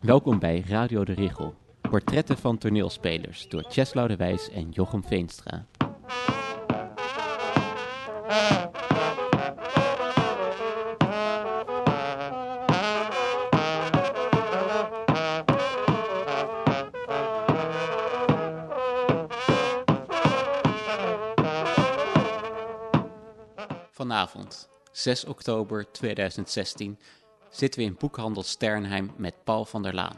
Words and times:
Welkom 0.00 0.38
bij 0.38 0.64
Radio 0.68 1.04
de 1.04 1.12
Richel. 1.12 1.54
Portretten 1.80 2.38
van 2.38 2.58
toneelspelers 2.58 3.48
door 3.48 3.64
Cheslau 3.68 4.08
de 4.08 4.16
Wijs 4.16 4.50
en 4.50 4.70
Jochem 4.70 5.04
Veenstra. 5.04 5.66
6 25.02 25.24
oktober 25.24 25.90
2016, 25.92 26.98
zitten 27.50 27.80
we 27.80 27.86
in 27.86 27.96
boekhandel 27.98 28.42
Sternheim 28.42 29.10
met 29.16 29.34
Paul 29.44 29.64
van 29.64 29.82
der 29.82 29.94
Laan. 29.94 30.16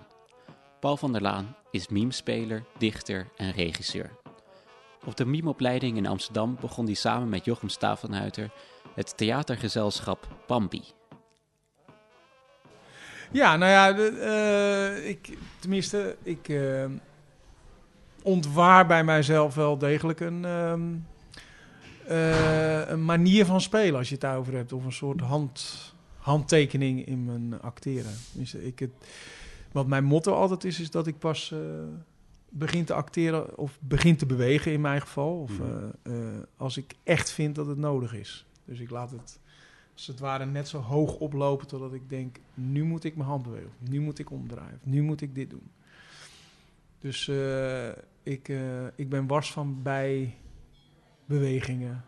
Paul 0.80 0.96
van 0.96 1.12
der 1.12 1.22
Laan 1.22 1.56
is 1.70 1.88
memespeler, 1.88 2.64
dichter 2.78 3.28
en 3.36 3.50
regisseur. 3.50 4.10
Op 5.04 5.16
de 5.16 5.24
mimeopleiding 5.24 5.96
in 5.96 6.06
Amsterdam 6.06 6.56
begon 6.60 6.84
hij 6.84 6.94
samen 6.94 7.28
met 7.28 7.44
Jochem 7.44 7.68
Stavenhuiter 7.68 8.50
het 8.94 9.16
theatergezelschap 9.16 10.28
Pambi. 10.46 10.82
Ja, 13.30 13.56
nou 13.56 13.70
ja, 13.70 13.98
eh, 13.98 15.08
ik, 15.08 15.38
tenminste, 15.58 16.16
ik 16.22 16.48
eh, 16.48 16.84
ontwaar 18.22 18.86
bij 18.86 19.04
mijzelf 19.04 19.54
wel 19.54 19.78
degelijk 19.78 20.20
een, 20.20 20.44
ehm, 20.44 20.82
eh, 22.08 22.88
een 22.88 23.04
manier 23.04 23.46
van 23.46 23.60
spelen 23.60 23.96
als 23.98 24.06
je 24.08 24.12
het 24.12 24.22
daarover 24.22 24.54
hebt. 24.54 24.72
Of 24.72 24.84
een 24.84 24.92
soort 24.92 25.20
hand, 25.20 25.92
handtekening 26.16 27.04
in 27.06 27.24
mijn 27.24 27.60
acteren. 27.60 28.12
Tenminste, 28.30 28.66
ik 28.66 28.78
het, 28.78 28.90
wat 29.72 29.86
mijn 29.86 30.04
motto 30.04 30.32
altijd 30.34 30.64
is, 30.64 30.80
is 30.80 30.90
dat 30.90 31.06
ik 31.06 31.18
pas 31.18 31.52
eh, 31.52 31.58
begin 32.48 32.84
te 32.84 32.94
acteren 32.94 33.58
of 33.58 33.78
begin 33.80 34.16
te 34.16 34.26
bewegen 34.26 34.72
in 34.72 34.80
mijn 34.80 35.00
geval. 35.00 35.40
Of 35.40 35.58
Mhm. 35.58 35.62
eh, 36.02 36.12
als 36.56 36.76
ik 36.76 36.94
echt 37.02 37.30
vind 37.30 37.54
dat 37.54 37.66
het 37.66 37.78
nodig 37.78 38.14
is. 38.14 38.46
Dus 38.64 38.78
ik 38.80 38.90
laat 38.90 39.10
het 39.10 39.38
als 39.94 40.06
het 40.06 40.18
ware 40.18 40.46
net 40.46 40.68
zo 40.68 40.78
hoog 40.78 41.14
oplopen 41.14 41.66
totdat 41.66 41.92
ik 41.92 42.08
denk, 42.08 42.36
nu 42.54 42.84
moet 42.84 43.04
ik 43.04 43.16
mijn 43.16 43.28
hand 43.28 43.42
bewegen. 43.42 43.70
Nu 43.78 44.00
moet 44.00 44.18
ik 44.18 44.30
omdraaien. 44.30 44.78
Nu 44.82 45.02
moet 45.02 45.20
ik 45.20 45.34
dit 45.34 45.50
doen. 45.50 45.70
Dus 46.98 47.30
ik, 48.22 48.52
ik 48.94 49.08
ben 49.08 49.26
wars 49.26 49.52
van 49.52 49.82
bij 49.82 50.34
bewegingen, 51.26 52.04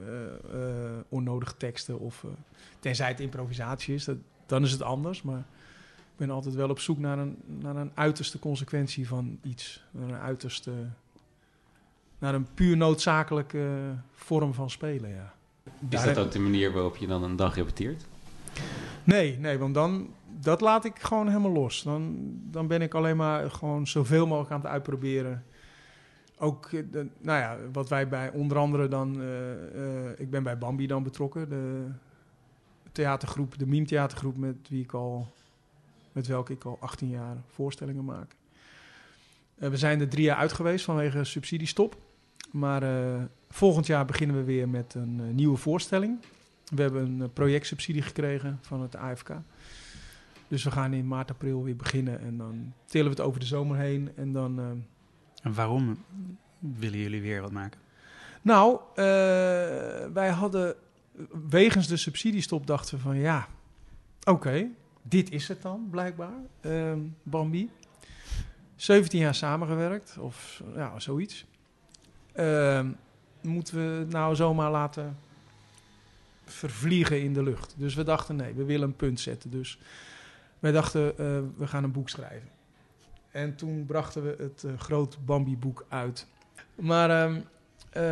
eh, 0.00 0.26
eh, 0.26 0.98
onnodige 1.08 1.56
teksten 1.56 1.98
of 1.98 2.24
eh, 2.24 2.30
tenzij 2.78 3.08
het 3.08 3.20
improvisatie 3.20 3.94
is, 3.94 4.04
dat, 4.04 4.16
dan 4.46 4.62
is 4.62 4.72
het 4.72 4.82
anders. 4.82 5.22
Maar 5.22 5.38
ik 5.98 6.16
ben 6.16 6.30
altijd 6.30 6.54
wel 6.54 6.68
op 6.68 6.78
zoek 6.78 6.98
naar 6.98 7.18
een, 7.18 7.36
naar 7.46 7.76
een 7.76 7.90
uiterste 7.94 8.38
consequentie 8.38 9.08
van 9.08 9.38
iets. 9.42 9.84
Naar 9.90 10.08
een 10.08 10.20
uiterste, 10.20 10.72
naar 12.18 12.34
een 12.34 12.46
puur 12.54 12.76
noodzakelijke 12.76 13.94
vorm 14.12 14.54
van 14.54 14.70
spelen, 14.70 15.10
ja. 15.10 15.34
Is 15.88 16.02
dat 16.02 16.18
ook 16.18 16.30
de 16.30 16.38
manier 16.38 16.72
waarop 16.72 16.96
je 16.96 17.06
dan 17.06 17.22
een 17.22 17.36
dag 17.36 17.54
repeteert? 17.54 18.06
Nee, 19.04 19.38
nee, 19.38 19.58
want 19.58 19.74
dan 19.74 20.14
dat 20.40 20.60
laat 20.60 20.84
ik 20.84 20.98
gewoon 20.98 21.28
helemaal 21.28 21.50
los. 21.50 21.82
Dan, 21.82 22.16
dan 22.50 22.66
ben 22.66 22.82
ik 22.82 22.94
alleen 22.94 23.16
maar 23.16 23.50
gewoon 23.50 23.86
zoveel 23.86 24.26
mogelijk 24.26 24.52
aan 24.52 24.60
het 24.60 24.70
uitproberen. 24.70 25.44
Ook, 26.38 26.66
eh, 26.66 26.82
de, 26.90 27.08
nou 27.20 27.40
ja, 27.40 27.58
wat 27.72 27.88
wij 27.88 28.08
bij 28.08 28.30
onder 28.30 28.58
andere 28.58 28.88
dan, 28.88 29.20
eh, 29.20 30.08
eh, 30.10 30.18
ik 30.18 30.30
ben 30.30 30.42
bij 30.42 30.58
Bambi 30.58 30.86
dan 30.86 31.02
betrokken, 31.02 31.48
de 31.48 31.86
theatergroep, 32.92 33.58
de 33.58 33.66
meme 33.66 33.86
theatergroep 33.86 34.36
met 34.36 34.56
wie 34.68 34.82
ik 34.82 34.92
al, 34.92 35.32
met 36.12 36.26
welke 36.26 36.52
ik 36.52 36.64
al 36.64 36.76
18 36.80 37.08
jaar 37.08 37.36
voorstellingen 37.46 38.04
maak. 38.04 38.36
We 39.54 39.76
zijn 39.76 40.00
er 40.00 40.08
drie 40.08 40.24
jaar 40.24 40.36
uit 40.36 40.52
geweest 40.52 40.84
vanwege 40.84 41.24
subsidiestop. 41.24 41.96
Maar 42.52 42.82
volgend 43.48 43.86
jaar 43.86 44.04
beginnen 44.04 44.36
we 44.36 44.42
weer 44.42 44.68
met 44.68 44.94
een 44.94 45.34
nieuwe 45.34 45.56
voorstelling. 45.56 46.18
We 46.74 46.82
hebben 46.82 47.20
een 47.20 47.32
projectsubsidie 47.32 48.02
gekregen 48.02 48.58
van 48.62 48.82
het 48.82 48.96
AFK. 48.96 49.30
Dus 50.48 50.64
we 50.64 50.70
gaan 50.70 50.92
in 50.92 51.06
maart, 51.06 51.30
april 51.30 51.64
weer 51.64 51.76
beginnen. 51.76 52.20
En 52.20 52.36
dan 52.36 52.72
tillen 52.84 53.10
we 53.10 53.16
het 53.16 53.26
over 53.26 53.40
de 53.40 53.46
zomer 53.46 53.76
heen. 53.76 54.10
En 54.16 54.32
dan... 54.32 54.84
En 55.46 55.54
waarom 55.54 56.04
willen 56.58 56.98
jullie 56.98 57.22
weer 57.22 57.40
wat 57.40 57.52
maken? 57.52 57.80
nou, 58.42 58.80
eh, 58.94 59.04
wij 60.12 60.28
hadden 60.28 60.74
wegens 61.48 61.86
de 61.86 61.96
subsidiestop 61.96 62.66
dachten 62.66 62.96
we 62.96 63.02
van 63.02 63.16
ja, 63.16 63.48
oké, 64.24 64.68
dit 65.02 65.30
is 65.30 65.48
het 65.48 65.62
dan 65.62 65.88
blijkbaar, 65.90 66.38
ehm, 66.60 66.98
Bambi. 67.22 67.70
17 68.76 69.20
jaar 69.20 69.34
samengewerkt 69.34 70.16
of 70.18 70.62
ja, 70.74 70.98
zoiets. 70.98 71.46
Ehm, 72.32 72.90
moeten 73.40 73.74
we 73.76 74.06
nou 74.08 74.34
zomaar 74.34 74.70
laten 74.70 75.18
vervliegen 76.44 77.22
in 77.22 77.32
de 77.32 77.42
lucht. 77.42 77.74
Dus 77.78 77.94
we 77.94 78.02
dachten 78.02 78.36
nee, 78.36 78.54
we 78.54 78.64
willen 78.64 78.88
een 78.88 78.96
punt 78.96 79.20
zetten. 79.20 79.50
Dus 79.50 79.78
wij 80.58 80.72
dachten 80.72 81.18
eh, 81.18 81.40
we 81.56 81.66
gaan 81.66 81.84
een 81.84 81.92
boek 81.92 82.08
schrijven. 82.08 82.48
En 83.36 83.54
toen 83.54 83.86
brachten 83.86 84.22
we 84.22 84.42
het 84.42 84.64
eh, 84.64 84.78
groot 84.78 85.18
Bambi-boek 85.24 85.86
uit. 85.88 86.26
Maar 86.74 87.10
ehm, 87.10 87.40
eh, 87.90 88.02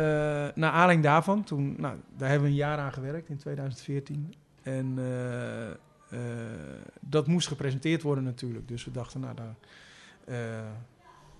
naar 0.55 0.71
aanleiding 0.71 1.03
daarvan, 1.03 1.43
toen, 1.43 1.75
nou, 1.77 1.97
daar 2.17 2.29
hebben 2.29 2.47
we 2.47 2.53
een 2.53 2.59
jaar 2.59 2.77
aan 2.77 2.93
gewerkt 2.93 3.29
in 3.29 3.37
2014. 3.37 4.33
En 4.63 4.97
eh, 6.09 6.17
dat 6.99 7.27
moest 7.27 7.47
gepresenteerd 7.47 8.01
worden 8.01 8.23
natuurlijk. 8.23 8.67
Dus 8.67 8.85
we 8.85 8.91
dachten, 8.91 9.19
nou, 9.19 9.35
daar, 9.35 9.55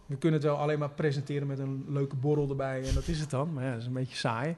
we 0.05 0.17
kunnen 0.17 0.39
het 0.39 0.49
wel 0.49 0.57
alleen 0.57 0.79
maar 0.79 0.89
presenteren 0.89 1.47
met 1.47 1.59
een 1.59 1.85
leuke 1.87 2.15
borrel 2.15 2.49
erbij. 2.49 2.87
En 2.87 2.93
dat 2.93 3.07
is 3.07 3.19
het 3.19 3.29
dan. 3.29 3.53
Maar 3.53 3.63
ja, 3.63 3.71
dat 3.71 3.79
is 3.79 3.87
een 3.87 3.93
beetje 3.93 4.15
saai. 4.17 4.55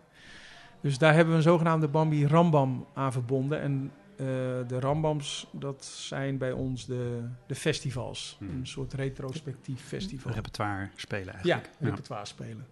Dus 0.81 0.97
daar 0.97 1.13
hebben 1.13 1.31
we 1.31 1.37
een 1.37 1.43
zogenaamde 1.43 1.87
Bambi 1.87 2.27
Rambam 2.27 2.85
aan 2.93 3.11
verbonden. 3.11 3.61
En 3.61 3.91
eh, 4.17 4.25
de 4.67 4.79
Rambams, 4.79 5.47
dat 5.51 5.85
zijn 5.85 6.37
bij 6.37 6.51
ons 6.51 6.85
de, 6.85 7.23
de 7.47 7.55
festivals. 7.55 8.35
Hmm. 8.39 8.49
Een 8.49 8.67
soort 8.67 8.93
retrospectief 8.93 9.81
festival. 9.81 10.31
Repertoire 10.33 10.89
spelen 10.95 11.25
Ja, 11.43 11.53
eigenlijk. 11.53 11.73
repertoire 11.79 12.25
spelen. 12.25 12.65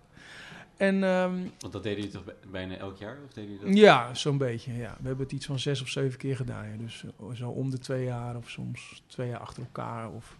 En 0.77 1.03
ehm, 1.03 1.33
Want 1.59 1.73
dat 1.73 1.83
deden 1.83 1.97
jullie 1.97 2.11
toch 2.11 2.23
bij- 2.23 2.35
bijna 2.51 2.75
elk 2.77 2.97
jaar? 2.97 3.17
Of 3.27 3.33
deden 3.33 3.51
jullie 3.51 3.65
dat? 3.65 3.77
ja, 3.77 4.13
zo'n 4.13 4.37
beetje. 4.37 4.73
Ja. 4.73 4.95
We 5.01 5.07
hebben 5.07 5.25
het 5.25 5.33
iets 5.35 5.45
van 5.45 5.59
zes 5.59 5.81
of 5.81 5.87
zeven 5.87 6.17
keer 6.17 6.35
gedaan. 6.35 6.69
ja. 6.69 6.77
Dus 6.77 7.03
eh, 7.03 7.35
zo 7.35 7.49
om 7.49 7.69
de 7.69 7.77
twee 7.79 8.03
jaar 8.05 8.35
of 8.35 8.49
soms 8.49 9.03
twee 9.07 9.27
jaar 9.29 9.39
achter 9.39 9.63
elkaar. 9.63 10.11
Of... 10.11 10.37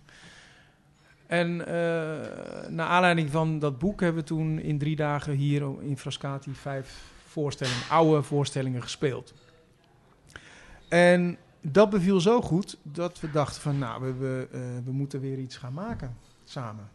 En 1.28 1.68
eh 1.68 2.70
naar 2.70 2.88
aanleiding 2.88 3.30
van 3.30 3.60
dat 3.60 3.80
boek 3.80 4.00
hebben 4.02 4.22
we 4.22 4.28
toen 4.28 4.60
in 4.60 4.78
drie 4.78 4.96
dagen 4.96 5.34
hier 5.34 5.82
in 5.82 5.98
Frascati 5.98 6.54
vijf 6.54 7.04
voorstellingen, 7.28 7.90
oude 7.90 8.22
voorstellingen 8.22 8.82
gespeeld. 8.82 9.34
En 10.96 11.38
dat 11.62 11.90
beviel 11.90 12.20
zo 12.20 12.42
goed 12.42 12.78
dat 12.84 13.20
we 13.20 13.32
dachten 13.32 13.62
van 13.62 13.78
nou, 13.78 14.04
we, 14.04 14.14
we, 14.14 14.48
eh, 14.52 14.60
we 14.86 14.92
moeten 14.92 15.20
weer 15.22 15.38
iets 15.38 15.58
gaan 15.58 15.74
maken 15.74 16.18
samen. 16.44 16.90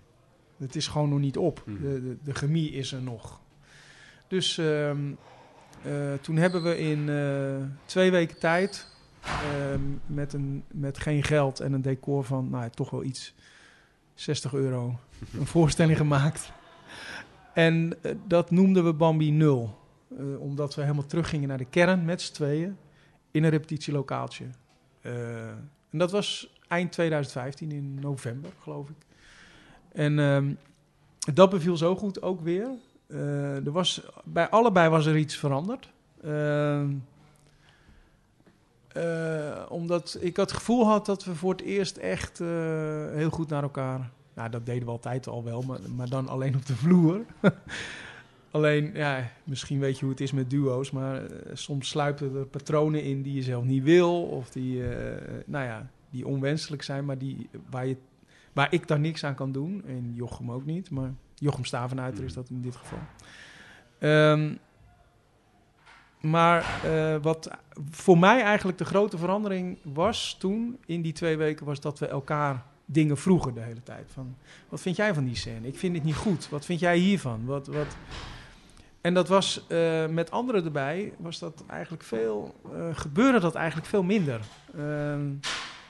Het 0.57 0.77
is 0.77 0.87
gewoon 0.87 1.09
nog 1.09 1.19
niet 1.19 1.37
op. 1.37 1.63
Mhm. 1.67 1.83
De, 1.83 2.03
de, 2.03 2.17
de 2.23 2.35
chemie 2.35 2.71
is 2.71 2.93
er 2.93 3.03
nog. 3.03 3.41
Dus 4.29 4.59
ehm, 4.59 5.13
eh, 5.83 6.13
toen 6.21 6.37
hebben 6.37 6.63
we 6.63 6.79
in 6.79 7.09
eh, 7.09 7.67
twee 7.85 8.11
weken 8.11 8.39
tijd 8.39 8.87
ehm, 9.23 9.81
met, 10.07 10.33
een, 10.33 10.65
met 10.71 10.99
geen 10.99 11.23
geld 11.23 11.61
en 11.61 11.73
een 11.73 11.83
decor 11.83 12.25
van 12.25 12.51
nou, 12.51 12.63
ja, 12.63 12.71
toch 12.71 12.91
wel 12.91 13.05
iets 13.05 13.35
60 14.15 14.55
euro 14.55 14.99
een 15.39 15.47
voorstelling 15.57 15.97
gemaakt. 15.97 16.53
En 17.55 17.93
dat 18.27 18.51
noemden 18.51 18.85
we 18.85 18.93
Bambi 18.93 19.31
0. 19.31 19.79
Eh, 20.19 20.41
omdat 20.41 20.75
we 20.75 20.83
helemaal 20.83 21.07
teruggingen 21.07 21.49
naar 21.49 21.59
de 21.59 21.65
kern 21.65 22.05
met 22.05 22.23
z'n 22.23 22.33
tweeën 22.33 22.77
in 23.31 23.45
een 23.45 23.51
repetitielokaaltje. 23.51 24.45
Eh, 25.01 25.49
en 25.91 25.99
dat 25.99 26.11
was 26.11 26.55
eind 26.69 26.93
2015 26.93 27.73
in 27.73 27.99
november, 28.01 28.51
geloof 28.63 28.89
ik. 28.89 28.97
En 29.93 30.19
ehm, 30.19 30.53
dat 31.35 31.51
beviel 31.51 31.77
zo 31.77 31.97
goed 31.97 32.23
ook 32.23 32.41
weer. 32.41 32.69
Eh, 33.07 33.67
er 33.67 33.73
was, 33.73 34.03
bij 34.25 34.49
allebei 34.49 34.89
was 34.89 35.07
er 35.07 35.17
iets 35.17 35.37
veranderd. 35.37 35.91
Ehm, 36.23 36.93
eh, 38.89 39.63
omdat 39.69 40.17
ik 40.21 40.37
het 40.37 40.53
gevoel 40.53 40.87
had 40.87 41.07
dat 41.07 41.25
we 41.25 41.35
voor 41.35 41.51
het 41.51 41.61
eerst 41.61 41.97
echt 41.97 42.39
heel 43.15 43.31
goed 43.31 43.49
naar 43.49 43.63
elkaar... 43.63 44.11
Nou, 44.35 44.51
dat 44.51 44.67
deden 44.67 44.85
we 44.85 44.91
altijd 44.91 45.27
al 45.27 45.45
wel, 45.45 45.63
maar, 45.63 45.79
maar 45.97 46.09
dan 46.09 46.29
alleen 46.29 46.57
op 46.57 46.67
de 46.67 46.77
vloer. 46.77 47.21
alleen, 48.51 48.91
ja, 48.95 49.31
misschien 49.45 49.79
weet 49.79 49.95
je 49.95 50.01
hoe 50.01 50.11
het 50.11 50.21
is 50.21 50.33
met 50.33 50.51
duo's... 50.51 50.91
maar 50.91 51.25
eh, 51.25 51.51
soms 51.55 51.89
sluipen 51.89 52.37
er 52.37 52.47
patronen 52.47 53.03
in 53.03 53.23
die 53.23 53.35
je 53.35 53.43
zelf 53.43 53.65
niet 53.65 53.83
wil... 53.83 54.23
of 54.23 54.51
die, 54.51 54.89
eh, 54.89 55.43
nou 55.47 55.65
ja, 55.65 55.91
die 56.11 56.27
onwenselijk 56.27 56.83
zijn, 56.83 57.05
maar 57.05 57.19
die, 57.19 57.49
waar, 57.71 57.87
je, 57.87 57.97
waar 58.53 58.73
ik 58.73 58.89
daar 58.89 59.01
niks 59.01 59.25
aan 59.25 59.35
kan 59.35 59.53
doen. 59.53 59.83
En 59.87 60.13
Jochem 60.15 60.51
ook 60.51 60.65
niet, 60.65 60.91
maar 60.91 61.15
Jochem 61.35 61.65
Stavenuiter 61.65 62.25
is 62.25 62.35
dat 62.35 62.49
in 62.49 62.63
dit 62.63 62.77
geval. 62.77 62.99
Ehm, 63.99 64.55
maar 66.21 66.81
eh, 66.85 67.17
wat 67.23 67.51
voor 67.91 68.19
mij 68.19 68.43
eigenlijk 68.43 68.79
de 68.79 68.85
grote 68.85 69.19
verandering 69.19 69.79
was 69.83 70.37
toen, 70.39 70.79
in 70.87 71.03
die 71.03 71.13
twee 71.13 71.37
weken, 71.37 71.67
was 71.67 71.81
dat 71.81 71.99
we 71.99 72.07
elkaar 72.07 72.65
dingen 72.85 73.17
vroegen 73.17 73.55
de 73.55 73.61
hele 73.61 73.83
tijd. 73.83 74.11
Van, 74.13 74.37
wat 74.69 74.81
vind 74.81 74.97
jij 74.97 75.15
van 75.15 75.25
die 75.25 75.37
scène? 75.37 75.67
Ik 75.67 75.79
vind 75.79 75.95
dit 75.95 76.05
niet 76.05 76.15
goed. 76.15 76.49
Wat 76.49 76.65
vind 76.65 76.81
jij 76.81 76.97
hiervan? 76.97 77.45
Wat, 77.45 77.67
wat... 77.67 77.97
En 79.01 79.15
dat 79.15 79.29
was 79.29 79.67
eh, 79.67 80.07
met 80.07 80.31
anderen 80.31 80.65
erbij, 80.65 81.13
was 81.19 81.39
dat 81.39 81.65
eigenlijk 81.67 82.03
veel, 82.03 82.55
eh, 82.73 82.89
gebeurde 82.93 83.41
dat 83.41 83.55
eigenlijk 83.55 83.89
veel 83.89 84.03
minder. 84.03 84.41
Ehm, 84.77 85.33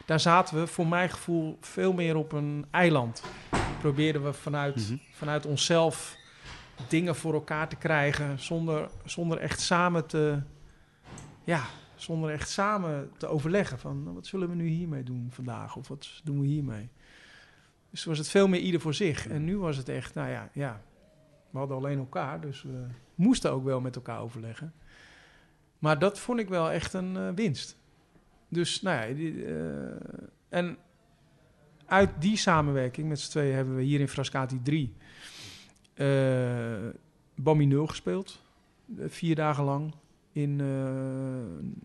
daar 0.07 0.21
zaten 0.21 0.59
we 0.61 0.67
voor 0.67 0.87
mijn 0.87 1.11
gevoel 1.11 1.57
veel 1.61 1.93
meer 1.93 2.17
op 2.17 2.33
een 2.33 2.67
eiland. 2.71 3.23
Probeerden 3.81 4.25
we 4.25 4.33
vanuit, 4.33 4.77
Mhm. 4.77 4.97
vanuit 5.13 5.47
onszelf 5.47 6.17
dingen 6.89 7.17
voor 7.17 7.35
elkaar 7.35 7.69
te 7.69 7.77
krijgen 7.77 8.39
zonder, 8.39 8.89
zonder 9.05 9.39
echt 9.39 9.61
samen 9.61 10.07
te, 10.07 10.39
ja, 11.45 11.63
zonder 11.95 12.31
echt 12.31 12.49
samen 12.51 13.11
te 13.19 13.27
overleggen 13.27 13.79
van 13.79 14.03
nou, 14.03 14.15
wat 14.15 14.27
zullen 14.27 14.49
we 14.49 14.55
nu 14.55 14.67
hiermee 14.67 15.03
doen 15.03 15.29
vandaag 15.31 15.77
of 15.77 15.89
wat 15.89 16.21
doen 16.25 16.41
we 16.41 16.47
hiermee. 16.47 16.89
Dus 17.91 18.05
was 18.05 18.19
het 18.19 18.29
veel 18.29 18.49
meer 18.49 18.61
ieder 18.61 18.81
voor 18.81 18.95
zich. 18.95 19.29
En 19.29 19.45
nu 19.45 19.59
was 19.59 19.77
het 19.77 19.89
echt, 19.89 20.15
nou 20.15 20.29
ja, 20.31 20.49
ja, 20.53 20.81
we 21.51 21.59
hadden 21.59 21.77
alleen 21.77 21.99
elkaar, 21.99 22.41
dus 22.41 22.63
we 22.63 22.87
moesten 23.15 23.53
ook 23.53 23.65
wel 23.65 23.81
met 23.81 23.97
elkaar 23.97 24.21
overleggen. 24.21 24.73
Maar 25.79 25.99
dat 25.99 26.19
vond 26.19 26.39
ik 26.39 26.49
wel 26.49 26.71
echt 26.71 26.93
een 26.93 27.17
eh, 27.17 27.29
winst. 27.35 27.79
Dus, 28.49 28.83
nou 28.83 29.09
ja, 29.09 29.15
die, 29.15 29.45
eh, 29.45 29.95
en 30.49 30.77
uit 31.87 32.11
die 32.19 32.37
samenwerking 32.37 33.09
met 33.09 33.21
z'n 33.21 33.31
tweeën 33.31 33.55
hebben 33.55 33.77
we 33.77 33.83
hier 33.83 34.01
in 34.01 34.09
Frascati 34.09 34.63
3 34.63 34.95
eh 35.95 36.89
Bambi 37.35 37.67
0 37.67 37.87
gespeeld. 37.87 38.43
Vier 39.07 39.35
dagen 39.35 39.65
lang. 39.65 39.95
In, 40.33 40.61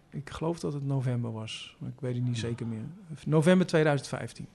ik 0.09 0.29
geloof 0.29 0.59
dat 0.59 0.73
het 0.73 0.85
november 0.85 1.31
was, 1.31 1.75
maar 1.79 1.89
ik 1.89 2.00
weet 2.00 2.15
het 2.15 2.23
niet 2.23 2.38
zeker 2.38 2.68
meer. 2.68 2.83
November 3.25 3.68
2015. 3.68 4.47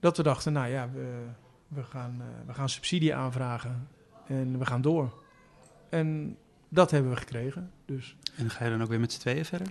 Dat 0.00 0.16
we 0.16 0.22
dachten, 0.22 0.52
nou 0.52 0.68
ja, 0.68 0.90
we, 0.90 1.24
we, 1.68 1.82
gaan, 1.82 2.20
eh, 2.20 2.46
we 2.46 2.54
gaan 2.54 2.68
subsidie 2.68 3.14
aanvragen 3.14 3.88
en 4.26 4.58
we 4.58 4.66
gaan 4.66 4.82
door. 4.82 5.22
En 5.88 6.36
dat 6.68 6.90
hebben 6.90 7.10
we 7.10 7.16
gekregen. 7.16 7.70
Dus 7.84 8.16
En 8.36 8.50
ga 8.50 8.64
je 8.64 8.70
dan 8.70 8.82
ook 8.82 8.88
weer 8.88 9.00
met 9.00 9.12
z'n 9.12 9.20
tweeën 9.20 9.44
verder? 9.44 9.66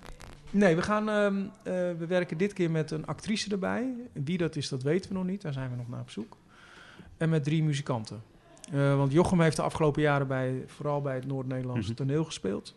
Nee, 0.49 0.75
we, 0.75 0.81
gaan, 0.81 1.09
ehm, 1.09 1.37
eh, 1.63 1.73
we 1.97 2.05
werken 2.07 2.37
dit 2.37 2.53
keer 2.53 2.71
met 2.71 2.91
een 2.91 3.05
actrice 3.05 3.51
erbij. 3.51 3.93
Wie 4.13 4.37
dat 4.37 4.55
is, 4.55 4.69
dat 4.69 4.83
weten 4.83 5.09
we 5.09 5.15
nog 5.15 5.25
niet. 5.25 5.41
Daar 5.41 5.53
zijn 5.53 5.69
we 5.69 5.75
nog 5.75 5.89
naar 5.89 5.99
op 6.01 6.09
zoek. 6.09 6.37
En 7.17 7.29
met 7.29 7.43
drie 7.43 7.63
muzikanten. 7.63 8.21
Eh, 8.71 8.95
want 8.97 9.11
Jochem 9.11 9.41
heeft 9.41 9.55
de 9.55 9.61
afgelopen 9.61 10.01
jaren 10.01 10.27
bij, 10.27 10.63
vooral 10.67 11.01
bij 11.01 11.15
het 11.15 11.25
Noord-Nederlands 11.27 11.87
Mhm. 11.87 11.95
toneel 11.95 12.23
gespeeld. 12.23 12.75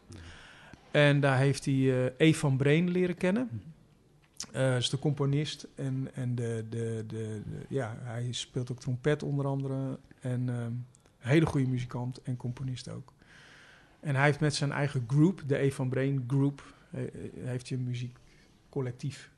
En 0.91 1.21
daar 1.21 1.39
heeft 1.39 1.65
hij 1.65 1.75
eh 1.75 2.13
Eve 2.17 2.39
van 2.39 2.57
Breen 2.57 2.91
leren 2.91 3.17
kennen. 3.17 3.49
Mhm. 4.53 4.77
Is 4.77 4.91
de 4.91 4.99
componist 4.99 5.67
en, 5.75 6.09
en 6.15 6.35
de, 6.35 6.65
de, 6.71 7.05
de, 7.07 7.43
de- 7.51 7.65
ja, 7.69 7.97
hij 8.03 8.29
speelt 8.33 8.71
ook 8.71 8.81
trompet 8.81 9.23
onder 9.23 9.47
andere. 9.47 9.99
En 10.21 10.49
ehm, 10.49 10.73
een 11.27 11.33
hele 11.33 11.47
goede 11.47 11.69
muzikant 11.69 12.23
en 12.23 12.37
componist 12.37 12.89
ook. 12.89 13.13
En 14.01 14.15
hij 14.15 14.25
heeft 14.25 14.41
met 14.41 14.55
zijn 14.55 14.73
eigen 14.73 15.05
group, 15.07 15.43
de 15.47 15.57
Eve 15.57 15.75
van 15.75 15.89
Breen 15.89 16.25
Group, 16.27 16.75
heeft 17.41 17.69
hij 17.69 17.79
een 17.79 17.85
muziekcollectief. 17.85 19.31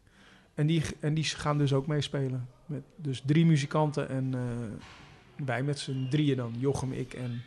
En 0.54 0.66
die, 0.66 0.82
en 1.00 1.14
die 1.14 1.24
gaan 1.24 1.58
dus 1.58 1.72
ook 1.72 1.86
meespelen. 1.86 2.48
Met 2.66 2.82
dus 2.96 3.22
drie 3.26 3.46
muzikanten 3.46 4.08
en 4.08 4.34
eh, 4.34 5.44
wij 5.46 5.62
met 5.62 5.78
z'n 5.78 6.08
drieën 6.08 6.36
dan. 6.36 6.54
Jochem, 6.58 6.92
ik 6.92 7.14
en 7.14 7.42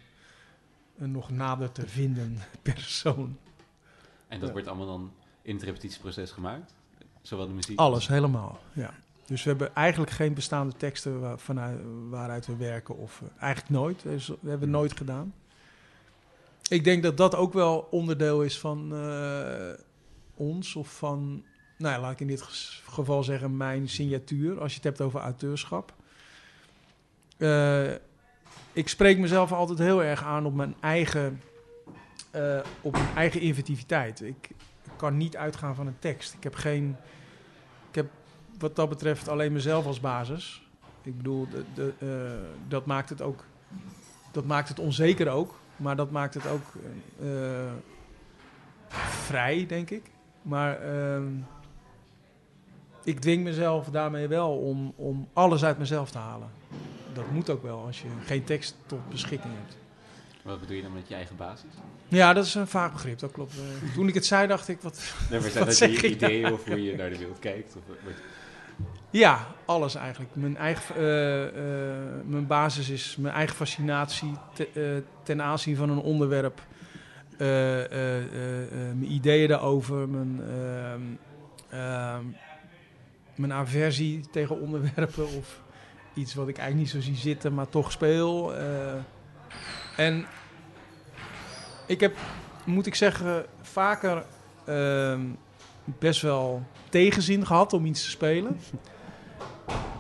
een 0.98 1.12
nog 1.12 1.30
nader 1.32 1.72
te 1.72 1.88
vinden 1.88 2.38
persoon. 2.62 3.38
En 4.28 4.38
dat 4.40 4.48
Ja. 4.48 4.54
wordt 4.54 4.68
allemaal 4.68 4.86
dan 4.88 5.12
in 5.42 5.56
het 5.56 5.64
repetitieproces 5.64 6.32
gemaakt? 6.32 6.74
Zowel 7.22 7.48
de 7.48 7.54
muziek? 7.54 7.80
Alles, 7.80 8.08
helemaal. 8.08 8.60
Ja. 8.74 8.94
Dus 9.26 9.44
we 9.44 9.50
hebben 9.50 9.76
eigenlijk 9.76 10.12
geen 10.12 10.34
bestaande 10.34 10.74
teksten 10.78 11.20
waar, 11.20 11.40
vanuit, 11.40 11.80
waaruit 12.10 12.46
we 12.46 12.56
werken. 12.56 12.98
Of 12.98 13.22
eh, 13.22 13.44
eigenlijk 13.44 13.74
nooit. 13.74 14.04
Dat 14.04 14.28
hebben 14.28 14.60
we 14.60 14.66
nooit 14.66 14.98
gedaan. 14.98 15.34
Ik 16.70 16.84
denk 16.84 17.04
dat 17.04 17.18
dat 17.18 17.36
ook 17.36 17.54
wel 17.54 17.88
onderdeel 17.92 18.44
is 18.44 18.60
van 18.60 18.96
eh, 18.96 19.74
ons. 20.36 20.76
Of 20.76 20.98
van, 20.98 21.46
nou 21.78 21.94
ja, 21.94 22.02
laat 22.02 22.12
ik 22.12 22.20
in 22.20 22.28
dit 22.28 22.42
geval 22.86 23.24
zeggen, 23.24 23.58
mijn 23.58 23.90
signatuur. 23.90 24.62
Als 24.62 24.72
je 24.72 24.76
het 24.76 24.88
hebt 24.88 25.02
over 25.02 25.20
auteurschap. 25.20 25.94
Eh, 27.38 27.92
ik 28.74 28.88
spreek 28.88 29.18
mezelf 29.18 29.52
altijd 29.52 29.80
heel 29.80 30.04
erg 30.04 30.24
aan 30.24 30.46
op 30.46 30.54
mijn 30.54 30.76
eigen, 30.80 31.42
op 32.82 32.92
mijn 32.92 33.16
eigen 33.16 33.42
inventiviteit. 33.42 34.22
Ik, 34.22 34.50
kan 35.02 35.18
niet 35.18 35.38
uitgaan 35.38 35.76
van 35.76 35.88
een 35.88 36.00
tekst. 36.00 36.34
Ik 36.34 36.44
heb 36.44 36.56
geen. 36.56 36.96
Wat 38.62 38.76
dat 38.76 38.90
betreft 38.90 39.28
alleen 39.28 39.52
mezelf 39.54 39.86
als 39.86 40.00
basis. 40.00 40.62
Ik 41.04 41.18
bedoel, 41.18 41.48
de, 41.50 41.64
de, 41.74 41.94
eh, 42.00 42.68
dat 42.68 42.86
maakt 42.86 43.10
het 43.10 43.22
ook. 43.22 43.46
Dat 44.32 44.46
maakt 44.46 44.70
het 44.70 44.80
onzeker 44.80 45.30
ook. 45.30 45.60
Maar 45.76 45.96
dat 45.96 46.12
maakt 46.12 46.34
het 46.34 46.48
ook 46.48 46.64
eh, 47.22 47.72
vrij, 49.26 49.66
denk 49.68 49.90
ik. 49.90 50.04
Maar 50.42 50.80
ehm, 50.82 51.28
ik 53.04 53.20
dwing 53.20 53.44
mezelf 53.44 53.88
daarmee 53.90 54.28
wel 54.28 54.58
om, 54.58 54.94
om 54.96 55.28
alles 55.34 55.64
uit 55.64 55.78
mezelf 55.78 56.12
te 56.12 56.18
halen. 56.18 56.50
Dat 57.14 57.32
moet 57.32 57.50
ook 57.50 57.64
wel 57.64 57.86
als 57.86 58.02
je 58.02 58.08
geen 58.26 58.44
tekst 58.44 58.76
tot 58.86 59.10
beschikking 59.10 59.54
hebt. 59.54 59.78
Wat 60.44 60.60
bedoel 60.60 60.76
je 60.76 60.82
dan 60.82 60.94
met 60.94 61.08
je 61.08 61.16
eigen 61.16 61.36
basis? 61.36 61.70
Ja, 62.08 62.34
dat 62.34 62.46
is 62.46 62.56
een 62.56 62.68
vaag 62.68 62.92
begrip, 62.92 63.20
dat 63.20 63.32
klopt. 63.32 63.54
Eh, 63.54 63.94
toen 63.94 64.08
ik 64.08 64.14
het 64.14 64.26
zei, 64.26 64.48
dacht 64.48 64.68
ik, 64.68 64.82
wat, 64.82 65.14
Nee, 65.30 65.40
maar 65.40 65.50
zijn 65.50 65.66
Wat 65.66 65.78
dat 65.80 66.00
je 66.00 66.10
ideeën 66.10 66.54
of 66.54 66.66
hoe 66.66 66.84
je 66.84 66.96
naar 66.96 67.10
de 67.10 67.18
wereld 67.18 67.40
kijkt? 67.40 67.76
Of, 67.76 67.82
wat- 68.04 68.14
Ja, 69.12 69.48
alles 69.66 69.96
eigenlijk. 69.96 70.36
Mijn, 70.36 70.58
eigen, 70.58 70.96
eh, 70.96 71.48
eh, 71.48 71.54
mijn 72.26 72.48
basis 72.48 72.90
is 72.90 73.16
mijn 73.16 73.34
eigen 73.34 73.56
fascinatie 73.56 74.32
eh, 74.74 74.84
ten 75.24 75.42
aanzien 75.42 75.76
van 75.76 75.90
een 75.90 75.98
onderwerp. 75.98 76.62
Mijn 77.38 79.12
ideeën 79.12 79.48
daarover, 79.48 80.10
mijn, 80.10 80.42
ehm, 80.42 81.02
ehm, 81.70 82.24
mijn 83.36 83.54
aversie 83.54 84.30
tegen 84.32 84.60
onderwerpen 84.60 85.26
of 85.26 85.62
iets 86.14 86.34
wat 86.34 86.48
ik 86.48 86.58
eigenlijk 86.58 86.94
niet 86.94 87.04
zo 87.04 87.10
zie 87.12 87.20
zitten, 87.20 87.54
maar 87.54 87.70
toch 87.70 87.92
speel. 87.92 88.54
en 89.98 90.26
ik 91.88 92.00
heb, 92.00 92.16
moet 92.66 92.86
ik 92.86 92.96
zeggen, 92.96 93.46
vaker 93.62 94.26
ehm, 94.66 95.22
best 95.84 96.22
wel 96.22 96.64
tegenzin 96.90 97.46
gehad 97.46 97.74
om 97.74 97.86
iets 97.86 98.04
te 98.04 98.10
spelen. 98.10 98.60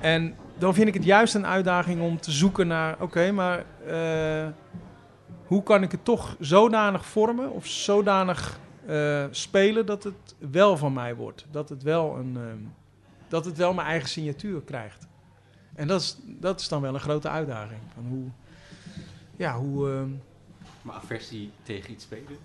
En 0.02 0.36
dan 0.58 0.74
vind 0.74 0.88
ik 0.88 0.94
het 0.94 1.04
juist 1.04 1.36
een 1.36 1.46
uitdaging 1.46 2.02
om 2.02 2.20
te 2.20 2.32
zoeken 2.32 2.68
naar, 2.68 3.02
oké, 3.02 3.32
maar 3.32 3.66
eh, 3.86 4.48
hoe 5.46 5.64
kan 5.64 5.84
ik 5.84 5.92
het 5.92 6.06
toch 6.06 6.36
zodanig 6.40 7.06
vormen 7.06 7.52
of 7.52 7.66
zodanig 7.66 8.60
eh, 8.86 9.26
spelen 9.32 9.86
dat 9.86 10.04
het 10.04 10.36
wel 10.38 10.78
van 10.78 10.94
mij 10.94 11.16
wordt? 11.16 11.46
Dat 11.52 11.70
het 11.70 11.84
wel, 11.84 12.18
een, 12.18 12.38
ehm, 12.38 12.58
dat 13.28 13.46
het 13.46 13.58
wel 13.58 13.74
mijn 13.74 13.88
eigen 13.88 14.10
signatuur 14.10 14.62
krijgt. 14.62 15.08
En 15.76 15.88
dat 15.88 16.02
is, 16.02 16.18
dat 16.26 16.60
is 16.60 16.68
dan 16.68 16.82
wel 16.82 16.94
een 16.94 17.00
grote 17.00 17.30
uitdaging. 17.30 17.82
Van 17.94 18.06
hoe, 18.06 18.26
ja, 19.36 19.58
hoe, 19.58 19.90
ehm, 19.92 20.10
Maar 20.82 20.96
aversie 20.96 21.52
tegen 21.64 21.92
iets 21.92 22.04
spelen? 22.04 22.38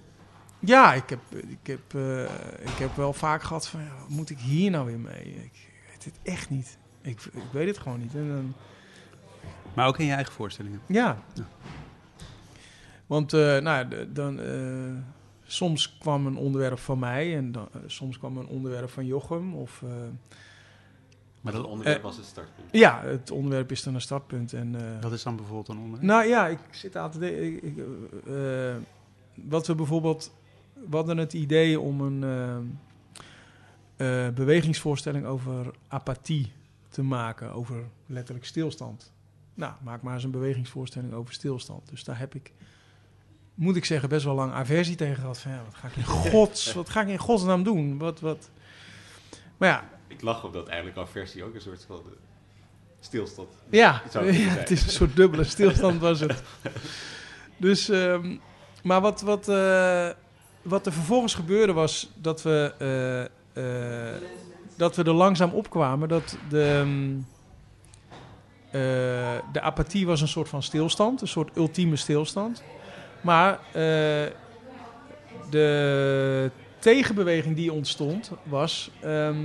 ja, 0.59 0.95
ik 0.95 1.09
heb, 1.09 1.21
ik, 1.31 1.67
heb, 1.67 1.95
eh, 1.95 2.23
ik 2.61 2.79
heb 2.79 2.97
wel 2.97 3.13
vaak 3.13 3.43
gehad 3.43 3.69
van, 3.69 3.81
ja, 3.81 3.95
wat 4.01 4.09
moet 4.09 4.31
ik 4.31 4.39
hier 4.39 4.71
nou 4.71 4.87
weer 4.87 4.99
mee? 4.99 5.25
Ik 5.25 5.69
weet 5.91 6.05
het 6.05 6.19
echt 6.23 6.51
niet. 6.51 6.79
Ik, 7.07 7.21
ik 7.33 7.43
weet 7.53 7.67
het 7.67 7.79
gewoon 7.79 7.99
niet. 8.01 8.15
En 8.15 8.29
dan, 8.29 8.55
Maar 9.75 9.87
ook 9.87 9.99
in 9.99 10.07
je 10.07 10.13
eigen 10.13 10.33
voorstellingen. 10.33 10.81
ja. 10.87 11.19
Ja. 11.35 11.45
Want 13.07 13.33
eh, 13.33 13.59
nou, 13.59 14.13
dan, 14.13 14.41
eh, 14.41 14.93
soms 15.45 15.99
kwam 15.99 16.27
een 16.27 16.37
onderwerp 16.37 16.79
van 16.79 16.99
mij 16.99 17.37
en 17.37 17.53
dan, 17.53 17.69
eh, 17.73 17.81
soms 17.87 18.19
kwam 18.19 18.37
een 18.37 18.47
onderwerp 18.47 18.91
van 18.91 19.07
Jochem. 19.07 19.55
Of, 19.55 19.83
eh, 19.83 19.91
Maar 21.41 21.53
dat 21.53 21.65
onderwerp 21.65 22.03
was 22.03 22.17
het 22.17 22.27
startpunt. 22.27 22.69
ja, 22.73 23.03
het 23.05 23.31
onderwerp 23.31 23.71
is 23.71 23.83
dan 23.83 23.95
een 23.95 24.01
startpunt. 24.01 24.53
En, 24.53 24.75
eh, 24.75 25.01
Dat 25.01 25.13
is 25.13 25.23
dan 25.23 25.37
bijvoorbeeld 25.37 25.69
een 25.69 25.77
onderwerp. 25.77 26.05
Nou 26.05 26.25
ja, 26.29 26.47
ik 26.47 26.59
zit 26.71 26.97
aan 26.97 27.11
te 27.11 27.19
denken. 27.19 28.87
wat 29.35 29.67
we 29.67 29.75
bijvoorbeeld. 29.75 30.33
We 30.91 30.97
hadden 30.97 31.17
het 31.19 31.33
idee 31.33 31.81
om 31.81 32.01
een 32.01 32.79
bewegingsvoorstelling 34.35 35.27
over 35.27 35.71
apathie 35.89 36.53
te 36.97 37.03
maken. 37.03 37.53
Over 37.53 37.85
letterlijk 38.07 38.47
stilstand. 38.47 39.13
Nou, 39.55 39.73
maak 39.83 40.03
maar 40.03 40.15
eens 40.15 40.25
een 40.25 40.31
bewegingsvoorstelling 40.31 41.13
over 41.13 41.35
stilstand. 41.35 41.89
Dus 41.89 42.05
daar 42.05 42.19
heb 42.19 42.35
ik, 42.35 42.53
moet 43.55 43.77
ik 43.77 43.85
zeggen, 43.85 44.09
best 44.09 44.25
wel 44.25 44.35
lang 44.35 44.53
aversie 44.53 44.97
tegen 44.97 45.17
gehad. 45.17 45.39
Van, 45.39 45.51
ja, 45.51 45.63
wat 45.65 45.75
ga 45.75 45.89
ik 45.89 45.97
in 45.97 46.05
gods, 46.33 46.73
wat 46.73 46.89
ga 46.89 47.01
ik 47.01 47.09
in 47.09 47.19
godsnaam 47.19 47.63
doen? 47.63 47.99
Wat, 47.99 48.21
wat. 48.21 48.51
Maar 49.57 49.69
ja, 49.69 49.89
Ik 50.07 50.23
lach 50.23 50.45
op 50.45 50.53
dat 50.53 50.69
eigenlijk 50.69 50.99
aversie 50.99 51.45
ook 51.45 51.55
een 51.55 51.61
soort 51.61 51.85
van... 51.87 51.97
eh, 51.97 52.13
stilstand. 53.01 53.49
Ja, 53.71 54.01
het 54.05 54.13
ja, 54.13 54.21
kunnen 54.21 54.51
het 54.51 54.71
is 54.71 54.83
een 54.83 54.91
soort 54.91 55.17
dubbele 55.17 55.45
stilstand 55.45 56.01
was 56.01 56.21
het. 56.21 56.43
Dus, 57.57 57.89
ehm, 57.89 58.37
maar 58.83 59.01
wat, 59.01 59.21
wat, 59.21 59.49
eh, 59.49 60.11
wat 60.63 60.87
er 60.87 60.93
vervolgens 60.93 61.35
gebeurde 61.35 61.73
was 61.73 62.11
dat 62.15 62.43
we, 62.43 62.75
eh, 63.55 64.46
dat 64.77 64.97
we 64.97 65.05
er 65.05 65.13
langzaam 65.13 65.51
opkwamen. 65.51 66.09
Dat 66.09 66.39
de, 66.49 66.63
ehm, 66.63 67.17
eh, 68.67 69.43
de 69.53 69.61
apathie 69.61 70.07
was 70.07 70.21
een 70.21 70.29
soort 70.29 70.49
van 70.49 70.63
stilstand, 70.63 71.21
een 71.21 71.29
soort 71.29 71.57
ultieme 71.57 71.97
stilstand. 71.97 72.63
Maar 73.21 73.53
eh, 73.53 74.33
de 75.51 76.51
tegenbeweging 76.79 77.57
die 77.57 77.73
ontstond 77.73 78.31
was... 78.43 78.91
ehm, 79.01 79.45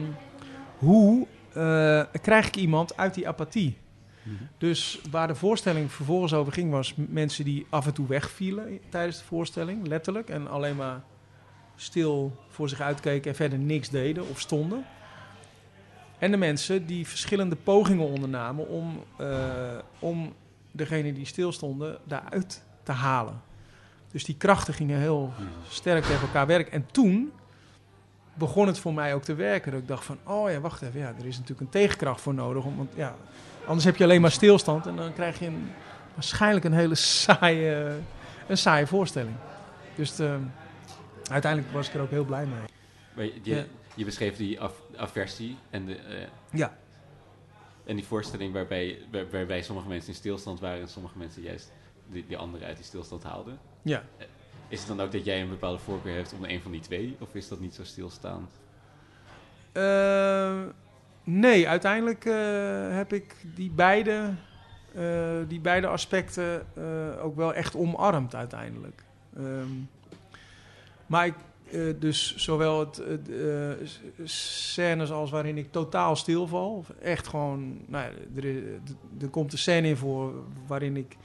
hoe 0.78 1.28
eh, 1.54 2.04
krijg 2.22 2.48
ik 2.48 2.56
iemand 2.56 2.98
uit 2.98 3.14
die 3.14 3.28
apathie? 3.28 3.78
Mhm. 4.24 4.36
Dus 4.58 5.02
waar 5.12 5.28
de 5.28 5.36
voorstelling 5.36 5.92
vervolgens 5.92 6.34
over 6.34 6.54
ging, 6.54 6.72
was 6.72 6.94
mensen 6.96 7.46
die 7.46 7.66
af 7.70 7.86
en 7.86 7.94
toe 7.94 8.08
wegvielen 8.08 8.80
tijdens 8.90 9.18
de 9.18 9.24
voorstelling, 9.24 9.88
letterlijk. 9.88 10.30
En 10.30 10.50
alleen 10.50 10.76
maar 10.76 11.02
stil 11.76 12.36
voor 12.50 12.70
zich 12.70 12.82
uitkeken 12.82 13.32
en 13.32 13.38
verder 13.38 13.60
niks 13.60 13.90
deden 13.90 14.30
of 14.30 14.40
stonden. 14.40 14.86
En 16.22 16.32
de 16.32 16.38
mensen 16.38 16.86
die 16.86 17.08
verschillende 17.08 17.56
pogingen 17.56 18.06
ondernamen 18.08 18.68
om, 18.68 19.04
eh, 19.18 19.28
om 20.00 20.34
degene 20.72 21.14
die 21.14 21.26
stilstonden 21.26 21.98
daaruit 22.04 22.64
te 22.84 22.92
halen. 22.92 23.42
Dus 24.12 24.24
die 24.24 24.36
krachten 24.38 24.74
gingen 24.74 25.00
heel 25.00 25.34
sterk 25.70 26.04
tegen 26.04 26.22
elkaar 26.22 26.48
werken. 26.48 26.72
En 26.72 26.86
toen 26.92 27.32
begon 28.34 28.68
het 28.68 28.80
voor 28.80 28.94
mij 28.94 29.14
ook 29.14 29.24
te 29.24 29.34
werken. 29.36 29.72
Dat 29.72 29.82
ik 29.82 29.88
dacht 29.88 30.06
van, 30.06 30.18
oh 30.24 30.52
ja, 30.52 30.60
wacht 30.60 30.82
even. 30.82 31.00
Ja, 31.00 31.14
er 31.20 31.26
is 31.26 31.34
natuurlijk 31.36 31.60
een 31.62 31.70
tegenkracht 31.70 32.22
voor 32.22 32.34
nodig. 32.34 32.64
om- 32.64 32.78
Want 32.78 32.92
ja, 32.96 33.16
anders 33.66 33.86
heb 33.86 33.96
je 33.96 34.04
alleen 34.04 34.22
maar 34.22 34.32
stilstand. 34.32 34.86
En 34.86 34.96
dan 34.96 35.14
krijg 35.14 35.40
je 35.40 35.46
een, 35.46 35.72
waarschijnlijk 36.14 36.66
een 36.66 36.74
hele 36.74 36.96
saaie, 36.96 37.92
een 38.48 38.58
saaie 38.58 38.88
voorstelling. 38.88 39.36
Dus 39.96 40.20
eh, 40.20 40.36
uiteindelijk 41.32 41.74
was 41.74 41.88
ik 41.88 41.94
er 41.94 42.02
ook 42.02 42.10
heel 42.10 42.26
blij 42.26 42.46
mee. 42.46 42.70
Maar 43.16 43.26
je, 43.44 43.66
je 43.96 44.06
beschreef 44.06 44.38
die 44.38 44.60
af- 44.62 44.81
aversie 44.98 45.58
en, 45.70 45.86
de, 45.86 45.96
eh, 45.96 46.28
Ja. 46.52 46.78
en 47.86 47.96
die 47.96 48.06
voorstelling 48.06 48.54
waarbij, 48.54 48.98
waar- 49.12 49.30
waarbij 49.30 49.62
sommige 49.62 49.88
mensen 49.88 50.10
in 50.10 50.16
stilstand 50.16 50.60
waren 50.60 50.82
en 50.82 50.88
sommige 50.90 51.18
mensen 51.18 51.42
juist 51.42 51.72
die, 52.08 52.26
die 52.28 52.38
anderen 52.38 52.68
uit 52.68 52.76
die 52.76 52.86
stilstand 52.86 53.24
haalden. 53.24 53.60
Ja. 53.82 54.04
Is 54.68 54.80
het 54.80 54.88
dan 54.88 55.02
ook 55.02 55.12
dat 55.12 55.26
jij 55.26 55.42
een 55.42 55.50
bepaalde 55.50 55.80
voorkeur 55.80 56.16
hebt 56.16 56.34
om 56.34 56.44
een 56.46 56.62
van 56.62 56.72
die 56.72 56.82
twee? 56.82 57.16
Of 57.20 57.36
is 57.36 57.48
dat 57.48 57.60
niet 57.60 57.76
zo 57.76 57.84
stilstaand? 57.84 58.52
Eh, 59.72 60.62
nee, 61.24 61.68
uiteindelijk 61.70 62.26
eh, 62.26 62.96
heb 62.96 63.14
ik 63.14 63.36
die 63.56 63.72
beide, 63.72 64.34
eh, 64.96 65.38
die 65.48 65.60
beide 65.60 65.88
aspecten 65.88 66.66
eh, 66.76 67.24
ook 67.24 67.36
wel 67.36 67.54
echt 67.54 67.76
omarmd 67.76 68.36
uiteindelijk. 68.36 69.04
Ehm, 69.38 69.70
maar 71.06 71.26
ik, 71.26 71.36
eh, 71.72 71.82
dus 72.00 72.36
zowel 72.36 72.80
het, 72.80 73.02
eh, 73.30 73.70
scènes 74.24 75.12
als 75.12 75.32
waarin 75.32 75.58
ik 75.58 75.72
totaal 75.72 76.16
stilval, 76.16 76.86
echt 77.02 77.28
gewoon, 77.28 77.78
nou 77.88 78.06
ja, 78.06 78.42
er, 79.20 79.30
komt 79.30 79.52
een 79.52 79.58
scène 79.58 79.88
in 79.88 79.98
voor 79.98 80.34
waarin 80.68 80.98
ik 80.98 81.18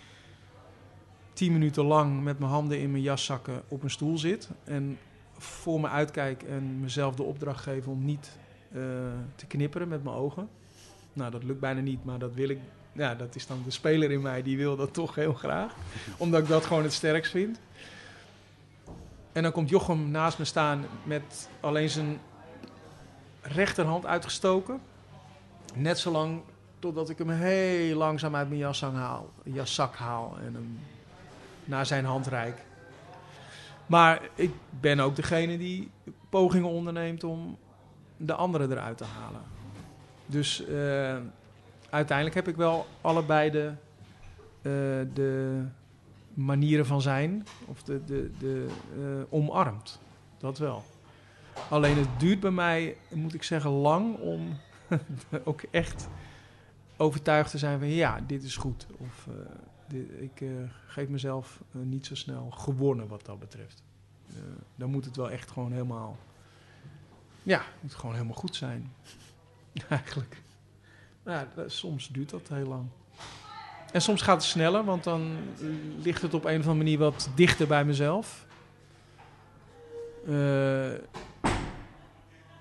tien 1.33 1.53
minuten 1.53 1.85
lang 1.85 2.23
met 2.23 2.39
mijn 2.39 2.51
handen 2.51 2.79
in 2.79 2.91
mijn 2.91 3.03
jaszakken 3.03 3.63
op 3.69 3.83
een 3.83 3.91
stoel 3.91 4.19
zit 4.19 4.51
en 4.65 4.99
voor 5.39 5.81
me 5.81 5.89
uitkijk 5.89 6.43
en 6.43 6.81
mezelf 6.81 7.15
de 7.15 7.23
opdracht 7.23 7.63
geef 7.63 7.87
om 7.87 8.05
niet 8.05 8.39
eh, 8.73 8.81
te 9.35 9.47
knipperen 9.47 9.89
met 9.89 10.05
mijn 10.05 10.17
ogen. 10.17 10.49
Nou, 11.13 11.31
dat 11.31 11.45
lukt 11.45 11.61
bijna 11.61 11.81
niet, 11.81 12.05
maar 12.05 12.19
dat 12.19 12.35
wil 12.35 12.49
ik. 12.49 12.59
Ja, 12.93 13.15
dat 13.15 13.35
is 13.35 13.47
dan 13.47 13.63
de 13.65 13.71
speler 13.71 14.11
in 14.11 14.23
mij 14.23 14.43
die 14.43 14.57
wil 14.57 14.77
dat 14.77 14.95
toch 14.95 15.15
heel 15.15 15.33
graag. 15.33 15.75
Omdat 16.17 16.43
ik 16.43 16.49
dat 16.49 16.65
gewoon 16.65 16.83
het 16.83 16.93
sterkst 16.93 17.31
vind. 17.31 17.59
En 19.37 19.43
dan 19.43 19.53
komt 19.53 19.69
Jochem 19.69 20.11
naast 20.11 20.39
me 20.39 20.45
staan 20.45 20.87
met 21.03 21.49
alleen 21.61 21.91
zijn 21.91 22.21
rechterhand 23.41 24.07
uitgestoken. 24.07 24.81
Net 25.75 25.99
zo 25.99 26.11
lang 26.11 26.43
totdat 26.79 27.11
ik 27.11 27.19
hem 27.19 27.31
heel 27.31 27.97
langzaam 27.97 28.37
uit 28.37 28.49
mijn 28.49 28.61
jaszak 28.61 28.95
haal, 28.95 29.31
haal 29.95 30.37
en 30.39 30.55
hem 30.55 30.79
naar 31.65 31.87
zijn 31.87 32.05
hand 32.05 32.27
reik. 32.27 32.65
Maar 33.87 34.21
ik 34.35 34.51
ben 34.81 35.01
ook 35.01 35.17
degene 35.17 35.59
die 35.59 35.91
pogingen 36.29 36.69
onderneemt 36.69 37.25
om 37.25 37.59
de 38.17 38.35
andere 38.35 38.71
eruit 38.71 38.99
te 38.99 39.05
halen. 39.05 39.43
Dus 40.27 40.67
eh, 40.67 41.17
uiteindelijk 41.91 42.37
heb 42.37 42.49
ik 42.49 42.57
wel 42.57 42.87
allebei 43.01 43.51
de, 43.51 43.73
eh, 44.63 44.73
de 45.15 45.63
manieren 46.37 46.87
van 46.87 47.03
zijn, 47.03 47.47
of 47.67 47.83
de, 47.83 48.05
de, 48.05 48.31
de 48.39 48.67
eh, 49.01 49.33
omarmd. 49.33 50.01
Dat 50.39 50.59
wel. 50.59 50.85
Alleen 51.71 51.97
het 51.97 52.21
duurt 52.21 52.41
bij 52.41 52.51
mij, 52.51 52.97
moet 53.15 53.35
ik 53.35 53.43
zeggen, 53.43 53.71
lang 53.71 54.19
om 54.19 54.57
ook 55.45 55.63
echt 55.71 56.09
overtuigd 56.97 57.51
te 57.51 57.59
zijn 57.59 57.79
van 57.79 57.89
ja, 57.89 58.21
dit 58.27 58.43
is 58.43 58.57
goed. 58.57 58.87
Of 58.97 59.29
eh, 59.89 60.23
ik 60.23 60.41
eh, 60.41 60.49
geef 60.87 61.09
mezelf 61.09 61.61
niet 61.71 62.07
zo 62.07 62.15
snel 62.15 62.51
gewonnen 62.51 63.09
wat 63.09 63.25
dat 63.25 63.39
betreft. 63.39 63.83
Dan 64.75 64.91
moet 64.91 65.05
het 65.05 65.17
wel 65.17 65.31
echt 65.31 65.51
gewoon 65.51 65.73
helemaal. 65.73 66.19
Ja, 67.43 67.63
moet 67.81 67.95
gewoon 67.95 68.15
helemaal 68.15 68.37
goed 68.37 68.57
zijn. 68.57 68.93
Eigenlijk. 69.89 70.43
Dat- 71.23 71.73
soms 71.73 72.09
duurt 72.09 72.31
dat 72.31 72.49
heel 72.49 72.67
lang. 72.67 72.87
En 73.97 74.03
soms 74.03 74.23
gaat 74.23 74.37
het 74.37 74.45
sneller, 74.45 74.85
want 74.85 75.05
dan 75.05 75.37
ligt 76.03 76.23
het 76.23 76.35
op 76.35 76.45
een 76.45 76.51
of 76.59 76.67
andere 76.67 76.75
manier 76.75 76.99
wat 76.99 77.31
dichter 77.35 77.67
bij 77.67 77.85
mezelf. 77.85 78.47
Eh, 80.27 80.91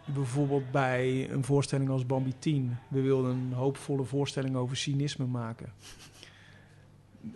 bijvoorbeeld 0.05 0.71
bij 0.71 1.29
een 1.31 1.43
voorstelling 1.43 1.89
als 1.89 2.05
Bambi 2.05 2.33
10. 2.39 2.77
We 2.87 3.01
wilden 3.01 3.31
een 3.31 3.53
hoopvolle 3.53 4.03
voorstelling 4.03 4.55
over 4.55 4.77
cynisme 4.77 5.25
maken. 5.25 5.73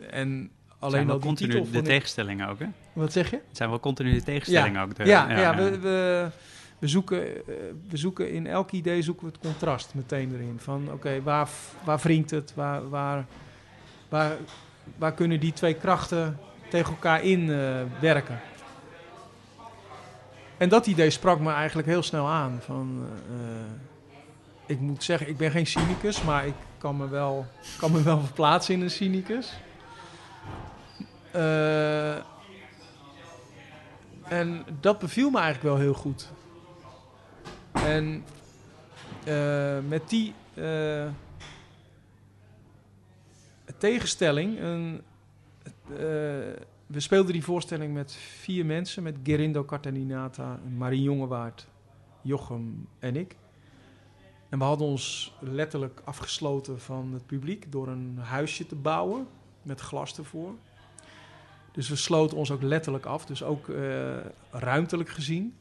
En 0.09 0.51
Alleen 0.79 1.05
wel 1.05 1.15
al 1.15 1.21
continu 1.21 1.53
titel 1.53 1.71
de 1.71 1.81
tegenstellingen 1.81 2.47
ook. 2.47 2.59
Hè? 2.59 2.67
Wat 2.93 3.11
zeg 3.11 3.29
je? 3.29 3.41
Het 3.47 3.57
zijn 3.57 3.69
wel 3.69 3.79
continu 3.79 4.13
de 4.13 4.23
tegenstellingen 4.23 4.81
ook. 4.81 4.95
De, 4.95 5.05
Ja, 5.05 5.39
ja, 5.39 5.55
We, 5.55 5.79
we, 5.79 6.29
we, 6.79 6.87
zoeken, 6.87 7.35
eh, 7.35 7.53
we 7.89 7.97
zoeken 7.97 8.31
in 8.31 8.47
elk 8.47 8.71
idee 8.71 9.01
zoeken 9.01 9.25
we 9.25 9.31
het 9.31 9.41
contrast 9.41 9.93
meteen 9.93 10.33
erin. 10.33 10.55
Van 10.59 10.91
oké, 10.91 11.21
waar, 11.21 11.49
waar 11.83 11.99
wringt 11.99 12.31
het? 12.31 12.53
Waar, 12.55 12.89
waar, 12.89 13.25
waar, 14.09 14.37
waar 14.97 15.13
kunnen 15.13 15.39
die 15.39 15.53
twee 15.53 15.73
krachten 15.73 16.39
tegen 16.69 16.93
elkaar 16.93 17.23
in 17.23 17.51
eh, 17.51 17.81
werken? 17.99 18.39
En 20.57 20.69
dat 20.69 20.87
idee 20.87 21.09
sprak 21.09 21.39
me 21.39 21.51
eigenlijk 21.51 21.87
heel 21.87 22.03
snel 22.03 22.27
aan. 22.27 22.59
Van, 22.65 23.05
eh, 23.29 23.71
ik 24.65 24.79
moet 24.79 25.03
zeggen, 25.03 25.27
ik 25.27 25.37
ben 25.37 25.51
geen 25.51 25.67
cynicus, 25.67 26.23
maar 26.23 26.45
ik 26.45 26.53
kan 26.77 26.97
me 26.97 27.07
wel, 27.07 27.45
kan 27.77 27.91
me 27.91 28.01
wel 28.01 28.19
verplaatsen 28.25 28.73
in 28.73 28.81
een 28.81 28.91
cynicus. 28.91 29.53
Eh, 31.31 32.15
en 34.27 34.65
dat 34.79 34.99
beviel 34.99 35.29
me 35.29 35.39
eigenlijk 35.39 35.75
wel 35.75 35.83
heel 35.83 35.93
goed. 35.93 36.31
En 37.73 38.25
met 39.87 40.09
die 40.09 40.33
tegenstelling, 43.79 44.59
een, 44.59 45.01
eh, 45.89 45.97
we 46.87 46.99
speelden 46.99 47.33
die 47.33 47.43
voorstelling 47.43 47.93
met 47.93 48.13
vier 48.13 48.65
mensen, 48.65 49.03
met 49.03 49.15
Gerindo 49.23 49.65
Cartaninata, 49.65 50.59
Marie 50.77 51.01
Jongewaard, 51.01 51.67
Jochem 52.21 52.87
en 52.99 53.15
ik. 53.15 53.35
En 54.49 54.59
we 54.59 54.65
hadden 54.65 54.87
ons 54.87 55.35
letterlijk 55.39 56.01
afgesloten 56.03 56.79
van 56.79 57.13
het 57.13 57.25
publiek 57.25 57.71
door 57.71 57.87
een 57.87 58.17
huisje 58.17 58.65
te 58.65 58.75
bouwen 58.75 59.27
met 59.61 59.79
glas 59.79 60.17
ervoor. 60.17 60.53
Dus 61.71 61.89
we 61.89 61.95
sloten 61.95 62.37
ons 62.37 62.51
ook 62.51 62.61
letterlijk 62.61 63.05
af, 63.05 63.25
dus 63.25 63.43
ook 63.43 63.69
eh, 63.69 64.17
ruimtelijk 64.51 65.09
gezien. 65.09 65.55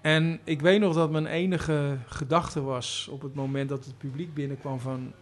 En 0.00 0.40
ik 0.44 0.60
weet 0.60 0.80
nog 0.80 0.94
dat 0.94 1.10
mijn 1.10 1.26
enige 1.26 1.98
gedachte 2.06 2.62
was 2.62 3.08
op 3.10 3.22
het 3.22 3.34
moment 3.34 3.68
dat 3.68 3.84
het 3.84 3.98
publiek 3.98 4.34
binnenkwam 4.34 4.80
van... 4.80 5.12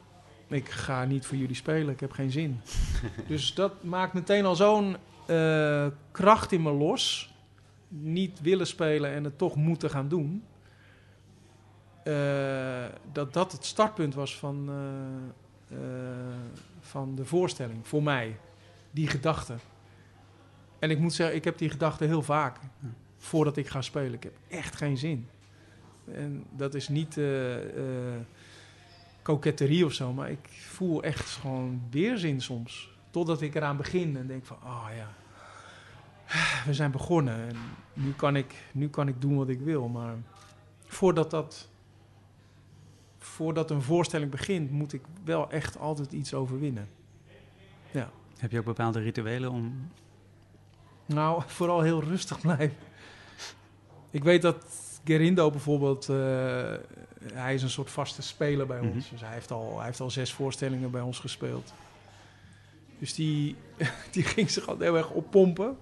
ik 0.49 0.69
ga 0.69 1.05
niet 1.05 1.27
voor 1.27 1.37
jullie 1.37 1.57
spelen, 1.57 1.95
ik 1.95 2.01
heb 2.01 2.13
geen 2.13 2.31
zin. 2.31 2.61
dus 3.29 3.55
dat 3.55 3.83
maakt 3.83 4.13
meteen 4.13 4.45
al 4.45 4.57
zo'n 4.57 4.97
eh, 5.27 5.87
kracht 6.11 6.53
in 6.53 6.63
me 6.63 6.73
los. 6.73 7.35
Niet 7.89 8.41
willen 8.41 8.67
spelen 8.67 9.11
en 9.11 9.25
het 9.25 9.39
toch 9.39 9.57
moeten 9.57 9.91
gaan 9.91 10.09
doen. 10.09 10.45
Eh, 12.05 12.85
dat 13.13 13.33
dat 13.33 13.53
het 13.53 13.65
startpunt 13.65 14.15
was 14.15 14.39
van, 14.39 14.71
eh, 15.69 15.77
van 16.81 17.15
de 17.15 17.25
voorstelling, 17.25 17.87
voor 17.87 18.03
mij. 18.03 18.39
Die 18.91 19.09
gedachte. 19.09 19.55
En 20.79 20.91
ik 20.91 20.99
moet 20.99 21.13
zeggen, 21.13 21.37
ik 21.37 21.45
heb 21.45 21.59
die 21.59 21.71
gedachte 21.71 22.05
heel 22.05 22.23
vaak 22.23 22.59
voordat 23.19 23.57
ik 23.57 23.69
ga 23.69 23.83
spelen. 23.83 24.13
Ik 24.13 24.23
heb 24.23 24.37
echt 24.49 24.77
geen 24.77 24.97
zin. 24.97 25.29
En 26.13 26.45
dat 26.51 26.75
is 26.75 26.89
niet. 26.89 27.19
Eh, 29.27 29.35
eh, 29.35 29.39
koketterie 29.39 29.85
of 29.85 29.93
zo, 29.93 30.13
maar 30.13 30.31
ik 30.31 30.49
voel 30.49 31.03
echt 31.03 31.31
gewoon 31.31 31.83
weerzin 31.91 32.41
soms. 32.41 32.91
Totdat 33.11 33.41
ik 33.41 33.55
eraan 33.55 33.77
begin 33.77 34.17
en 34.17 34.27
denk 34.27 34.45
van, 34.45 34.57
oh 34.65 34.87
ja, 34.97 35.09
we 36.67 36.75
zijn 36.75 36.91
begonnen 36.91 37.49
en 37.49 37.57
nu 37.93 38.13
kan 38.13 38.37
ik, 38.37 38.55
nu 38.73 38.89
kan 38.89 39.09
ik 39.09 39.21
doen 39.21 39.37
wat 39.37 39.49
ik 39.49 39.61
wil. 39.61 39.89
Maar 39.89 40.15
voordat 40.87 41.31
dat, 41.31 41.69
voordat 43.19 43.71
een 43.71 43.83
voorstelling 43.83 44.31
begint, 44.31 44.71
moet 44.71 44.93
ik 44.93 45.03
wel 45.25 45.51
echt 45.51 45.79
altijd 45.79 46.13
iets 46.13 46.35
overwinnen. 46.35 46.89
Ja. 47.91 48.11
Heb 48.39 48.51
je 48.51 48.59
ook 48.59 48.65
bepaalde 48.65 49.01
rituelen 49.01 49.51
om... 49.51 49.91
Nou, 51.07 51.43
vooral 51.47 51.81
heel 51.81 52.03
rustig 52.03 52.41
blijven. 52.41 52.77
Ik 54.11 54.25
weet 54.25 54.43
dat 54.43 54.67
Gerindo 55.05 55.51
bijvoorbeeld, 55.51 56.09
uh, 56.09 56.73
hij 57.35 57.55
is 57.55 57.63
een 57.63 57.71
soort 57.71 57.91
vaste 57.91 58.23
speler 58.23 58.67
bij 58.67 58.79
ons. 58.79 59.05
Mhm. 59.05 59.11
Dus 59.11 59.21
hij 59.21 59.33
heeft, 59.33 59.51
al, 59.51 59.77
hij 59.77 59.87
heeft 59.87 60.01
al 60.01 60.11
zes 60.11 60.33
voorstellingen 60.33 60.91
bij 60.91 61.01
ons 61.01 61.19
gespeeld. 61.19 61.73
Dus 62.99 63.15
die, 63.15 63.57
die 64.13 64.23
ging 64.23 64.51
zich 64.51 64.67
altijd 64.67 64.91
heel 64.91 64.99
erg 64.99 65.11
oppompen. 65.11 65.77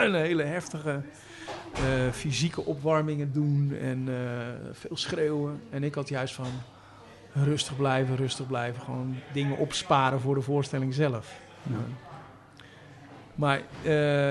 Een 0.00 0.14
hele 0.14 0.42
heftige 0.42 1.02
eh, 1.72 2.10
fysieke 2.12 2.64
opwarmingen 2.64 3.32
doen 3.32 3.76
en 3.80 4.08
eh, 4.08 4.70
veel 4.72 4.96
schreeuwen. 4.96 5.60
En 5.70 5.84
ik 5.84 5.94
had 5.94 6.08
juist 6.08 6.34
van 6.34 6.50
rustig 7.32 7.76
blijven, 7.76 8.16
rustig 8.16 8.46
blijven. 8.46 8.82
Gewoon 8.82 9.16
dingen 9.32 9.56
opsparen 9.56 10.20
voor 10.20 10.34
de 10.34 10.40
voorstelling 10.40 10.94
zelf. 10.94 11.40
Ja. 11.62 11.76
Maar 13.34 13.58
eh, 13.58 13.62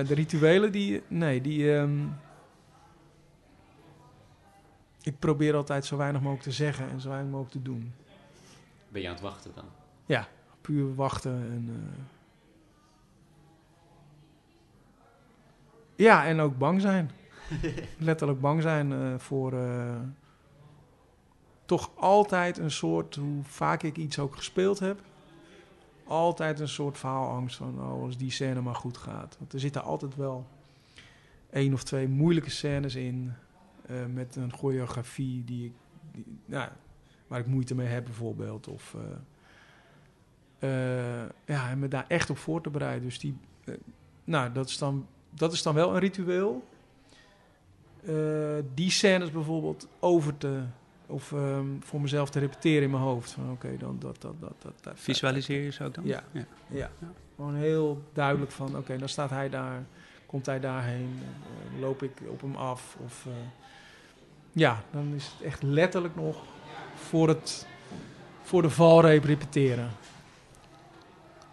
de 0.07 0.13
rituelen, 0.13 0.71
die, 0.71 1.01
nee, 1.07 1.41
die. 1.41 1.75
ehm, 1.75 1.97
ik 5.03 5.19
probeer 5.19 5.55
altijd 5.55 5.85
zo 5.85 5.97
weinig 5.97 6.21
mogelijk 6.21 6.43
te 6.47 6.51
zeggen 6.51 6.89
en 6.89 7.01
zo 7.01 7.09
weinig 7.09 7.31
mogelijk 7.31 7.55
te 7.55 7.61
doen. 7.61 7.93
Ben 8.89 9.01
je 9.01 9.07
aan 9.07 9.13
het 9.13 9.23
wachten 9.23 9.51
dan? 9.55 9.65
Ja, 10.05 10.27
puur 10.61 10.95
wachten 10.95 11.31
en. 11.33 11.69
eh, 11.69 12.03
Ja, 15.95 16.25
en 16.25 16.39
ook 16.39 16.57
bang 16.57 16.81
zijn. 16.81 17.11
Letterlijk 17.97 18.41
bang 18.41 18.61
zijn 18.61 18.91
eh, 18.91 19.13
voor. 19.17 19.53
eh, 19.53 19.95
toch 21.65 21.91
altijd 21.95 22.57
een 22.57 22.71
soort, 22.71 23.15
hoe 23.15 23.43
vaak 23.43 23.83
ik 23.83 23.97
iets 23.97 24.19
ook 24.19 24.35
gespeeld 24.35 24.79
heb, 24.79 24.99
altijd 26.03 26.59
een 26.59 26.67
soort 26.67 26.97
faalangst 26.97 27.55
van, 27.57 27.79
oh, 27.79 28.01
als 28.03 28.17
die 28.17 28.31
scène 28.31 28.61
maar 28.61 28.75
goed 28.75 28.97
gaat. 28.97 29.35
Want 29.39 29.53
er 29.53 29.59
zitten 29.59 29.83
altijd 29.83 30.15
wel 30.15 30.45
één 31.49 31.73
of 31.73 31.83
twee 31.83 32.07
moeilijke 32.07 32.49
scènes 32.49 32.95
in, 32.95 33.33
eh, 33.91 34.05
met 34.13 34.35
een 34.35 34.53
choreografie 34.53 35.43
die 35.43 35.65
ik, 35.65 35.73
die, 36.11 36.25
nou, 36.45 36.69
waar 37.27 37.39
ik 37.39 37.45
moeite 37.45 37.75
mee 37.75 37.87
heb 37.87 38.03
bijvoorbeeld. 38.03 38.67
Of, 38.67 38.95
eh, 40.59 41.21
eh, 41.23 41.29
ja, 41.45 41.69
en 41.69 41.79
me 41.79 41.87
daar 41.87 42.05
echt 42.07 42.29
op 42.29 42.37
voor 42.37 42.61
te 42.61 42.69
bereiden. 42.69 43.03
Dus 43.03 43.19
die, 43.19 43.37
nou, 44.23 44.51
dat 44.51 44.69
is 44.69 44.77
dan, 44.77 45.07
dat 45.29 45.53
is 45.53 45.61
dan 45.61 45.73
wel 45.73 45.93
een 45.93 45.99
ritueel. 45.99 46.69
Die 48.73 48.91
scènes 48.91 49.31
bijvoorbeeld 49.31 49.87
over 49.99 50.37
te, 50.37 50.63
of 51.05 51.31
ehm, 51.31 51.67
voor 51.79 52.01
mezelf 52.01 52.29
te 52.29 52.39
repeteren 52.39 52.83
in 52.83 52.89
mijn 52.89 53.03
hoofd. 53.03 53.31
Van 53.31 53.51
oké, 53.51 53.77
dan 53.77 53.99
dat, 53.99 54.21
dat, 54.21 54.39
dat, 54.39 54.55
dat, 54.61 54.73
dat. 54.83 54.93
Visualiseer 54.99 55.63
je 55.63 55.71
ze 55.71 55.83
ook 55.83 55.93
dan? 55.93 56.05
Ja. 56.05 56.23
Ja, 56.67 56.91
gewoon 57.35 57.55
heel 57.55 58.03
duidelijk 58.13 58.51
van, 58.51 58.77
oké, 58.77 58.97
dan 58.97 59.09
staat 59.09 59.29
hij 59.29 59.49
daar, 59.49 59.83
komt 60.25 60.45
hij 60.45 60.59
daarheen, 60.59 61.19
loop 61.79 62.03
ik 62.03 62.11
op 62.27 62.41
hem 62.41 62.55
af. 62.55 62.97
Of, 63.03 63.27
ja, 64.51 64.83
dan 64.91 65.13
is 65.15 65.25
het 65.25 65.41
echt 65.41 65.63
letterlijk 65.63 66.15
nog 66.15 66.37
voor, 66.95 67.27
het, 67.27 67.67
voor 68.41 68.61
de 68.61 68.69
valreep 68.69 69.23
repeteren. 69.23 69.91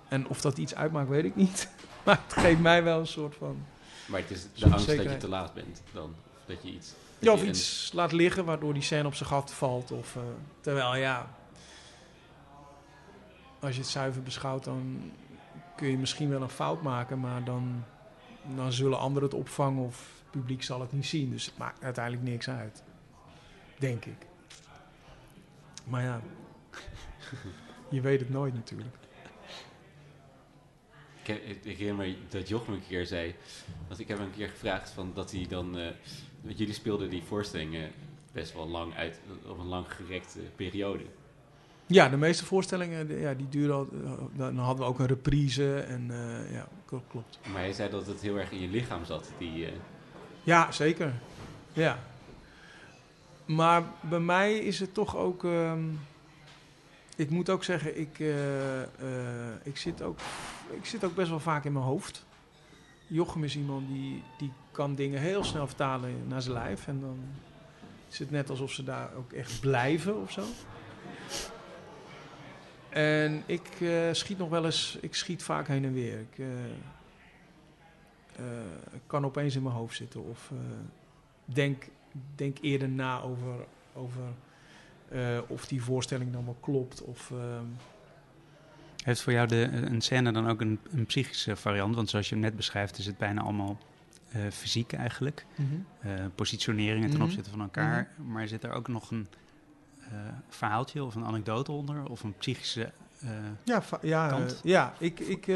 En 0.08 0.28
of 0.28 0.40
dat 0.40 0.58
iets 0.58 0.74
uitmaakt, 0.74 1.08
weet 1.08 1.24
ik 1.24 1.36
niet. 1.36 1.68
Maar 2.04 2.20
het 2.26 2.32
geeft 2.32 2.60
mij 2.60 2.82
wel 2.82 3.00
een 3.00 3.06
soort 3.06 3.34
van... 3.34 3.64
Maar 4.06 4.20
het 4.20 4.30
is 4.30 4.46
de 4.54 4.70
angst 4.70 4.86
dat 4.86 5.02
je 5.02 5.16
te 5.16 5.28
laat 5.28 5.54
bent 5.54 5.82
dan. 5.92 6.14
Of 6.36 6.42
dat 6.46 6.62
je 6.62 6.70
iets... 6.70 6.88
dat 6.88 6.96
Ja, 7.18 7.32
of 7.32 7.42
iets 7.42 7.90
laat 7.92 8.12
liggen 8.12 8.44
waardoor 8.44 8.72
die 8.72 8.82
scène 8.82 9.06
op 9.06 9.14
zijn 9.14 9.28
gat 9.28 9.52
valt. 9.52 9.90
Of, 9.90 10.16
eh, 10.16 10.22
terwijl 10.60 10.96
ja, 10.96 11.30
als 13.60 13.74
je 13.74 13.80
het 13.80 13.90
zuiver 13.90 14.22
beschouwt, 14.22 14.64
dan 14.64 15.12
kun 15.76 15.88
je 15.88 15.98
misschien 15.98 16.28
wel 16.28 16.42
een 16.42 16.48
fout 16.48 16.82
maken, 16.82 17.20
maar 17.20 17.44
dan, 17.44 17.84
dan 18.56 18.72
zullen 18.72 18.98
anderen 18.98 19.28
het 19.28 19.38
opvangen 19.38 19.84
of 19.84 19.96
het 19.96 20.30
publiek 20.30 20.62
zal 20.62 20.80
het 20.80 20.92
niet 20.92 21.06
zien. 21.06 21.30
Dus 21.30 21.46
het 21.46 21.58
maakt 21.58 21.82
uiteindelijk 21.82 22.24
niks 22.24 22.48
uit. 22.48 22.82
Denk 23.78 24.04
ik. 24.04 24.26
Maar 25.84 26.02
ja, 26.02 26.20
je 27.90 28.00
weet 28.00 28.20
het 28.20 28.30
nooit 28.30 28.54
natuurlijk. 28.54 28.96
Ik, 31.22 31.42
ik 31.62 31.78
herinner 31.78 32.06
me 32.06 32.16
dat 32.28 32.48
Jochem 32.48 32.74
een 32.74 32.86
keer 32.88 33.06
zei... 33.06 33.34
Want 33.88 34.00
ik 34.00 34.08
heb 34.08 34.18
hem 34.18 34.26
een 34.26 34.34
keer 34.34 34.48
gevraagd 34.48 34.90
van 34.90 35.12
dat 35.14 35.30
hij 35.32 35.46
dan... 35.48 35.78
eh, 35.78 35.86
want 36.40 36.58
jullie 36.58 36.74
speelden 36.74 37.10
die 37.10 37.22
voorstellingen 37.22 37.90
best 38.32 38.54
wel 38.54 38.68
lang 38.68 38.94
uit... 38.94 39.20
op 39.46 39.58
een 39.58 39.66
lang 39.66 39.92
gerekte 39.92 40.38
periode. 40.56 41.04
Ja, 41.86 42.08
de 42.08 42.16
meeste 42.16 42.44
voorstellingen, 42.44 43.20
ja, 43.20 43.34
die 43.34 43.48
duren 43.48 43.74
al, 43.74 43.88
eh, 44.04 44.12
dan 44.36 44.58
hadden 44.58 44.84
we 44.84 44.90
ook 44.90 44.98
een 44.98 45.06
reprise 45.06 45.80
en 45.80 46.10
eh, 46.10 46.52
ja, 46.52 46.68
klopt. 46.86 47.38
Maar 47.52 47.60
hij 47.60 47.72
zei 47.72 47.90
dat 47.90 48.06
het 48.06 48.20
heel 48.20 48.38
erg 48.38 48.50
in 48.50 48.60
je 48.60 48.68
lichaam 48.68 49.04
zat. 49.04 49.32
Die, 49.38 49.66
Ja, 50.42 50.72
zeker. 50.72 51.12
Ja. 51.72 51.98
Maar 53.48 53.82
bij 54.00 54.20
mij 54.20 54.58
is 54.58 54.80
het 54.80 54.94
toch 54.94 55.16
ook. 55.16 55.44
ehm, 55.44 55.84
ik 57.16 57.30
moet 57.30 57.50
ook 57.50 57.64
zeggen, 57.64 57.98
ik, 57.98 58.18
eh, 58.20 58.82
eh, 58.82 58.88
ik, 59.62 59.76
zit 59.76 60.02
ook, 60.02 60.18
ik 60.70 60.84
zit 60.84 61.04
ook 61.04 61.14
best 61.14 61.28
wel 61.28 61.40
vaak 61.40 61.64
in 61.64 61.72
mijn 61.72 61.84
hoofd. 61.84 62.26
Jochem 63.06 63.44
is 63.44 63.56
iemand 63.56 63.88
die, 63.88 64.22
die 64.38 64.52
kan 64.70 64.94
dingen 64.94 65.20
heel 65.20 65.44
snel 65.44 65.66
vertalen 65.66 66.28
naar 66.28 66.42
zijn 66.42 66.54
lijf. 66.54 66.86
En 66.86 67.00
dan 67.00 67.18
is 68.10 68.18
het 68.18 68.30
net 68.30 68.50
alsof 68.50 68.72
ze 68.72 68.84
daar 68.84 69.14
ook 69.14 69.32
echt 69.32 69.60
blijven 69.60 70.20
of 70.20 70.32
zo. 70.32 70.42
En 72.88 73.42
ik 73.46 73.80
eh, 73.80 74.12
schiet 74.12 74.38
nog 74.38 74.48
wel 74.48 74.64
eens, 74.64 74.98
ik 75.00 75.14
schiet 75.14 75.42
vaak 75.42 75.68
heen 75.68 75.84
en 75.84 75.92
weer. 75.92 76.18
Ik, 76.18 76.44
kan 79.06 79.24
opeens 79.24 79.56
in 79.56 79.62
mijn 79.62 79.74
hoofd 79.74 79.96
zitten 79.96 80.24
of 80.24 80.52
denk, 81.44 81.88
denk 82.34 82.58
eerder 82.60 82.88
na 82.88 83.20
over, 83.20 83.64
over 83.94 84.22
eh, 85.08 85.38
of 85.46 85.66
die 85.66 85.82
voorstelling 85.82 86.32
dan 86.32 86.44
wel 86.44 86.56
klopt. 86.60 87.02
Of, 87.02 87.30
ehm, 87.30 87.64
Heeft 89.04 89.20
voor 89.22 89.32
jou 89.32 89.46
de, 89.48 89.68
een 89.72 90.00
scène 90.00 90.32
dan 90.32 90.48
ook 90.48 90.60
een, 90.60 90.78
een 90.92 91.06
psychische 91.06 91.56
variant? 91.56 91.94
Want 91.94 92.10
zoals 92.10 92.28
je 92.28 92.34
hem 92.34 92.44
net 92.44 92.56
beschrijft, 92.56 92.98
is 92.98 93.06
het 93.06 93.18
bijna 93.18 93.40
allemaal 93.42 93.78
eh, 94.28 94.40
fysiek 94.50 94.92
eigenlijk. 94.92 95.46
Eh, 96.00 96.10
positioneringen 96.34 97.08
ten 97.08 97.18
Mhm. 97.18 97.26
opzichte 97.28 97.50
van 97.50 97.60
elkaar. 97.60 98.10
Maar 98.16 98.48
zit 98.48 98.64
er 98.64 98.72
ook 98.72 98.88
nog 98.88 99.10
een 99.10 99.26
verhaaltje 100.48 101.04
of 101.04 101.14
een 101.14 101.24
anekdote 101.24 101.72
onder? 101.72 102.08
Of 102.08 102.22
een 102.22 102.34
psychische... 102.38 102.92
Ja, 103.64 103.82
ja, 104.02 104.46
ja 104.62 104.92
ik, 104.98 105.20
ik 105.20 105.46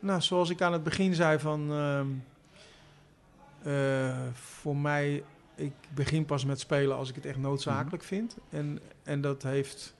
nou, 0.00 0.20
zoals 0.20 0.50
ik 0.50 0.62
aan 0.62 0.72
het 0.72 0.82
begin 0.82 1.14
zei 1.14 1.38
van, 1.38 1.72
ehm, 1.72 2.06
eh, 3.62 4.26
voor 4.32 4.76
mij, 4.76 5.24
ik 5.54 5.72
begin 5.94 6.24
pas 6.24 6.44
met 6.44 6.60
spelen 6.60 6.96
als 6.96 7.08
ik 7.08 7.14
het 7.14 7.26
echt 7.26 7.38
noodzakelijk 7.38 8.02
vind. 8.02 8.36
En, 8.50 8.78
en 9.02 9.20
dat 9.20 9.42
heeft, 9.42 9.94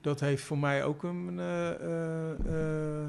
dat 0.00 0.20
heeft 0.20 0.42
voor 0.42 0.58
mij 0.58 0.84
ook 0.84 1.02
een, 1.02 1.38
eh, 1.38 1.70
eh, 3.04 3.08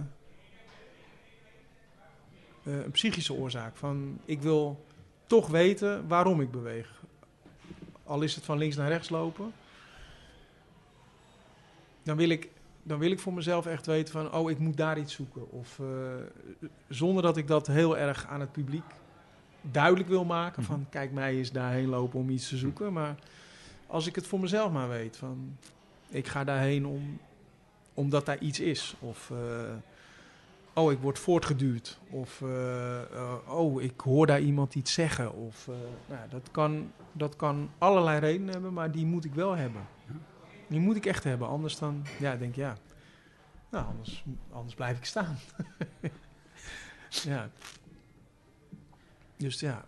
een 2.63 2.91
psychische 2.91 3.33
oorzaak. 3.33 3.77
Van, 3.77 4.19
ik 4.25 4.41
wil 4.41 4.85
toch 5.25 5.47
weten 5.47 6.07
waarom 6.07 6.41
ik 6.41 6.51
beweeg. 6.51 7.01
Al 8.03 8.21
is 8.21 8.35
het 8.35 8.45
van 8.45 8.57
links 8.57 8.75
naar 8.75 8.89
rechts 8.89 9.09
lopen. 9.09 9.53
Dan 12.03 12.17
wil 12.17 12.29
ik, 12.29 12.49
dan 12.83 12.99
wil 12.99 13.11
ik 13.11 13.19
voor 13.19 13.33
mezelf 13.33 13.65
echt 13.65 13.85
weten 13.85 14.13
van... 14.13 14.33
oh, 14.33 14.49
ik 14.49 14.59
moet 14.59 14.77
daar 14.77 14.97
iets 14.97 15.13
zoeken. 15.13 15.51
Of 15.51 15.79
zonder 16.87 17.23
dat 17.23 17.37
ik 17.37 17.47
dat 17.47 17.67
heel 17.67 17.97
erg 17.97 18.27
aan 18.27 18.39
het 18.39 18.51
publiek 18.51 18.83
duidelijk 19.61 20.09
wil 20.09 20.25
maken. 20.25 20.61
Mhm. 20.61 20.71
Van 20.71 20.85
kijk, 20.89 21.11
mij 21.11 21.39
is 21.39 21.51
daarheen 21.51 21.87
lopen 21.87 22.19
om 22.19 22.29
iets 22.29 22.49
te 22.49 22.57
zoeken. 22.57 22.93
Maar 22.93 23.15
als 23.87 24.07
ik 24.07 24.15
het 24.15 24.27
voor 24.27 24.39
mezelf 24.39 24.71
maar 24.71 24.89
weet. 24.89 25.17
Van, 25.17 25.57
ik 26.07 26.27
ga 26.27 26.43
daarheen 26.43 26.85
om, 26.85 27.19
omdat 27.93 28.25
daar 28.25 28.39
iets 28.39 28.59
is. 28.59 28.95
Of... 28.99 29.31
eh, 29.31 29.75
oh, 30.77 30.91
ik 30.91 30.99
word 30.99 31.19
voortgeduwd. 31.19 31.99
Of, 32.09 32.41
eh, 32.41 33.01
eh, 33.01 33.33
oh, 33.47 33.81
ik 33.81 33.99
hoor 33.99 34.25
daar 34.25 34.41
iemand 34.41 34.75
iets 34.75 34.93
zeggen. 34.93 35.33
Of, 35.33 35.69
nou, 36.07 36.29
dat, 36.29 36.49
kan, 36.51 36.91
dat 37.11 37.35
kan 37.35 37.69
allerlei 37.77 38.19
redenen 38.19 38.53
hebben, 38.53 38.73
maar 38.73 38.91
die 38.91 39.05
moet 39.05 39.25
ik 39.25 39.33
wel 39.33 39.55
hebben. 39.55 39.81
Die 40.67 40.79
moet 40.79 40.95
ik 40.95 41.05
echt 41.05 41.23
hebben, 41.23 41.47
anders 41.47 41.77
dan, 41.77 42.05
ja, 42.19 42.35
denk 42.35 42.55
ja. 42.55 42.77
Nou, 43.69 43.85
anders, 43.85 44.23
anders 44.51 44.75
blijf 44.75 44.97
ik 44.97 45.05
staan. 45.05 45.37
ja. 47.09 47.49
Dus 49.37 49.59
ja, 49.59 49.85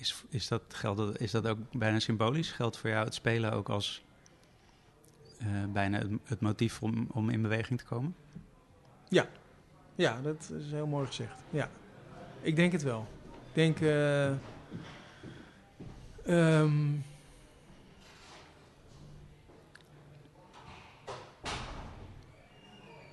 is, 0.00 0.24
is, 0.28 0.48
dat, 0.48 0.62
geldt, 0.68 1.20
is 1.20 1.30
dat 1.30 1.46
ook 1.46 1.58
bijna 1.72 1.98
symbolisch? 1.98 2.52
Geldt 2.52 2.78
voor 2.78 2.90
jou 2.90 3.04
het 3.04 3.14
spelen 3.14 3.52
ook 3.52 3.68
als 3.68 4.04
eh, 5.38 5.46
bijna 5.72 5.98
het, 5.98 6.10
het 6.24 6.40
motief 6.40 6.82
om, 6.82 7.06
om 7.12 7.30
in 7.30 7.42
beweging 7.42 7.78
te 7.78 7.84
komen? 7.84 8.14
Ja, 9.94 10.20
dat 10.22 10.50
is 10.58 10.70
heel 10.70 10.86
mooi 10.86 11.06
gezegd. 11.06 11.42
Ja, 11.50 11.70
ik 12.40 12.56
denk 12.56 12.72
het 12.72 12.82
wel. 12.82 13.06
Ik 13.48 13.54
denk. 13.54 13.80
eh, 13.80 14.30
ehm, 16.24 16.92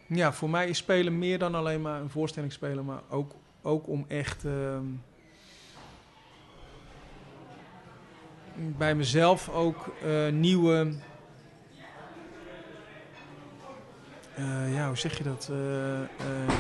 ja, 0.07 0.33
voor 0.33 0.49
mij 0.49 0.67
is 0.67 0.77
spelen 0.77 1.17
meer 1.17 1.39
dan 1.39 1.55
alleen 1.55 1.81
maar 1.81 2.01
een 2.01 2.09
voorstelling 2.09 2.51
spelen, 2.51 2.85
maar 2.85 3.01
ook, 3.09 3.35
ook 3.61 3.87
om 3.87 4.05
echt 4.07 4.45
ehm, 4.45 4.85
bij 8.55 8.95
mezelf 8.95 9.49
ook 9.49 9.87
eh, 10.03 10.27
nieuwe. 10.27 10.93
eh, 14.35 14.73
ja, 14.73 14.87
hoe 14.87 14.97
zeg 14.97 15.17
je 15.17 15.23
dat? 15.23 15.49
Eh, 15.51 16.55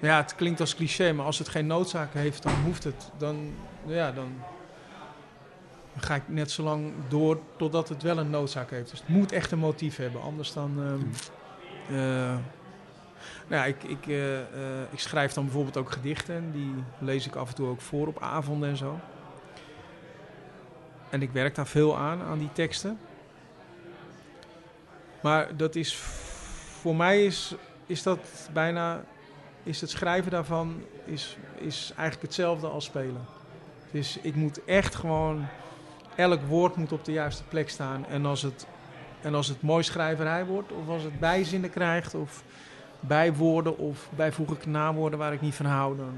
ja, 0.00 0.16
het 0.16 0.34
klinkt 0.34 0.60
als 0.60 0.74
cliché, 0.74 1.12
maar 1.12 1.26
als 1.26 1.38
het 1.38 1.48
geen 1.48 1.66
noodzaak 1.66 2.14
heeft, 2.14 2.42
dan 2.42 2.54
hoeft 2.64 2.84
het. 2.84 3.10
Dan, 3.18 3.54
ja, 3.86 4.12
dan 4.12 4.32
ga 5.96 6.14
ik 6.14 6.22
net 6.26 6.50
zo 6.50 6.62
lang 6.62 6.92
door 7.08 7.40
totdat 7.56 7.88
het 7.88 8.02
wel 8.02 8.18
een 8.18 8.30
noodzaak 8.30 8.70
heeft. 8.70 8.90
Dus 8.90 8.98
het 8.98 9.08
moet 9.08 9.32
echt 9.32 9.50
een 9.50 9.58
motief 9.58 9.96
hebben, 9.96 10.22
anders 10.22 10.52
dan. 10.52 10.82
ehm, 10.82 11.00
eh, 11.88 12.36
nou 13.48 13.62
ja, 13.62 13.64
ik, 13.64 13.82
ik, 13.82 14.06
eh, 14.06 14.40
eh, 14.40 14.46
ik 14.90 14.98
schrijf 14.98 15.32
dan 15.32 15.44
bijvoorbeeld 15.44 15.76
ook 15.76 15.90
gedichten. 15.90 16.34
en 16.34 16.50
Die 16.52 16.74
lees 16.98 17.26
ik 17.26 17.34
af 17.34 17.48
en 17.48 17.54
toe 17.54 17.68
ook 17.68 17.80
voor 17.80 18.06
op 18.06 18.22
avonden 18.22 18.68
en 18.68 18.76
zo. 18.76 18.98
En 21.10 21.22
ik 21.22 21.30
werk 21.30 21.54
daar 21.54 21.66
veel 21.66 21.96
aan, 21.96 22.22
aan 22.22 22.38
die 22.38 22.52
teksten. 22.52 22.98
Maar 25.20 25.56
dat 25.56 25.74
is 25.74 25.96
voor 26.80 26.96
mij 26.96 27.24
is, 27.24 27.54
is 27.86 28.02
dat 28.02 28.48
bijna 28.52 29.04
is 29.62 29.80
het 29.80 29.90
schrijven 29.90 30.30
daarvan 30.30 30.82
is, 31.04 31.36
is 31.54 31.92
eigenlijk 31.96 32.22
hetzelfde 32.22 32.66
als 32.66 32.84
spelen. 32.84 33.24
Dus 33.90 34.18
ik 34.22 34.34
moet 34.34 34.64
echt 34.64 34.94
gewoon 34.94 35.46
elk 36.16 36.40
woord 36.42 36.76
moet 36.76 36.92
op 36.92 37.04
de 37.04 37.12
juiste 37.12 37.44
plek 37.44 37.68
staan 37.70 38.06
en 38.06 38.26
als 38.26 38.42
het 38.42 38.66
en 39.20 39.34
als 39.34 39.48
het 39.48 39.62
mooi 39.62 39.82
schrijverij 39.82 40.46
wordt 40.46 40.72
of 40.72 40.88
als 40.88 41.02
het 41.02 41.20
bijzinnen 41.20 41.70
krijgt 41.70 42.14
of 42.14 42.42
bijwoorden 43.00 43.78
of 43.78 44.08
bijvoeglijke 44.16 44.68
naamwoorden 44.68 45.18
waar 45.18 45.32
ik 45.32 45.40
niet 45.40 45.54
van 45.54 45.66
hou, 45.66 45.96
dan, 45.96 46.14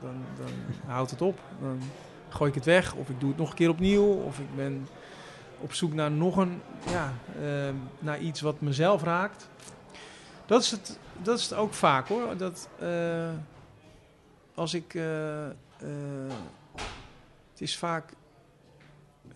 dan, 0.00 0.10
dan, 0.10 0.22
dan 0.36 0.90
houdt 0.90 1.10
het 1.10 1.22
op. 1.22 1.38
Dan 1.60 1.80
gooi 2.28 2.48
ik 2.48 2.54
het 2.54 2.64
weg 2.64 2.94
of 2.94 3.08
ik 3.08 3.20
doe 3.20 3.28
het 3.28 3.38
nog 3.38 3.50
een 3.50 3.56
keer 3.56 3.68
opnieuw 3.68 4.12
of 4.12 4.38
ik 4.38 4.56
ben 4.56 4.88
op 5.60 5.72
zoek 5.72 5.94
naar 5.94 6.10
nog 6.10 6.36
een 6.36 6.60
ja, 6.90 7.12
eh, 7.42 7.74
naar 7.98 8.18
iets 8.18 8.40
wat 8.40 8.60
mezelf 8.60 9.02
raakt. 9.02 9.48
Dat 10.46 10.62
is 10.62 10.70
het, 10.70 10.98
dat 11.22 11.38
is 11.38 11.44
het 11.44 11.58
ook 11.58 11.74
vaak 11.74 12.08
hoor. 12.08 12.36
Dat 12.36 12.68
eh, 12.78 13.30
als 14.54 14.74
ik. 14.74 14.94
eh, 14.94 15.46
eh, 15.46 15.52
het 17.50 17.60
is 17.68 17.76
vaak. 17.78 18.12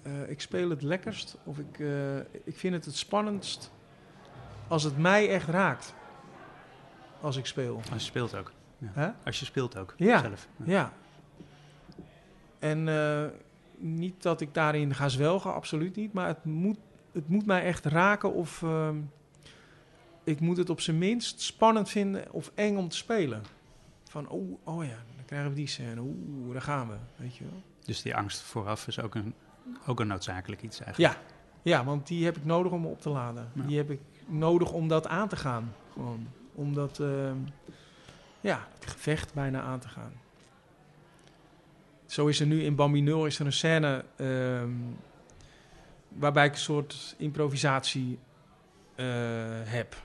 Eh, 0.03 0.29
ik 0.31 0.41
speel 0.41 0.71
het 0.71 0.83
lekkerst 0.83 1.37
of 1.45 1.59
ik, 1.59 1.79
eh, 1.79 2.17
ik 2.45 2.57
vind 2.57 2.75
het 2.75 2.85
het 2.85 2.97
spannendst 2.97 3.73
als 4.69 4.83
het 4.83 4.99
mij 4.99 5.29
echt 5.29 5.49
raakt. 5.49 5.95
Als 7.21 7.37
ik 7.37 7.47
speel. 7.47 7.77
Als 7.77 8.03
je 8.03 8.09
speelt 8.09 8.35
ook. 8.37 8.53
Hè? 8.85 9.11
Als 9.25 9.39
je 9.39 9.45
speelt 9.45 9.77
ook 9.77 9.95
Ja. 9.97 10.21
zelf. 10.21 10.49
Ja. 10.65 10.93
En 12.59 12.89
eh, 12.89 13.25
niet 13.77 14.23
dat 14.23 14.41
ik 14.41 14.55
daarin 14.55 14.95
ga 14.95 15.09
zwelgen, 15.09 15.55
absoluut 15.55 15.97
niet. 15.97 16.13
Maar 16.13 16.27
het 16.27 16.45
moet, 16.45 16.79
het 17.13 17.29
moet 17.29 17.47
mij 17.47 17.63
echt 17.63 17.85
raken 17.85 18.33
of 18.33 18.63
ehm, 18.63 18.97
ik 20.25 20.41
moet 20.41 20.57
het 20.57 20.71
op 20.71 20.81
zijn 20.81 20.99
minst 20.99 21.41
spannend 21.41 21.89
vinden 21.89 22.33
of 22.33 22.53
eng 22.55 22.77
om 22.77 22.89
te 22.89 22.97
spelen. 22.97 23.43
Van, 24.05 24.29
oh, 24.29 24.59
oh 24.65 24.85
ja, 24.85 24.97
dan 25.17 25.25
krijgen 25.27 25.49
we 25.49 25.55
die 25.57 25.67
scène. 25.67 26.01
Oeh, 26.01 26.53
daar 26.53 26.63
gaan 26.63 26.89
we, 26.89 26.97
weet 27.17 27.37
je 27.37 27.45
wel. 27.45 27.63
Dus 27.85 28.03
die 28.03 28.17
angst 28.17 28.41
vooraf 28.41 28.87
is 28.87 29.01
ook 29.01 29.15
een, 29.15 29.35
ook 29.87 30.01
een 30.01 30.07
noodzakelijk 30.07 30.63
iets 30.63 30.81
eigenlijk. 30.81 31.15
Ja, 31.15 31.21
ja, 31.63 31.85
want 31.85 32.07
die 32.07 32.25
heb 32.25 32.37
ik 32.37 32.45
nodig 32.45 32.73
om 32.73 32.81
me 32.81 32.87
op 32.89 33.01
te 33.01 33.09
laden. 33.11 33.51
Ja. 33.53 33.63
Die 33.63 33.77
heb 33.77 33.91
ik 33.91 34.01
nodig 34.27 34.73
om 34.73 34.89
dat 34.89 35.07
aan 35.07 35.29
te 35.29 35.37
gaan. 35.37 35.75
Gewoon. 35.93 36.27
Om 36.55 36.75
dat, 36.75 37.01
ehm, 37.01 37.37
ja, 38.41 38.67
het 38.75 38.87
gevecht 38.91 39.35
bijna 39.35 39.61
aan 39.63 39.79
te 39.79 39.89
gaan. 39.89 40.13
Zo 42.07 42.27
is 42.27 42.41
er 42.41 42.47
nu 42.47 42.63
in 42.63 42.75
Bambi 42.75 43.01
0 43.01 43.27
is 43.27 43.39
er 43.39 43.47
een 43.47 43.53
scène 43.53 44.05
ehm, 44.17 44.71
waarbij 46.09 46.47
ik 46.47 46.53
een 46.53 46.59
soort 46.59 47.15
improvisatie 47.19 48.19
eh, 48.95 49.07
heb. 49.65 49.97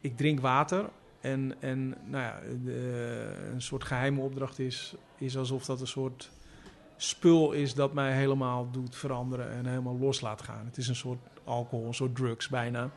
Ik 0.00 0.16
drink 0.16 0.40
water 0.40 0.90
en, 1.20 1.54
en 1.60 1.88
nou 2.04 2.22
ja, 2.24 2.40
de- 2.64 3.48
een 3.52 3.62
soort 3.62 3.84
geheime 3.84 4.20
opdracht 4.20 4.58
is, 4.58 4.94
is 5.18 5.36
alsof 5.36 5.64
dat 5.64 5.80
een 5.80 5.86
soort 5.86 6.30
spul 7.02 7.52
is 7.52 7.74
dat 7.74 7.92
mij 7.92 8.12
helemaal 8.12 8.70
doet 8.70 8.96
veranderen 8.96 9.50
en 9.50 9.66
helemaal 9.66 9.98
los 9.98 10.20
laat 10.20 10.42
gaan. 10.42 10.66
Het 10.66 10.76
is 10.76 10.88
een 10.88 10.96
soort 10.96 11.18
alcohol, 11.44 11.86
een 11.86 11.94
soort 11.94 12.16
drugs 12.16 12.48
bijna. 12.48 12.90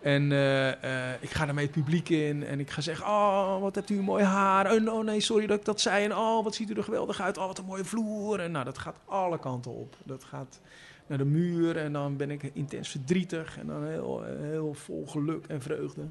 En 0.00 0.32
eh, 0.32 1.12
eh, 1.12 1.22
ik 1.22 1.30
ga 1.30 1.44
daarmee 1.44 1.64
het 1.64 1.74
publiek 1.74 2.08
in 2.08 2.44
en 2.44 2.60
ik 2.60 2.70
ga 2.70 2.80
zeggen: 2.80 3.06
Oh, 3.06 3.60
wat 3.60 3.74
hebt 3.74 3.90
u 3.90 4.02
mooi 4.02 4.24
haar. 4.24 4.88
Oh 4.88 5.04
nee, 5.04 5.20
sorry 5.20 5.46
dat 5.46 5.58
ik 5.58 5.64
dat 5.64 5.80
zei. 5.80 6.04
En 6.04 6.16
oh, 6.16 6.44
wat 6.44 6.54
ziet 6.54 6.70
u 6.70 6.74
er 6.74 6.84
geweldig 6.84 7.20
uit. 7.20 7.38
Oh, 7.38 7.46
wat 7.46 7.58
een 7.58 7.64
mooie 7.64 7.84
vloer. 7.84 8.40
En 8.40 8.50
nou, 8.50 8.64
dat 8.64 8.78
gaat 8.78 8.96
alle 9.04 9.38
kanten 9.38 9.70
op. 9.70 9.96
Dat 10.04 10.24
gaat 10.24 10.60
naar 11.06 11.18
de 11.18 11.24
muur 11.24 11.76
en 11.76 11.92
dan 11.92 12.16
ben 12.16 12.30
ik 12.30 12.42
intens 12.42 12.88
verdrietig 12.88 13.58
en 13.58 13.66
dan 13.66 13.86
heel, 13.86 14.22
heel 14.22 14.74
vol 14.74 15.06
geluk 15.06 15.46
en 15.46 15.62
vreugde. 15.62 16.08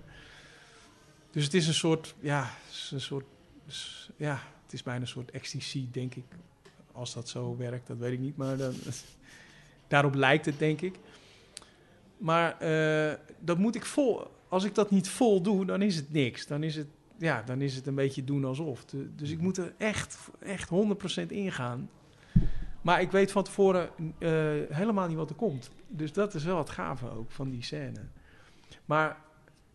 Dus 1.32 1.44
het 1.44 1.54
is 1.54 1.68
een 1.68 1.74
soort, 1.74 2.16
ja, 2.20 2.50
een 2.92 3.02
soort, 3.02 3.26
ja, 4.16 4.40
het 4.64 4.74
is 4.74 4.84
bijna 4.84 5.02
een 5.02 5.08
soort 5.08 5.32
ecstasy, 5.32 5.88
denk 5.92 6.16
ik. 6.16 6.26
Als 6.96 7.14
dat 7.14 7.30
zo 7.30 7.58
werkt, 7.58 7.88
dat 7.88 7.98
weet 7.98 8.14
ik 8.14 8.20
niet, 8.20 8.38
maar 8.38 8.58
dan, 8.58 8.74
daarop 9.88 10.16
lijkt 10.16 10.46
het, 10.46 10.60
denk 10.60 10.82
ik. 10.82 10.96
Maar 12.18 12.60
eh, 12.60 13.18
dat 13.40 13.58
moet 13.58 13.76
ik 13.76 13.86
vol. 13.86 14.28
Als 14.50 14.64
ik 14.64 14.76
dat 14.76 14.92
niet 14.92 15.10
vol 15.10 15.42
doe, 15.42 15.66
dan 15.66 15.82
is 15.82 15.96
het 15.96 16.12
niks. 16.12 16.48
Dan 16.48 16.64
is 16.64 16.76
het, 16.76 16.88
ja, 17.18 17.42
dan 17.42 17.62
is 17.62 17.76
het 17.76 17.88
een 17.88 17.96
beetje 17.96 18.24
doen 18.24 18.46
alsof. 18.46 18.86
Dus 19.16 19.30
ik 19.30 19.40
moet 19.40 19.58
er 19.58 19.74
echt, 19.78 20.18
echt 20.40 20.70
100% 21.24 21.28
ingaan. 21.28 21.90
Maar 22.82 23.02
ik 23.02 23.12
weet 23.12 23.32
van 23.32 23.44
tevoren 23.44 23.90
eh, 24.20 24.30
helemaal 24.70 25.08
niet 25.08 25.18
wat 25.18 25.30
er 25.30 25.36
komt. 25.36 25.72
Dus 25.88 26.14
dat 26.14 26.34
is 26.34 26.44
wel 26.44 26.58
het 26.58 26.70
gave 26.70 27.10
ook 27.10 27.32
van 27.32 27.50
die 27.50 27.64
scène. 27.64 28.02
Maar 28.86 29.18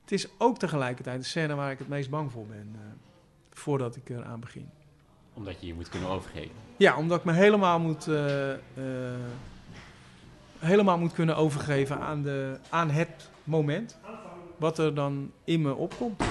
het 0.01 0.13
is 0.13 0.29
ook 0.39 0.59
tegelijkertijd 0.59 1.21
de 1.21 1.27
scène 1.27 1.55
waar 1.55 1.71
ik 1.71 1.79
het 1.79 1.89
meest 1.89 2.11
bang 2.11 2.33
voor 2.33 2.47
ben. 2.47 2.71
eh, 2.75 2.81
voordat 3.51 3.97
ik 3.97 4.09
eraan 4.09 4.41
begin. 4.41 4.69
Omdat 5.35 5.61
je 5.61 5.67
je 5.67 5.75
moet 5.75 5.89
kunnen 5.89 6.09
overgeven. 6.09 6.55
Ja, 6.77 6.97
omdat 6.97 7.19
ik 7.19 7.25
me 7.25 7.33
helemaal 7.33 7.79
moet, 7.81 8.09
eh, 8.09 8.53
eh, 8.53 8.59
helemaal 10.59 10.99
moet 10.99 11.13
kunnen 11.13 11.37
overgeven 11.37 11.99
aan, 12.01 12.23
de, 12.23 12.59
aan 12.69 12.91
het 12.91 13.29
moment. 13.45 13.99
Wat 14.57 14.79
er 14.79 14.95
dan 14.95 15.33
in 15.45 15.63
me 15.63 15.75
opkomt. 15.75 16.23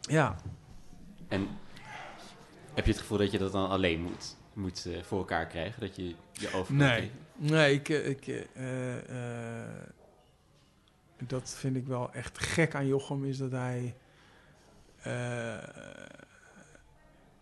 Ja, 0.00 0.36
En 1.28 1.48
heb 2.74 2.84
je 2.84 2.90
het 2.90 3.00
gevoel 3.00 3.18
dat 3.18 3.30
je 3.30 3.38
dat 3.38 3.52
dan 3.52 3.68
alleen 3.68 4.00
moet, 4.02 4.36
moet 4.52 4.86
eh, 4.86 5.02
voor 5.02 5.18
elkaar 5.18 5.46
krijgen? 5.46 5.80
Dat 5.80 5.96
je 5.96 6.14
je 6.32 6.52
over 6.54 6.74
Nee. 6.74 7.00
geven? 7.00 7.10
nee, 7.36 7.74
ik, 7.74 7.88
ik, 7.88 8.46
dat 11.26 11.50
vind 11.58 11.76
ik 11.76 11.86
wel 11.86 12.12
echt 12.12 12.38
gek 12.38 12.74
aan 12.74 12.86
Jochem, 12.86 13.24
is 13.24 13.38
dat 13.38 13.50
hij, 13.50 13.94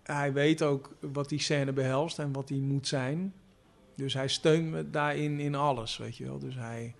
hij 0.03 0.33
weet 0.33 0.63
ook 0.63 0.97
wat 1.01 1.29
die 1.29 1.41
scène 1.41 1.73
behelst 1.73 2.19
en 2.19 2.33
wat 2.33 2.49
die 2.49 2.61
moet 2.61 2.89
zijn. 2.89 3.35
Dus 3.95 4.15
hij 4.15 4.29
steunt 4.29 4.71
me 4.71 4.91
daarin 4.91 5.41
in 5.41 5.55
alles, 5.55 5.97
weet 5.97 6.17
je 6.17 6.25
wel. 6.25 6.39
Dus 6.39 6.55
hij 6.55 6.95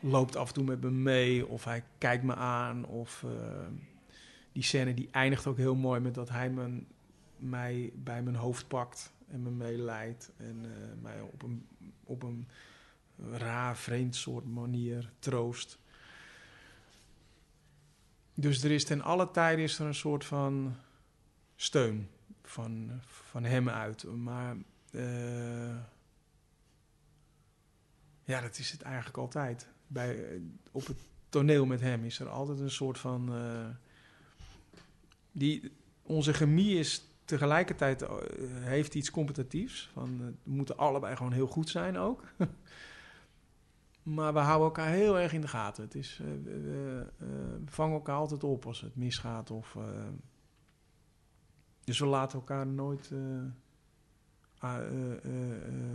loopt 0.00 0.36
af 0.36 0.48
en 0.48 0.54
toe 0.54 0.64
met 0.64 0.80
me 0.80 0.90
mee 0.90 1.46
of 1.46 1.64
hij 1.64 1.84
kijkt 1.98 2.22
me 2.22 2.34
aan. 2.34 2.86
Of 2.86 3.24
eh, 3.24 3.30
die 4.52 4.62
scène 4.62 4.94
die 4.94 5.08
eindigt 5.10 5.46
ook 5.46 5.56
heel 5.56 5.74
mooi 5.74 6.00
met 6.00 6.14
dat 6.14 6.28
hij 6.28 6.50
mijn, 6.50 6.86
mij 7.36 7.92
bij 7.94 8.22
mijn 8.22 8.36
hoofd 8.36 8.68
pakt 8.68 9.12
en 9.28 9.42
me 9.42 9.50
meeleidt. 9.50 10.30
En 10.36 10.60
eh, 10.64 11.02
mij 11.02 11.20
op 11.20 11.42
een, 11.42 11.66
op 12.04 12.22
een 12.22 12.48
raar, 13.32 13.76
vreemd 13.76 14.16
soort 14.16 14.46
manier 14.46 15.10
troost. 15.18 15.78
Dus 18.40 18.62
er 18.62 18.70
is 18.70 18.84
ten 18.84 19.02
alle 19.02 19.30
tijde 19.30 19.62
is 19.62 19.78
er 19.78 19.86
een 19.86 19.94
soort 19.94 20.24
van 20.24 20.76
steun 21.56 22.08
van, 22.42 22.90
van 23.02 23.44
hem 23.44 23.68
uit. 23.68 24.04
Maar 24.04 24.56
eh, 24.90 25.76
ja, 28.24 28.40
dat 28.40 28.58
is 28.58 28.70
het 28.70 28.82
eigenlijk 28.82 29.16
altijd. 29.16 29.68
Bij, 29.86 30.40
op 30.70 30.86
het 30.86 30.98
toneel 31.28 31.66
met 31.66 31.80
hem 31.80 32.04
is 32.04 32.18
er 32.18 32.28
altijd 32.28 32.60
een 32.60 32.70
soort 32.70 32.98
van. 32.98 33.34
eh, 33.34 33.66
die, 35.32 35.72
onze 36.02 36.32
chemie 36.32 36.78
is 36.78 37.04
tegelijkertijd 37.24 38.02
eh, 38.02 38.16
heeft 38.60 38.94
iets 38.94 39.10
competitiefs. 39.10 39.90
Van, 39.92 40.18
we 40.18 40.34
moeten 40.42 40.76
allebei 40.76 41.16
gewoon 41.16 41.32
heel 41.32 41.46
goed 41.46 41.68
zijn 41.68 41.96
ook. 41.96 42.22
maar 44.08 44.32
we 44.32 44.38
houden 44.38 44.66
elkaar 44.66 44.88
heel 44.88 45.18
erg 45.18 45.32
in 45.32 45.40
de 45.40 45.48
gaten. 45.48 45.84
Het 45.84 45.94
is, 45.94 46.20
eh, 46.22 46.32
eh, 46.32 47.06
we 47.64 47.70
vangen 47.70 47.94
elkaar 47.94 48.16
altijd 48.16 48.44
op 48.44 48.66
als 48.66 48.80
het 48.80 48.96
misgaat. 48.96 49.50
Of, 49.50 49.76
eh, 49.76 49.82
dus 51.84 51.98
we 51.98 52.06
laten 52.06 52.38
elkaar 52.38 52.66
nooit 52.66 53.12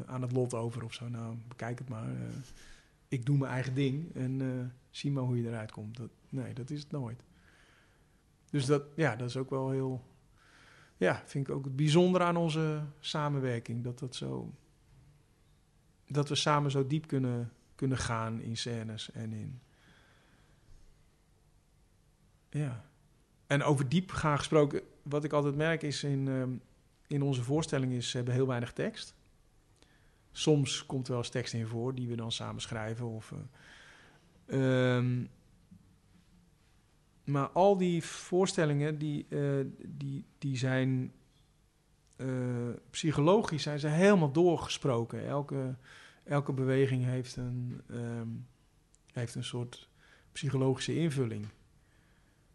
aan 0.06 0.22
het 0.22 0.32
lot 0.32 0.54
over 0.54 0.84
of 0.84 0.94
zo. 0.94 1.10
Nou, 1.10 1.36
bekijk 1.48 1.80
het 1.80 1.90
maar. 1.90 2.16
ik 3.08 3.26
doe 3.26 3.38
mijn 3.38 3.52
eigen 3.52 3.74
ding 3.74 4.16
en 4.16 4.74
zie 4.90 5.12
maar 5.12 5.24
hoe 5.24 5.42
je 5.42 5.48
eruit 5.48 5.72
komt. 5.72 5.98
Dat, 5.98 6.10
nee, 6.30 6.54
dat 6.54 6.70
is 6.70 6.80
het 6.80 6.92
nooit. 6.92 7.24
Dus 8.50 8.66
dat, 8.66 8.84
ja, 8.96 9.16
dat 9.16 9.30
is 9.30 9.38
ook 9.38 9.50
wel 9.50 9.70
heel... 9.70 10.04
Ja, 10.98 11.22
vind 11.26 11.48
ik 11.48 11.56
ook 11.56 11.64
het 11.64 11.76
bijzondere 11.76 12.24
aan 12.24 12.38
onze 12.38 12.84
samenwerking. 13.00 13.84
Dat, 13.84 14.00
dat, 14.00 14.16
zo, 14.16 14.54
dat 16.08 16.30
we 16.30 16.36
samen 16.36 16.72
zo 16.72 16.88
diep 16.88 17.08
kunnen, 17.08 17.52
kunnen 17.84 18.02
gaan 18.02 18.42
in 18.42 18.58
scènes 18.58 19.12
en 19.12 19.34
in... 19.34 19.62
Ja. 22.50 22.86
En 23.48 23.64
over 23.64 23.90
diep 23.90 24.12
gaan 24.12 24.38
gesproken, 24.38 24.82
wat 25.02 25.24
ik 25.24 25.34
altijd 25.34 25.56
merk 25.56 25.82
is 25.82 26.04
in, 26.04 26.28
ehm, 26.28 26.52
in 27.08 27.22
onze 27.22 27.44
voorstelling 27.44 27.92
is, 27.92 28.10
ze 28.10 28.16
hebben 28.16 28.34
heel 28.34 28.48
weinig 28.48 28.74
tekst. 28.74 29.16
Soms 30.32 30.86
komt 30.86 31.06
er 31.06 31.12
wel 31.12 31.22
eens 31.22 31.32
tekst 31.32 31.54
in 31.54 31.68
voor 31.68 31.96
die 31.96 32.08
we 32.08 32.16
dan 32.16 32.32
samen 32.32 32.62
schrijven. 32.62 33.06
Of, 33.06 33.34
eh, 34.46 34.96
ehm, 34.96 35.26
maar 37.24 37.48
al 37.48 37.78
die 37.78 38.04
voorstellingen 38.04 38.98
die, 38.98 39.26
eh, 39.30 39.66
die, 39.86 40.26
die 40.38 40.58
zijn 40.58 41.14
eh, 42.16 42.28
psychologisch 42.90 43.64
zijn 43.64 43.80
ze 43.80 43.88
helemaal 43.88 44.32
doorgesproken. 44.32 45.28
Elke, 45.28 45.76
elke 46.24 46.54
beweging 46.54 47.06
heeft 47.06 47.36
een, 47.36 47.82
ehm, 47.90 48.28
heeft 49.14 49.36
een 49.36 49.44
soort 49.44 49.90
psychologische 50.32 50.96
invulling. 50.96 51.46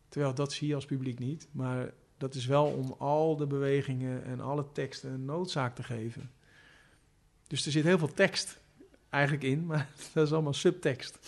Terwijl 0.09 0.35
dat 0.35 0.52
zie 0.52 0.68
je 0.68 0.74
als 0.74 0.85
publiek 0.85 1.18
niet. 1.18 1.48
Maar 1.50 1.92
dat 2.16 2.35
is 2.35 2.46
wel 2.46 2.66
om 2.66 2.94
al 2.98 3.37
de 3.37 3.46
bewegingen 3.46 4.24
en 4.24 4.40
alle 4.40 4.72
teksten 4.72 5.12
een 5.12 5.24
noodzaak 5.24 5.74
te 5.74 5.83
geven. 5.83 6.31
Dus 7.46 7.66
er 7.66 7.72
zit 7.72 7.85
heel 7.85 7.98
veel 7.98 8.14
tekst 8.14 8.61
eigenlijk 9.09 9.44
in, 9.44 9.66
maar 9.66 9.88
dat 10.14 10.26
is 10.26 10.33
allemaal 10.33 10.52
subtekst. 10.52 11.18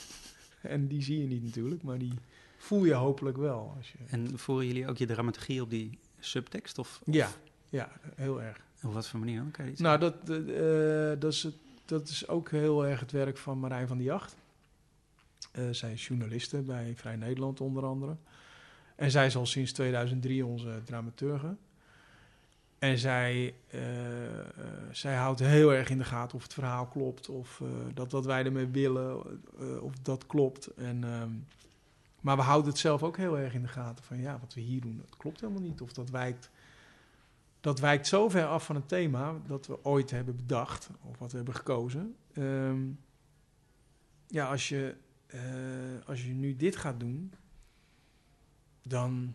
En 0.63 0.89
die 0.89 1.03
zie 1.03 1.21
je 1.21 1.27
niet 1.27 1.43
natuurlijk, 1.43 1.83
maar 1.83 1.99
die 1.99 2.13
voel 2.59 2.85
je 2.85 2.95
hopelijk 2.95 3.37
wel. 3.37 3.75
Als 3.77 3.93
je... 3.93 3.99
En 4.07 4.39
voeren 4.39 4.67
jullie 4.67 4.89
ook 4.89 4.97
je 4.97 5.07
dramaturgie 5.07 5.63
op 5.63 5.71
die 5.71 5.99
subtekst? 6.19 6.79
Of 6.79 7.01
Ja, 7.05 7.31
ja, 7.69 7.93
heel 8.15 8.43
erg. 8.43 8.61
op 8.83 8.93
wat 8.93 9.09
voor 9.09 9.21
manier 9.21 9.39
dan? 9.39 9.51
Kan 9.51 9.65
je 9.65 9.71
iets 9.71 9.81
Nou, 9.81 9.99
dat, 9.99 10.15
eh, 10.15 11.21
dat, 11.21 11.33
is 11.33 11.43
het, 11.43 11.55
dat 11.91 12.09
is 12.09 12.29
ook 12.29 12.51
heel 12.51 12.87
erg 12.87 13.01
het 13.01 13.13
werk 13.13 13.37
van 13.37 13.59
Marijn 13.59 13.89
van 13.89 13.97
die 13.97 14.07
Jacht. 14.07 14.37
Eh, 15.53 15.65
zij 15.71 15.93
is 15.93 16.07
journaliste 16.07 16.63
bij 16.63 16.93
Vrij 16.97 17.17
Nederland 17.17 17.61
onder 17.61 17.85
andere. 17.85 18.17
En 18.97 19.11
zij 19.11 19.27
is 19.27 19.37
al 19.37 19.47
sinds 19.47 19.73
2003 19.73 20.47
onze 20.47 20.81
dramaturge. 20.85 21.57
En 22.79 22.99
zij, 22.99 23.55
eh, 23.67 24.39
eh, 24.39 24.47
zij 24.91 25.15
houdt 25.15 25.41
heel 25.41 25.73
erg 25.73 25.91
in 25.91 25.99
de 25.99 26.05
gaten 26.05 26.37
of 26.37 26.43
het 26.43 26.55
verhaal 26.55 26.87
klopt. 26.87 27.29
Of 27.29 27.63
dat 27.95 28.13
wat 28.13 28.25
wij 28.25 28.45
ermee 28.45 28.67
willen, 28.67 29.23
of 29.83 29.95
dat 30.03 30.27
klopt. 30.27 30.67
En, 30.67 31.05
ehm, 31.05 31.31
maar 32.21 32.37
we 32.37 32.43
houden 32.43 32.71
het 32.71 32.81
zelf 32.81 33.03
ook 33.03 33.17
heel 33.17 33.39
erg 33.39 33.55
in 33.55 33.63
de 33.63 33.69
gaten. 33.69 34.05
Van 34.05 34.21
ja, 34.21 34.39
wat 34.41 34.55
we 34.55 34.61
hier 34.61 34.81
doen, 34.81 34.97
dat 35.07 35.17
klopt 35.17 35.41
helemaal 35.41 35.63
niet. 35.63 35.81
Of 35.81 35.93
dat 35.93 36.11
wijkt, 36.11 36.51
dat 37.61 37.81
wijkt 37.81 38.07
zo 38.07 38.29
ver 38.29 38.47
af 38.47 38.65
van 38.65 38.75
het 38.77 38.89
thema 38.89 39.41
dat 39.47 39.67
we 39.67 39.85
ooit 39.85 40.11
hebben 40.11 40.37
bedacht. 40.37 40.91
Of 41.03 41.19
wat 41.19 41.31
we 41.31 41.37
hebben 41.37 41.55
gekozen. 41.55 42.17
Ehm, 42.33 42.89
ja, 44.27 44.51
als 44.51 44.69
je, 44.69 44.97
eh, 45.27 45.41
als 46.07 46.25
je 46.25 46.33
nu 46.33 46.57
dit 46.57 46.77
gaat 46.77 47.01
doen, 47.01 47.33
dan 48.83 49.35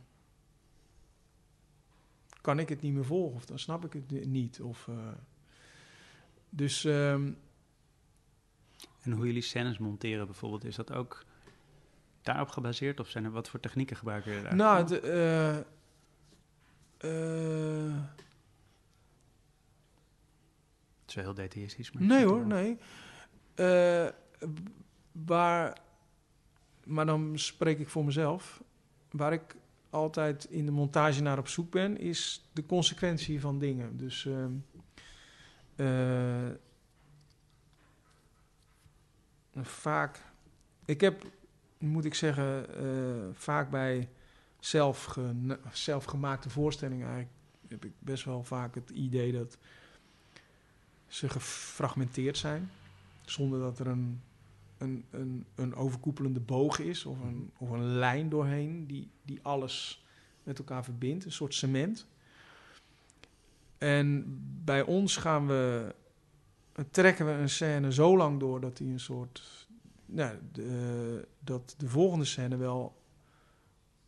kan 2.41 2.59
ik 2.59 2.69
het 2.69 2.81
niet 2.81 2.93
meer 2.93 3.05
volgen. 3.05 3.35
Of 3.35 3.45
dan 3.45 3.59
snap 3.59 3.85
ik 3.85 3.93
het 3.93 4.11
ni- 4.11 4.25
niet. 4.25 4.61
Of, 4.61 4.87
eh, 4.87 4.95
dus 6.49 6.85
ehm, 6.85 7.31
En 9.01 9.11
hoe 9.11 9.25
jullie 9.25 9.41
scènes 9.41 9.77
monteren 9.77 10.25
bijvoorbeeld, 10.25 10.63
is 10.63 10.75
dat 10.75 10.91
ook 10.91 11.25
daarop 12.21 12.49
gebaseerd? 12.49 12.99
Of 12.99 13.09
zijn 13.09 13.23
er 13.25 13.31
wat 13.31 13.49
voor 13.49 13.59
technieken 13.59 13.95
gebruiken 13.95 14.31
jullie 14.31 14.45
daar? 14.47 14.55
Nou, 14.55 14.87
de, 14.87 14.99
eh, 14.99 15.57
Het 16.97 17.07
is 21.07 21.15
wel 21.15 21.23
heel 21.23 21.33
detailistisch. 21.33 21.91
Maar 21.91 22.03
nee 22.03 22.25
hoor, 22.25 22.45
nee. 22.45 22.77
Eh, 23.55 24.07
waar, 25.11 25.77
maar 26.83 27.05
dan 27.05 27.39
spreek 27.39 27.79
ik 27.79 27.89
voor 27.89 28.05
mezelf. 28.05 28.63
Waar 29.11 29.33
ik 29.33 29.55
altijd 29.89 30.45
in 30.45 30.65
de 30.65 30.71
montage 30.71 31.21
naar 31.21 31.37
op 31.37 31.47
zoek 31.47 31.71
ben, 31.71 31.97
is 31.97 32.49
de 32.53 32.65
consequentie 32.65 33.39
van 33.39 33.59
dingen. 33.59 33.97
Dus 33.97 34.25
ehm, 34.25 34.51
eh, 35.75 36.49
vaak, 39.61 40.23
ik 40.85 41.01
heb, 41.01 41.23
moet 41.77 42.05
ik 42.05 42.13
zeggen, 42.13 42.77
eh, 42.77 42.85
vaak 43.33 43.69
bij 43.69 44.09
zelfge, 44.65 45.35
zelfgemaakte 45.71 46.49
voorstellingen 46.49 47.07
eigenlijk 47.07 47.35
heb 47.67 47.85
ik 47.85 47.91
best 47.99 48.23
wel 48.23 48.43
vaak 48.43 48.75
het 48.75 48.89
idee 48.89 49.31
dat 49.31 49.57
ze 51.07 51.29
gefragmenteerd 51.29 52.37
zijn. 52.37 52.71
Zonder 53.25 53.59
dat 53.59 53.79
er 53.79 53.87
een, 53.87 54.21
een, 54.77 55.05
een, 55.09 55.45
een 55.55 55.75
overkoepelende 55.75 56.39
boog 56.39 56.79
is 56.79 57.05
of 57.05 57.21
een, 57.21 57.51
of 57.57 57.69
een 57.69 57.85
lijn 57.85 58.29
doorheen 58.29 58.87
die, 58.87 59.09
die 59.21 59.39
alles 59.41 60.05
met 60.43 60.59
elkaar 60.59 60.83
verbindt. 60.83 61.25
Een 61.25 61.31
soort 61.31 61.53
cement. 61.53 62.07
En 63.77 64.25
bij 64.63 64.81
ons 64.81 65.17
gaan 65.17 65.47
we, 65.47 65.95
trekken 66.91 67.25
we 67.25 67.31
een 67.31 67.49
scène 67.49 67.93
zo 67.93 68.17
lang 68.17 68.39
door 68.39 68.61
dat 68.61 68.77
die 68.77 68.91
een 68.91 68.99
soort. 68.99 69.67
Nou, 70.05 70.37
de, 70.51 71.27
dat 71.39 71.75
de 71.77 71.89
volgende 71.89 72.25
scène 72.25 72.57
wel 72.57 72.95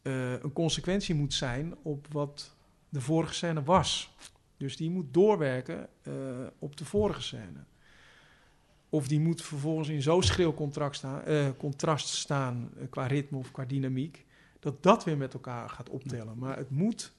eh, 0.08 0.32
een 0.32 0.54
consequentie 0.54 1.16
moet 1.16 1.34
zijn 1.34 1.76
op 1.82 2.08
wat 2.12 2.56
de 2.90 3.02
vorige 3.02 3.34
scène 3.34 3.64
was. 3.64 4.16
Dus 4.58 4.78
die 4.78 4.90
moet 4.90 5.14
doorwerken 5.14 5.90
eh, 6.02 6.14
op 6.60 6.78
de 6.78 6.86
vorige 6.86 7.22
scène. 7.22 7.64
Of 8.90 9.08
die 9.08 9.20
moet 9.20 9.42
vervolgens 9.42 9.90
in 9.90 10.02
zo'n 10.02 10.24
schril 10.24 10.54
contrast 10.54 10.98
staan, 10.98 11.24
eh, 11.24 11.50
contrast 11.58 12.08
staan 12.08 12.72
qua 12.90 13.06
ritme 13.06 13.38
of 13.38 13.52
qua 13.52 13.66
dynamiek, 13.66 14.26
dat 14.60 14.84
dat 14.84 15.04
weer 15.04 15.18
met 15.18 15.34
elkaar 15.34 15.70
gaat 15.70 15.90
optellen. 15.90 16.38
Maar 16.38 16.58
het 16.58 16.70
moet, 16.70 17.14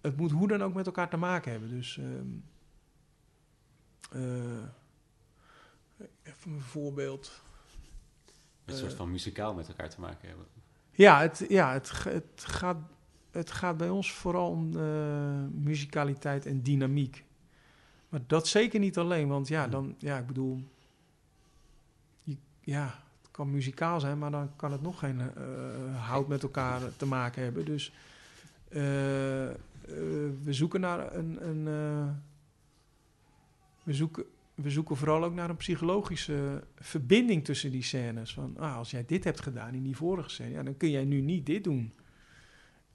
het 0.00 0.16
moet 0.16 0.30
hoe 0.30 0.48
dan 0.48 0.62
ook 0.62 0.74
met 0.74 0.86
elkaar 0.86 1.10
te 1.10 1.16
maken 1.16 1.50
hebben. 1.50 1.70
Dus 1.70 1.98
ehm, 1.98 2.28
eh, 5.96 6.08
even 6.22 6.52
een 6.52 6.60
voorbeeld. 6.60 7.42
Een 8.64 8.76
soort 8.76 8.94
van 8.94 9.10
muzikaal 9.10 9.54
met 9.54 9.68
elkaar 9.68 9.90
te 9.90 10.00
maken 10.00 10.28
hebben. 10.28 10.46
Ja, 10.96 11.20
het, 11.20 11.44
ja 11.48 11.72
het, 11.72 12.04
het, 12.04 12.24
gaat, 12.36 12.76
het 13.30 13.50
gaat 13.50 13.76
bij 13.76 13.88
ons 13.88 14.12
vooral 14.12 14.50
om 14.50 14.76
eh, 14.76 14.82
muzikaliteit 15.50 16.46
en 16.46 16.62
dynamiek. 16.62 17.24
Maar 18.08 18.20
dat 18.26 18.48
zeker 18.48 18.80
niet 18.80 18.98
alleen, 18.98 19.28
want 19.28 19.48
ja, 19.48 19.68
dan, 19.68 19.94
ja, 19.98 20.18
ik 20.18 20.26
bedoel, 20.26 20.62
je, 22.22 22.36
ja, 22.60 22.84
het 23.22 23.30
kan 23.30 23.50
muzikaal 23.50 24.00
zijn, 24.00 24.18
maar 24.18 24.30
dan 24.30 24.56
kan 24.56 24.72
het 24.72 24.82
nog 24.82 24.98
geen 24.98 25.20
eh, 25.20 26.06
hout 26.08 26.28
met 26.28 26.42
elkaar 26.42 26.80
te 26.96 27.06
maken 27.06 27.42
hebben. 27.42 27.64
Dus 27.64 27.92
we 30.42 30.52
zoeken 30.52 30.80
naar 30.80 31.14
een, 31.14 31.48
een 31.48 31.64
we 33.82 33.94
zoeken, 33.94 34.24
we 34.56 34.70
zoeken 34.70 34.96
vooral 34.96 35.24
ook 35.24 35.34
naar 35.34 35.50
een 35.50 35.56
psychologische 35.56 36.64
verbinding 36.74 37.44
tussen 37.44 37.70
die 37.70 37.82
scènes. 37.82 38.34
Van, 38.34 38.56
ah, 38.58 38.76
als 38.76 38.90
jij 38.90 39.04
dit 39.06 39.24
hebt 39.24 39.40
gedaan 39.40 39.74
in 39.74 39.82
die 39.82 39.96
vorige 39.96 40.28
scène, 40.28 40.50
ja, 40.50 40.62
dan 40.62 40.76
kun 40.76 40.90
jij 40.90 41.04
nu 41.04 41.20
niet 41.20 41.46
dit 41.46 41.64
doen. 41.64 41.92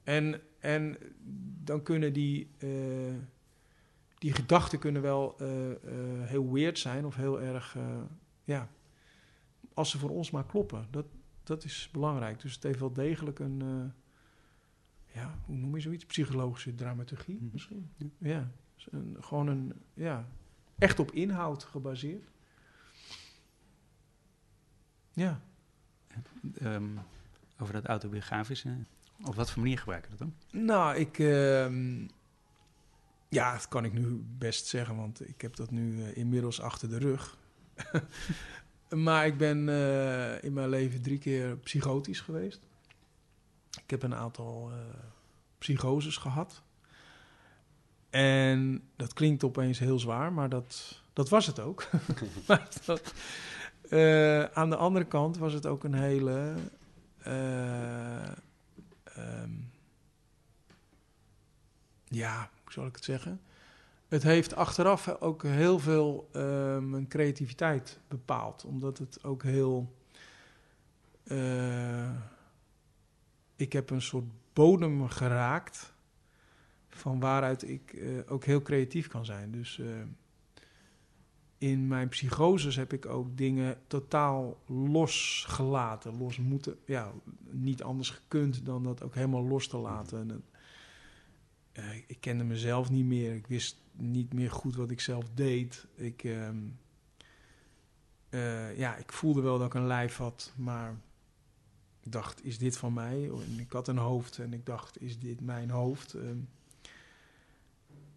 En, 0.04 0.42
en 0.60 0.98
dan 1.64 1.84
kunnen 1.84 2.14
die, 2.14 2.50
eh, 2.58 2.70
die 4.18 4.34
gedachten 4.34 4.80
kunnen 4.80 5.02
wel 5.02 5.36
eh, 5.40 5.72
eh, 5.72 5.78
heel 6.28 6.52
weird 6.54 6.80
zijn 6.80 7.06
of 7.06 7.16
heel 7.16 7.42
erg, 7.42 7.78
ja, 8.44 8.70
als 9.74 9.90
ze 9.90 9.98
voor 9.98 10.10
ons 10.10 10.32
maar 10.32 10.46
kloppen. 10.46 10.88
Dat, 10.92 11.06
dat 11.44 11.64
is 11.64 11.90
belangrijk. 11.92 12.42
Dus 12.42 12.54
het 12.54 12.64
heeft 12.64 12.80
wel 12.80 12.94
degelijk 12.94 13.40
een, 13.40 13.64
ja, 15.14 15.40
hoe 15.46 15.56
noem 15.56 15.76
je 15.76 15.82
zoiets? 15.82 16.06
Psychologische 16.06 16.76
dramaturgie 16.76 17.36
Mhm. 17.36 17.50
misschien. 17.52 17.90
Ja, 18.18 18.52
Dus 18.76 18.88
een, 18.92 19.18
gewoon 19.20 19.48
een, 19.48 19.74
ja, 19.94 20.28
echt 20.82 21.00
op 21.00 21.12
inhoud 21.12 21.64
gebaseerd. 21.64 22.30
Ja. 25.14 25.42
ehm, 26.58 26.98
over 27.58 27.74
dat 27.74 27.86
autobiografische. 27.86 28.76
Op 29.24 29.36
wat 29.36 29.52
voor 29.52 29.62
manier 29.62 29.78
gebruik 29.78 30.04
je 30.04 30.10
dat 30.10 30.20
dan? 30.20 30.36
Nou, 30.66 30.96
ik... 30.96 31.20
ehm, 31.20 32.08
ja, 33.30 33.54
dat 33.54 33.68
kan 33.68 33.86
ik 33.86 33.94
nu 33.94 34.24
best 34.38 34.66
zeggen, 34.68 34.96
want 34.96 35.28
ik 35.28 35.42
heb 35.42 35.56
dat 35.56 35.72
nu 35.72 36.04
eh, 36.04 36.18
inmiddels 36.18 36.62
achter 36.62 36.90
de 36.90 36.98
rug. 36.98 37.38
maar 39.06 39.26
ik 39.26 39.38
ben 39.38 39.70
eh, 39.70 40.44
in 40.44 40.54
mijn 40.54 40.70
leven 40.70 41.02
drie 41.02 41.18
keer 41.18 41.58
psychotisch 41.58 42.20
geweest. 42.20 42.62
Ik 43.84 43.90
heb 43.90 44.04
een 44.04 44.16
aantal 44.16 44.72
eh, 44.72 44.78
psychoses 45.58 46.18
gehad. 46.18 46.64
En 48.12 48.84
dat 48.96 49.14
klinkt 49.14 49.44
opeens 49.44 49.80
heel 49.80 50.00
zwaar, 50.00 50.34
maar 50.34 50.50
dat, 50.50 51.02
dat 51.14 51.30
was 51.30 51.46
het 51.48 51.60
ook. 51.60 51.88
maar 52.48 52.68
dat, 52.86 53.14
eh, 53.90 54.44
aan 54.44 54.70
de 54.70 54.76
andere 54.76 55.06
kant 55.06 55.38
was 55.38 55.54
het 55.54 55.66
ook 55.66 55.84
een 55.84 55.94
hele. 55.94 56.54
eh, 57.24 58.28
ehm, 59.04 59.52
ja, 62.08 62.50
hoe 62.64 62.72
zal 62.72 62.86
ik 62.86 62.96
het 62.96 63.04
zeggen? 63.04 63.42
Het 64.08 64.24
heeft 64.24 64.56
achteraf 64.56 65.08
ook 65.20 65.44
heel 65.44 65.80
veel 65.80 66.30
eh, 66.32 66.78
mijn 66.78 67.08
creativiteit 67.08 68.00
bepaald. 68.08 68.66
Omdat 68.66 68.98
het 68.98 69.24
ook 69.24 69.44
heel. 69.44 69.96
eh, 71.24 72.10
ik 73.56 73.74
heb 73.74 73.90
een 73.90 74.02
soort 74.02 74.26
bodem 74.54 75.08
geraakt. 75.10 75.94
Van 76.96 77.20
waaruit 77.20 77.70
ik 77.70 77.94
eh, 77.94 78.10
ook 78.28 78.46
heel 78.46 78.62
creatief 78.62 79.08
kan 79.08 79.26
zijn. 79.26 79.52
Dus. 79.52 79.80
eh, 79.80 79.88
in 81.62 81.88
mijn 81.88 82.10
psychoses 82.10 82.76
heb 82.76 82.94
ik 82.94 83.06
ook 83.06 83.38
dingen 83.38 83.78
totaal 83.88 84.62
losgelaten. 84.66 86.18
Los 86.18 86.38
moeten, 86.38 86.78
ja, 86.86 87.12
niet 87.50 87.84
anders 87.84 88.10
gekund 88.10 88.66
dan 88.66 88.84
dat 88.84 89.04
ook 89.04 89.16
helemaal 89.16 89.44
los 89.44 89.68
te 89.68 89.78
laten. 89.78 90.32
En, 90.32 90.44
ik 92.08 92.18
kende 92.20 92.44
mezelf 92.44 92.90
niet 92.90 93.06
meer. 93.06 93.36
Ik 93.36 93.48
wist 93.48 93.82
niet 93.92 94.34
meer 94.34 94.52
goed 94.52 94.76
wat 94.76 94.92
ik 94.92 95.00
zelf 95.00 95.26
deed. 95.34 95.88
Ik, 95.96 96.24
ehm, 96.24 96.58
eh, 98.30 98.78
ja, 98.78 98.96
ik 98.96 99.12
voelde 99.12 99.42
wel 99.42 99.58
dat 99.58 99.68
ik 99.68 99.74
een 99.74 99.88
lijf 99.88 100.18
had, 100.18 100.54
maar 100.58 101.00
ik 102.00 102.12
dacht, 102.12 102.46
is 102.46 102.58
dit 102.58 102.78
van 102.78 102.94
mij? 102.94 103.30
En 103.30 103.60
ik 103.60 103.72
had 103.72 103.88
een 103.88 103.98
hoofd 103.98 104.38
en 104.40 104.54
ik 104.54 104.66
dacht, 104.66 105.02
is 105.02 105.20
dit 105.20 105.42
mijn 105.42 105.70
hoofd? 105.70 106.14
Ehm, 106.14 106.38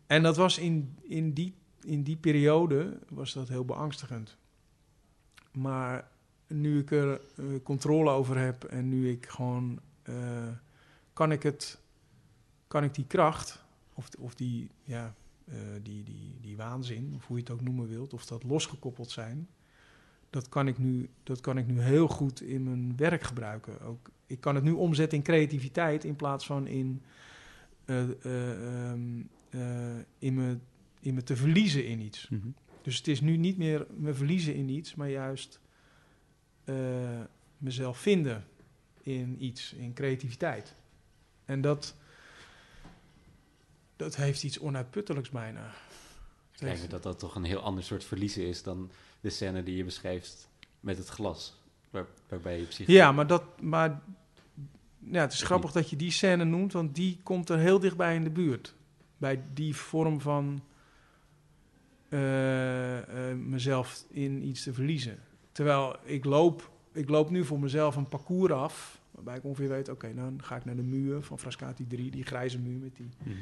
en 0.06 0.22
dat 0.22 0.36
was 0.36 0.58
in, 0.58 0.98
in 1.02 1.32
die 1.32 1.54
in 1.84 2.02
die 2.02 2.16
periode 2.16 2.98
was 3.08 3.32
dat 3.32 3.48
heel 3.48 3.64
beangstigend. 3.64 4.36
Maar 5.52 6.10
nu 6.46 6.78
ik 6.78 6.90
er 6.90 7.20
eh, 7.36 7.44
controle 7.62 8.10
over 8.10 8.38
heb 8.38 8.64
en 8.64 8.88
nu 8.88 9.10
ik 9.10 9.26
gewoon 9.26 9.80
eh, 10.02 10.48
kan 11.12 11.32
ik 11.32 11.42
het, 11.42 11.80
kan 12.68 12.84
ik 12.84 12.94
die 12.94 13.06
kracht 13.06 13.64
of, 13.94 14.08
of 14.18 14.34
die, 14.34 14.70
ja, 14.82 15.14
eh, 15.44 15.56
die, 15.82 16.02
die, 16.02 16.36
die 16.40 16.56
waanzin, 16.56 17.12
of 17.16 17.26
hoe 17.26 17.36
je 17.36 17.42
het 17.42 17.52
ook 17.52 17.60
noemen 17.60 17.88
wilt, 17.88 18.12
of 18.12 18.26
dat 18.26 18.42
losgekoppeld 18.42 19.10
zijn, 19.10 19.48
dat 20.30 20.48
kan 20.48 20.68
ik 20.68 20.78
nu, 20.78 21.10
dat 21.22 21.40
kan 21.40 21.58
ik 21.58 21.66
nu 21.66 21.80
heel 21.80 22.08
goed 22.08 22.40
in 22.40 22.62
mijn 22.62 22.96
werk 22.96 23.22
gebruiken. 23.22 23.80
Ook, 23.80 24.10
ik 24.26 24.40
kan 24.40 24.54
het 24.54 24.64
nu 24.64 24.72
omzetten 24.72 25.18
in 25.18 25.24
creativiteit 25.24 26.04
in 26.04 26.16
plaats 26.16 26.46
van 26.46 26.66
in, 26.66 27.02
eh, 27.84 28.02
eh, 28.02 28.90
ehm, 28.90 29.20
eh, 29.20 29.24
in 30.18 30.34
me 30.34 30.58
in 31.04 31.14
me 31.14 31.22
te 31.22 31.36
verliezen 31.36 31.86
in 31.86 32.00
iets. 32.00 32.28
Mhm. 32.28 32.48
Dus 32.82 32.96
het 32.96 33.08
is 33.08 33.20
nu 33.20 33.36
niet 33.36 33.56
meer 33.58 33.86
me 33.96 34.14
verliezen 34.14 34.54
in 34.54 34.68
iets, 34.68 34.94
maar 34.94 35.08
juist 35.08 35.60
eh, 36.64 36.74
mezelf 37.58 37.98
vinden 37.98 38.44
in 39.02 39.44
iets, 39.44 39.72
in 39.72 39.92
creativiteit. 39.92 40.74
En 41.44 41.60
dat, 41.60 41.94
dat 43.96 44.16
heeft 44.16 44.42
iets 44.42 44.58
onuitputtelijks 44.58 45.30
bijna. 45.30 45.66
Ik 46.52 46.60
denk 46.60 46.76
heeft- 46.76 46.90
dat 46.90 47.02
dat 47.02 47.18
toch 47.18 47.34
een 47.34 47.44
heel 47.44 47.60
ander 47.60 47.84
soort 47.84 48.04
verliezen 48.04 48.46
is 48.46 48.62
dan 48.62 48.90
de 49.20 49.30
scène 49.30 49.62
die 49.62 49.76
je 49.76 49.84
beschrijft 49.84 50.48
met 50.80 50.98
het 50.98 51.08
glas. 51.08 51.62
Waar, 51.90 52.06
waarbij 52.28 52.58
je 52.58 52.64
psycho... 52.64 52.92
Ja, 52.92 53.12
maar, 53.12 53.26
dat, 53.26 53.60
maar 53.60 54.02
ja, 54.98 55.20
het 55.20 55.32
is 55.32 55.42
grappig 55.42 55.72
dat 55.72 55.90
je 55.90 55.96
die 55.96 56.10
scène 56.10 56.44
noemt, 56.44 56.72
want 56.72 56.94
die 56.94 57.20
komt 57.22 57.48
er 57.48 57.58
heel 57.58 57.78
dichtbij 57.78 58.14
in 58.14 58.24
de 58.24 58.30
buurt. 58.30 58.74
Bij 59.24 59.42
die 59.54 59.76
vorm 59.76 60.20
van 60.20 60.62
eh, 62.08 63.30
eh, 63.30 63.36
mezelf 63.38 64.04
in 64.10 64.46
iets 64.46 64.62
te 64.62 64.72
verliezen. 64.72 65.18
Terwijl 65.52 65.96
ik 66.02 66.24
loop, 66.24 66.70
ik 66.92 67.08
loop 67.08 67.30
nu 67.30 67.44
voor 67.44 67.58
mezelf 67.60 67.96
een 67.96 68.08
parcours 68.08 68.52
af, 68.52 69.00
waarbij 69.10 69.36
ik 69.36 69.44
ongeveer 69.44 69.68
weet, 69.68 69.88
oké, 69.88 70.14
dan 70.14 70.40
ga 70.42 70.56
ik 70.56 70.64
naar 70.64 70.76
de 70.76 70.82
muur 70.82 71.22
van 71.22 71.38
Frascati 71.38 71.86
3, 71.86 72.10
die 72.10 72.24
grijze 72.24 72.58
muur 72.58 72.78
met 72.78 72.96
die, 72.96 73.08
Mhm. 73.22 73.36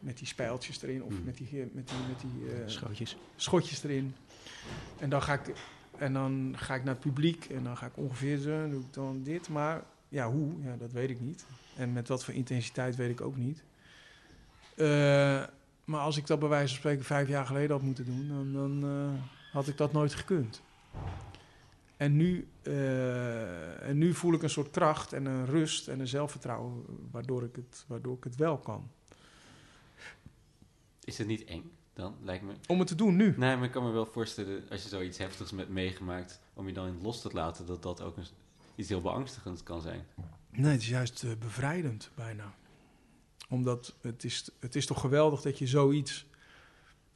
met 0.00 0.18
die 0.18 0.26
spijltjes 0.26 0.82
erin, 0.82 1.02
of 1.02 1.12
Mhm. 1.12 1.24
met 1.24 1.36
die, 1.36 1.48
met 1.72 1.88
die, 1.88 1.98
met 2.08 2.20
die 2.20 2.52
eh, 2.54 2.68
Schootjes. 2.68 3.16
schotjes 3.36 3.82
erin. 3.84 4.14
En 4.98 5.10
dan 5.10 5.22
ga 5.22 5.32
ik, 5.32 5.52
en 5.98 6.12
dan 6.12 6.54
ga 6.56 6.74
ik 6.74 6.84
naar 6.84 6.94
het 6.94 7.02
publiek 7.02 7.44
en 7.44 7.64
dan 7.64 7.76
ga 7.76 7.86
ik 7.86 7.96
ongeveer 7.96 8.36
zo, 8.38 8.50
dan 8.60 8.70
doe 8.70 8.80
ik 8.80 8.92
dan 8.92 9.22
dit. 9.22 9.48
Maar 9.48 9.82
ja, 10.08 10.30
hoe? 10.30 10.52
Ja, 10.62 10.76
dat 10.76 10.92
weet 10.92 11.10
ik 11.10 11.20
niet. 11.20 11.44
En 11.76 11.92
met 11.92 12.08
wat 12.08 12.24
voor 12.24 12.34
intensiteit 12.34 12.96
weet 12.96 13.10
ik 13.10 13.20
ook 13.20 13.36
niet. 13.36 13.62
Eh, 14.78 15.42
maar 15.84 16.00
als 16.00 16.16
ik 16.16 16.26
dat 16.26 16.38
bij 16.38 16.48
wijze 16.48 16.68
van 16.68 16.76
spreken 16.76 17.04
vijf 17.04 17.28
jaar 17.28 17.46
geleden 17.46 17.70
had 17.70 17.82
moeten 17.82 18.04
doen, 18.04 18.28
dan, 18.28 18.52
dan 18.52 18.90
eh, 18.90 19.22
had 19.52 19.68
ik 19.68 19.76
dat 19.76 19.92
nooit 19.92 20.14
gekund. 20.14 20.62
En 21.96 22.16
nu, 22.16 22.48
eh, 22.62 23.88
en 23.88 23.98
nu 23.98 24.14
voel 24.14 24.32
ik 24.32 24.42
een 24.42 24.50
soort 24.50 24.70
kracht 24.70 25.12
en 25.12 25.24
een 25.24 25.46
rust 25.46 25.88
en 25.88 26.00
een 26.00 26.08
zelfvertrouwen 26.08 26.84
waardoor 27.10 27.44
ik 27.44 27.56
het, 27.56 27.84
waardoor 27.86 28.16
ik 28.16 28.24
het 28.24 28.36
wel 28.36 28.58
kan. 28.58 28.90
Is 31.04 31.18
het 31.18 31.26
niet 31.26 31.44
eng 31.44 31.70
dan, 31.92 32.14
lijkt 32.22 32.44
me? 32.44 32.52
Om 32.66 32.78
het 32.78 32.88
te 32.88 32.94
doen 32.94 33.16
nu. 33.16 33.34
Nee, 33.36 33.56
maar 33.56 33.64
ik 33.64 33.70
kan 33.70 33.84
me 33.84 33.90
wel 33.90 34.06
voorstellen, 34.06 34.62
als 34.70 34.82
je 34.82 34.88
zoiets 34.88 35.18
heftigs 35.18 35.52
met 35.52 35.68
meegemaakt, 35.68 36.40
om 36.54 36.66
je 36.66 36.72
dan 36.72 36.86
in 36.86 36.94
het 36.94 37.02
los 37.02 37.20
te 37.20 37.30
laten, 37.32 37.66
dat 37.66 37.82
dat 37.82 38.00
ook 38.00 38.16
een, 38.16 38.26
iets 38.74 38.88
heel 38.88 39.00
beangstigends 39.00 39.62
kan 39.62 39.80
zijn. 39.80 40.06
Nee, 40.50 40.72
het 40.72 40.80
is 40.80 40.88
juist 40.88 41.38
bevrijdend 41.38 42.10
bijna. 42.14 42.54
Omdat 43.48 43.94
het 44.00 44.24
is, 44.24 44.50
het 44.60 44.74
is 44.76 44.86
toch 44.86 45.00
geweldig 45.00 45.40
dat 45.40 45.58
je 45.58 45.66
zoiets 45.66 46.26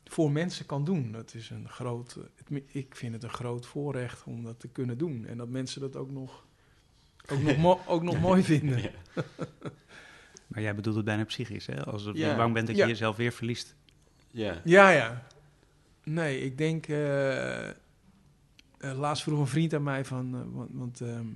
voor 0.04 0.30
mensen 0.32 0.66
kan 0.66 0.84
doen. 0.84 1.12
Dat 1.12 1.34
is 1.34 1.50
een 1.50 1.68
groot, 1.68 2.14
het- 2.14 2.62
ik 2.66 2.96
vind 2.96 3.12
het 3.14 3.22
een 3.22 3.30
groot 3.30 3.66
voorrecht 3.66 4.22
om 4.24 4.44
dat 4.44 4.60
te 4.60 4.68
kunnen 4.68 4.98
doen. 4.98 5.26
En 5.26 5.36
dat 5.36 5.48
mensen 5.48 5.80
dat 5.80 5.96
ook 5.96 6.10
nog, 6.10 6.44
ook 7.32 7.40
nog, 7.42 7.56
mo- 7.56 7.80
ook 7.94 8.02
nog 8.02 8.20
mooi 8.20 8.42
vinden. 8.42 8.82
Ja. 8.82 8.90
Maar 10.46 10.62
jij 10.62 10.74
bedoelt 10.74 10.96
het 10.96 11.04
bijna 11.04 11.24
psychisch, 11.24 11.66
hè? 11.66 11.84
Als 11.84 12.02
je 12.04 12.12
Ja. 12.14 12.36
bang 12.36 12.54
bent 12.54 12.66
dat 12.66 12.76
Ja. 12.76 12.82
je 12.84 12.90
jezelf 12.90 13.16
weer 13.16 13.32
verliest. 13.32 13.74
Ja. 14.30 14.60
Ja, 14.64 14.90
ja. 14.90 15.26
Nee, 16.04 16.40
ik 16.40 16.58
denk... 16.58 16.86
eh 16.88 17.68
eh, 17.68 17.74
laatst 18.98 19.22
vroeg 19.22 19.38
een 19.38 19.46
vriend 19.46 19.74
aan 19.74 19.82
mij 19.82 20.04
van... 20.04 20.34
eh, 20.34 20.40
want 20.56 20.70
want 20.72 21.00
ehm, 21.00 21.26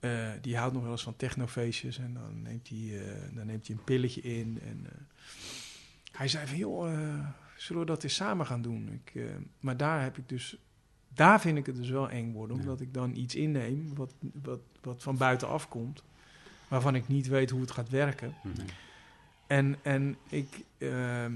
eh, 0.00 0.30
die 0.40 0.56
houdt 0.56 0.74
nog 0.74 0.82
wel 0.82 0.92
eens 0.92 1.02
van 1.02 1.16
technofeestjes. 1.16 1.98
En 1.98 2.14
dan 2.14 2.42
neemt 2.42 2.68
hij, 2.68 3.00
eh, 3.00 3.34
dan 3.34 3.46
neemt 3.46 3.66
hij 3.66 3.76
een 3.76 3.84
pilletje 3.84 4.20
in. 4.20 4.58
En 4.62 4.86
eh, 4.86 4.98
hij 6.12 6.28
zei 6.28 6.46
van... 6.46 6.56
joh, 6.56 6.90
zullen 7.56 7.82
we 7.82 7.88
dat 7.88 8.02
eens 8.02 8.14
samen 8.14 8.46
gaan 8.46 8.62
doen? 8.62 8.92
Ik, 8.92 9.22
maar 9.60 9.76
daar 9.76 10.02
heb 10.02 10.18
ik 10.18 10.28
dus... 10.28 10.56
Daar 11.08 11.40
vind 11.40 11.58
ik 11.58 11.66
het 11.66 11.76
dus 11.76 11.88
wel 11.88 12.10
eng 12.10 12.32
worden. 12.32 12.56
Ja. 12.56 12.62
Omdat 12.62 12.80
ik 12.80 12.94
dan 12.94 13.16
iets 13.16 13.34
inneem 13.34 13.94
wat, 13.94 14.14
wat, 14.42 14.60
wat 14.80 15.02
van 15.02 15.16
buitenaf 15.16 15.68
komt. 15.68 16.02
Waarvan 16.68 16.94
ik 16.94 17.08
niet 17.08 17.26
weet 17.26 17.50
hoe 17.50 17.60
het 17.60 17.70
gaat 17.70 17.88
werken. 17.88 18.34
Mhm. 18.42 18.66
En, 19.46 19.76
en 19.82 20.16
ik, 20.28 20.64
ehm, 20.78 21.34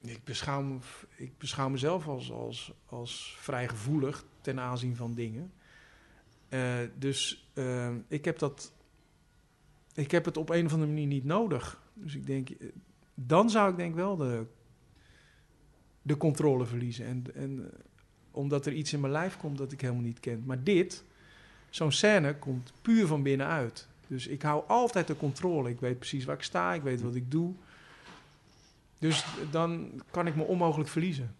ik, 0.00 0.24
beschouw, 0.24 0.78
ik 1.16 1.38
beschouw 1.38 1.68
mezelf 1.68 2.06
als, 2.06 2.30
als, 2.30 2.72
als 2.86 3.36
vrij 3.38 3.68
gevoelig 3.68 4.24
ten 4.40 4.60
aanzien 4.60 4.96
van 4.96 5.14
dingen. 5.14 5.52
Eh, 6.52 6.78
dus 6.98 7.50
ehm, 7.54 7.96
ik, 8.08 8.24
heb 8.24 8.38
dat, 8.38 8.72
ik 9.94 10.10
heb 10.10 10.24
het 10.24 10.36
op 10.36 10.48
een 10.48 10.66
of 10.66 10.72
andere 10.72 10.90
manier 10.90 11.06
niet 11.06 11.24
nodig. 11.24 11.82
Dus 11.94 12.14
ik 12.14 12.26
denk, 12.26 12.50
eh, 12.50 12.68
dan 13.14 13.50
zou 13.50 13.70
ik 13.70 13.76
denk 13.76 13.94
wel 13.94 14.16
de, 14.16 14.46
de 16.02 16.16
controle 16.16 16.66
verliezen. 16.66 17.06
En, 17.06 17.24
en 17.34 17.58
eh, 17.58 17.78
omdat 18.30 18.66
er 18.66 18.72
iets 18.72 18.92
in 18.92 19.00
mijn 19.00 19.12
lijf 19.12 19.36
komt 19.36 19.58
dat 19.58 19.72
ik 19.72 19.80
helemaal 19.80 20.02
niet 20.02 20.20
ken. 20.20 20.42
Maar 20.46 20.62
dit, 20.62 21.04
zo'n 21.70 21.92
scène, 21.92 22.38
komt 22.38 22.72
puur 22.82 23.06
van 23.06 23.22
binnenuit. 23.22 23.88
Dus 24.06 24.26
ik 24.26 24.42
hou 24.42 24.64
altijd 24.66 25.06
de 25.06 25.16
controle. 25.16 25.70
Ik 25.70 25.80
weet 25.80 25.98
precies 25.98 26.24
waar 26.24 26.36
ik 26.36 26.42
sta, 26.42 26.74
ik 26.74 26.82
weet 26.82 27.02
wat 27.02 27.14
ik 27.14 27.30
doe. 27.30 27.54
Dus 28.98 29.26
dan 29.50 30.02
kan 30.10 30.26
ik 30.26 30.36
me 30.36 30.42
onmogelijk 30.42 30.90
verliezen. 30.90 31.34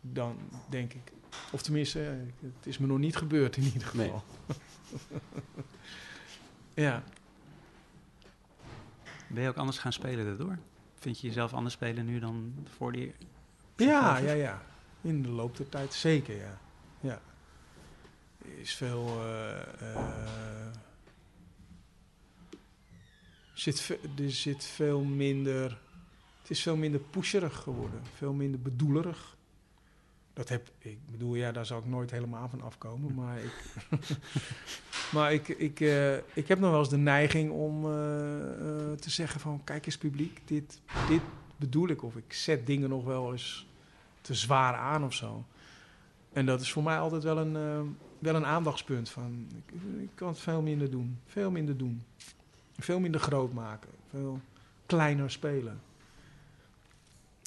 Dan 0.00 0.36
denk 0.68 0.92
ik. 0.92 1.12
Of 1.52 1.62
tenminste, 1.62 2.06
eh, 2.06 2.12
het 2.56 2.66
is 2.66 2.78
me 2.78 2.86
nog 2.86 2.98
niet 2.98 3.16
gebeurd 3.16 3.56
in 3.56 3.62
ieder 3.62 3.90
Nee. 3.96 4.06
geval. 4.06 4.24
ja. 6.74 7.02
Ben 9.28 9.42
je 9.42 9.48
ook 9.48 9.56
anders 9.56 9.78
gaan 9.78 9.92
spelen 9.92 10.24
daardoor? 10.24 10.58
Vind 10.98 11.20
je 11.20 11.26
jezelf 11.26 11.52
anders 11.52 11.74
spelen 11.74 12.06
nu 12.06 12.18
dan 12.18 12.54
voor 12.76 12.92
die... 12.92 13.14
Ja, 13.76 14.18
ja, 14.18 14.32
ja. 14.32 14.62
In 15.00 15.22
de 15.22 15.28
loop 15.28 15.56
der 15.56 15.68
tijd 15.68 15.94
zeker, 15.94 16.36
ja. 16.36 16.58
ja. 17.00 17.20
is 18.44 18.74
veel. 18.74 19.06
eh, 19.20 19.94
eh, 19.94 20.66
zit, 23.54 23.80
ve- 23.80 23.98
er 24.18 24.30
zit 24.32 24.64
veel 24.64 25.04
minder. 25.04 25.78
Het 26.40 26.50
is 26.50 26.62
veel 26.62 26.76
minder 26.76 27.00
pusherig 27.00 27.56
geworden. 27.56 28.00
Veel 28.16 28.32
minder 28.32 28.60
bedoelerig. 28.60 29.36
Dat 30.32 30.48
heb 30.48 30.70
ik 30.78 30.98
bedoel, 31.10 31.34
ja, 31.34 31.52
daar 31.52 31.66
zal 31.66 31.78
ik 31.78 31.86
nooit 31.86 32.10
helemaal 32.10 32.48
van 32.48 32.62
afkomen. 32.62 33.14
Maar 33.14 33.38
ik, 33.38 33.64
maar 35.14 35.32
ik, 35.32 35.48
ik, 35.48 35.80
eh, 35.80 36.16
ik 36.16 36.48
heb 36.48 36.58
nog 36.58 36.70
wel 36.70 36.78
eens 36.78 36.88
de 36.88 36.96
neiging 36.96 37.50
om 37.50 37.84
eh, 37.84 38.50
eh, 38.50 38.92
te 38.98 39.10
zeggen 39.10 39.40
van... 39.40 39.60
kijk 39.64 39.86
eens 39.86 39.98
publiek, 39.98 40.40
dit, 40.44 40.80
dit 41.08 41.22
bedoel 41.56 41.88
ik. 41.88 42.02
Of 42.02 42.16
ik 42.16 42.32
zet 42.32 42.66
dingen 42.66 42.88
nog 42.88 43.04
wel 43.04 43.32
eens 43.32 43.66
te 44.20 44.34
zwaar 44.34 44.74
aan 44.74 45.04
of 45.04 45.14
zo. 45.14 45.44
En 46.32 46.46
dat 46.46 46.60
is 46.60 46.72
voor 46.72 46.82
mij 46.82 46.98
altijd 46.98 47.22
wel 47.22 47.38
een, 47.38 47.96
wel 48.18 48.34
een 48.34 48.46
aandachtspunt. 48.46 49.10
Van, 49.10 49.46
ik, 49.56 49.72
ik 50.00 50.10
kan 50.14 50.28
het 50.28 50.38
veel 50.38 50.62
minder 50.62 50.90
doen. 50.90 51.18
Veel 51.26 51.50
minder 51.50 51.76
doen. 51.76 52.02
Veel 52.78 53.00
minder 53.00 53.20
groot 53.20 53.52
maken. 53.52 53.90
Veel 54.10 54.40
kleiner 54.86 55.30
spelen. 55.30 55.80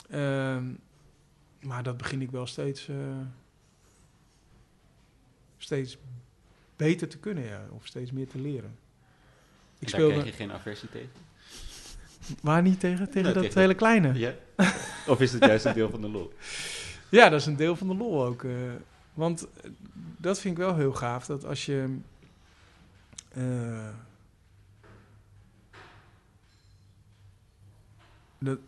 Ehm, 0.10 0.66
maar 1.64 1.84
dat 1.84 1.98
begin 1.98 2.22
ik 2.22 2.32
wel 2.32 2.46
steeds, 2.48 2.88
eh, 2.88 2.96
steeds 5.58 5.98
beter 6.76 7.08
te 7.08 7.18
kunnen, 7.18 7.44
ja. 7.44 7.66
Of 7.72 7.86
steeds 7.86 8.12
meer 8.12 8.28
te 8.28 8.40
leren. 8.42 8.78
Ik 9.80 9.92
Daar 9.92 10.00
krijg 10.00 10.12
speelde... 10.12 10.26
je 10.26 10.32
geen 10.36 10.52
aversie 10.52 10.90
tegen? 10.90 11.10
Waar 12.42 12.62
niet 12.62 12.80
tegen? 12.80 13.06
Tegen 13.06 13.22
Nou, 13.22 13.34
dat 13.34 13.44
tegen- 13.44 13.62
hele 13.62 13.76
kleine. 13.76 14.14
Ja? 14.14 14.34
Of 15.08 15.22
is 15.22 15.32
het 15.34 15.46
juist 15.46 15.66
een 15.66 15.74
deel 15.74 15.90
van 15.90 16.02
de 16.02 16.10
lol? 16.10 16.34
Ja, 17.10 17.30
dat 17.30 17.40
is 17.40 17.46
een 17.46 17.56
deel 17.56 17.76
van 17.76 17.88
de 17.88 17.96
lol 17.96 18.26
ook. 18.26 18.44
eh. 18.44 18.52
want 19.14 19.48
eh, 19.62 19.70
dat 20.18 20.40
vind 20.40 20.58
ik 20.58 20.64
wel 20.64 20.76
heel 20.76 20.94
gaaf. 20.94 21.26
Dat 21.26 21.46
als 21.46 21.66
je. 21.66 21.98
eh, 23.30 23.90
dat, 28.40 28.60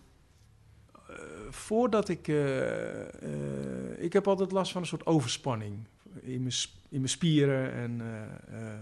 voordat 1.56 2.10
ik. 2.10 2.28
eh, 2.28 3.02
eh, 3.02 4.04
ik 4.04 4.14
heb 4.14 4.28
altijd 4.28 4.52
last 4.52 4.72
van 4.72 4.82
een 4.82 4.88
soort 4.88 5.06
overspanning. 5.06 5.78
In 6.22 6.42
mijn, 6.42 6.54
in 6.90 6.98
mijn 6.98 7.10
spieren. 7.10 7.74
En 7.74 8.02
eh, 8.02 8.60
een 8.60 8.80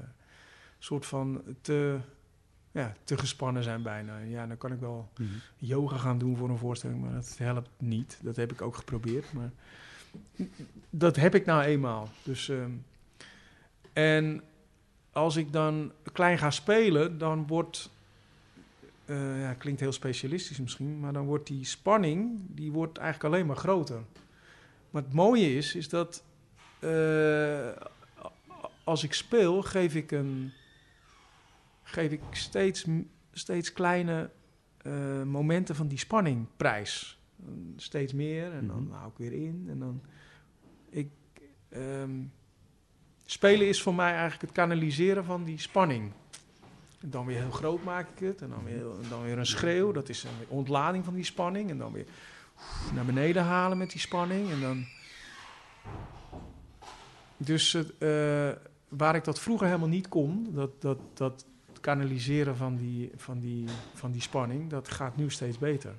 soort 0.79 1.05
van 1.05 1.41
te. 1.61 1.97
Ja, 2.71 2.93
te 3.03 3.17
gespannen 3.17 3.63
zijn 3.63 3.81
bijna. 3.81 4.17
Ja, 4.17 4.47
dan 4.47 4.57
kan 4.57 4.71
ik 4.71 4.79
wel 4.79 5.09
yoga 5.57 5.97
gaan 5.97 6.17
doen 6.17 6.37
voor 6.37 6.49
een 6.49 6.57
voorstelling, 6.57 7.01
maar 7.01 7.13
dat 7.13 7.35
helpt 7.37 7.69
niet. 7.77 8.19
Dat 8.21 8.35
heb 8.35 8.51
ik 8.51 8.61
ook 8.61 8.75
geprobeerd, 8.75 9.33
maar 9.33 9.51
dat 10.89 11.15
heb 11.15 11.35
ik 11.35 11.45
nou 11.45 11.63
eenmaal. 11.63 12.09
Dus, 12.23 12.49
ehm, 12.49 12.71
en 13.93 14.41
als 15.11 15.35
ik 15.35 15.51
dan 15.51 15.91
klein 16.11 16.37
ga 16.37 16.51
spelen, 16.51 17.17
dan 17.17 17.47
wordt, 17.47 17.89
eh, 19.05 19.41
ja, 19.41 19.53
klinkt 19.53 19.79
heel 19.79 19.91
specialistisch 19.91 20.59
misschien, 20.59 20.99
maar 20.99 21.13
dan 21.13 21.25
wordt 21.25 21.47
die 21.47 21.65
spanning, 21.65 22.39
die 22.47 22.71
wordt 22.71 22.97
eigenlijk 22.97 23.33
alleen 23.33 23.45
maar 23.45 23.55
groter. 23.55 24.03
Maar 24.89 25.01
het 25.03 25.13
mooie 25.13 25.55
is, 25.55 25.75
is 25.75 25.89
dat 25.89 26.23
eh, 26.79 27.69
als 28.83 29.03
ik 29.03 29.13
speel, 29.13 29.61
geef 29.61 29.95
ik 29.95 30.11
een, 30.11 30.51
geef 31.83 32.11
ik 32.11 32.21
steeds, 32.31 32.85
steeds 33.31 33.73
kleine 33.73 34.29
eh, 34.77 35.23
momenten 35.23 35.75
van 35.75 35.87
die 35.87 35.97
spanning 35.97 36.47
prijs. 36.57 37.19
Steeds 37.75 38.13
meer 38.13 38.51
en 38.51 38.67
dan 38.67 38.83
Mhm. 38.83 38.91
hou 38.93 39.09
ik 39.09 39.17
weer 39.17 39.33
in. 39.33 39.65
En 39.69 39.79
dan 39.79 40.01
ik, 40.89 41.09
ehm, 41.69 42.21
spelen 43.25 43.67
is 43.67 43.81
voor 43.81 43.95
mij 43.95 44.11
eigenlijk 44.11 44.41
het 44.41 44.51
kanaliseren 44.51 45.25
van 45.25 45.43
die 45.43 45.59
spanning. 45.59 46.11
Dan 47.05 47.25
weer 47.25 47.39
heel 47.39 47.51
groot 47.51 47.83
maak 47.83 48.09
ik 48.09 48.27
het. 48.27 48.41
En 48.41 48.49
dan 48.49 48.63
weer, 48.63 48.83
dan 49.09 49.23
weer 49.23 49.37
een 49.37 49.45
schreeuw. 49.45 49.91
Dat 49.91 50.09
is 50.09 50.23
een 50.23 50.47
ontlading 50.47 51.05
van 51.05 51.13
die 51.13 51.23
spanning. 51.23 51.69
En 51.69 51.77
dan 51.77 51.91
weer 51.91 52.05
naar 52.93 53.05
beneden 53.05 53.43
halen 53.43 53.77
met 53.77 53.91
die 53.91 54.01
spanning. 54.01 54.51
En 54.51 54.61
dan... 54.61 54.85
Dus 57.37 57.75
eh, 57.75 58.49
waar 58.87 59.15
ik 59.15 59.23
dat 59.23 59.39
vroeger 59.39 59.67
helemaal 59.67 59.87
niet 59.87 60.07
kon, 60.07 60.49
dat, 60.53 60.81
dat, 60.81 60.97
dat 61.13 61.45
kanaliseren 61.81 62.57
van 62.57 62.75
die, 62.75 63.11
van, 63.15 63.39
die, 63.39 63.65
van 63.93 64.11
die 64.11 64.21
spanning, 64.21 64.69
dat 64.69 64.89
gaat 64.89 65.15
nu 65.15 65.29
steeds 65.29 65.57
beter. 65.57 65.95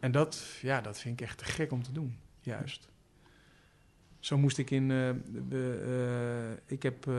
En 0.00 0.12
dat, 0.12 0.44
ja, 0.62 0.80
dat 0.80 0.98
vind 0.98 1.20
ik 1.20 1.26
echt 1.26 1.38
te 1.38 1.44
gek 1.44 1.72
om 1.72 1.82
te 1.82 1.92
doen, 1.92 2.18
juist. 2.40 2.88
Zo 4.28 4.38
moest 4.38 4.58
ik 4.58 4.70
in. 4.70 4.90
eh, 4.90 5.08
eh, 5.08 6.56
ik 6.66 6.82
heb 6.82 7.06
eh, 7.06 7.14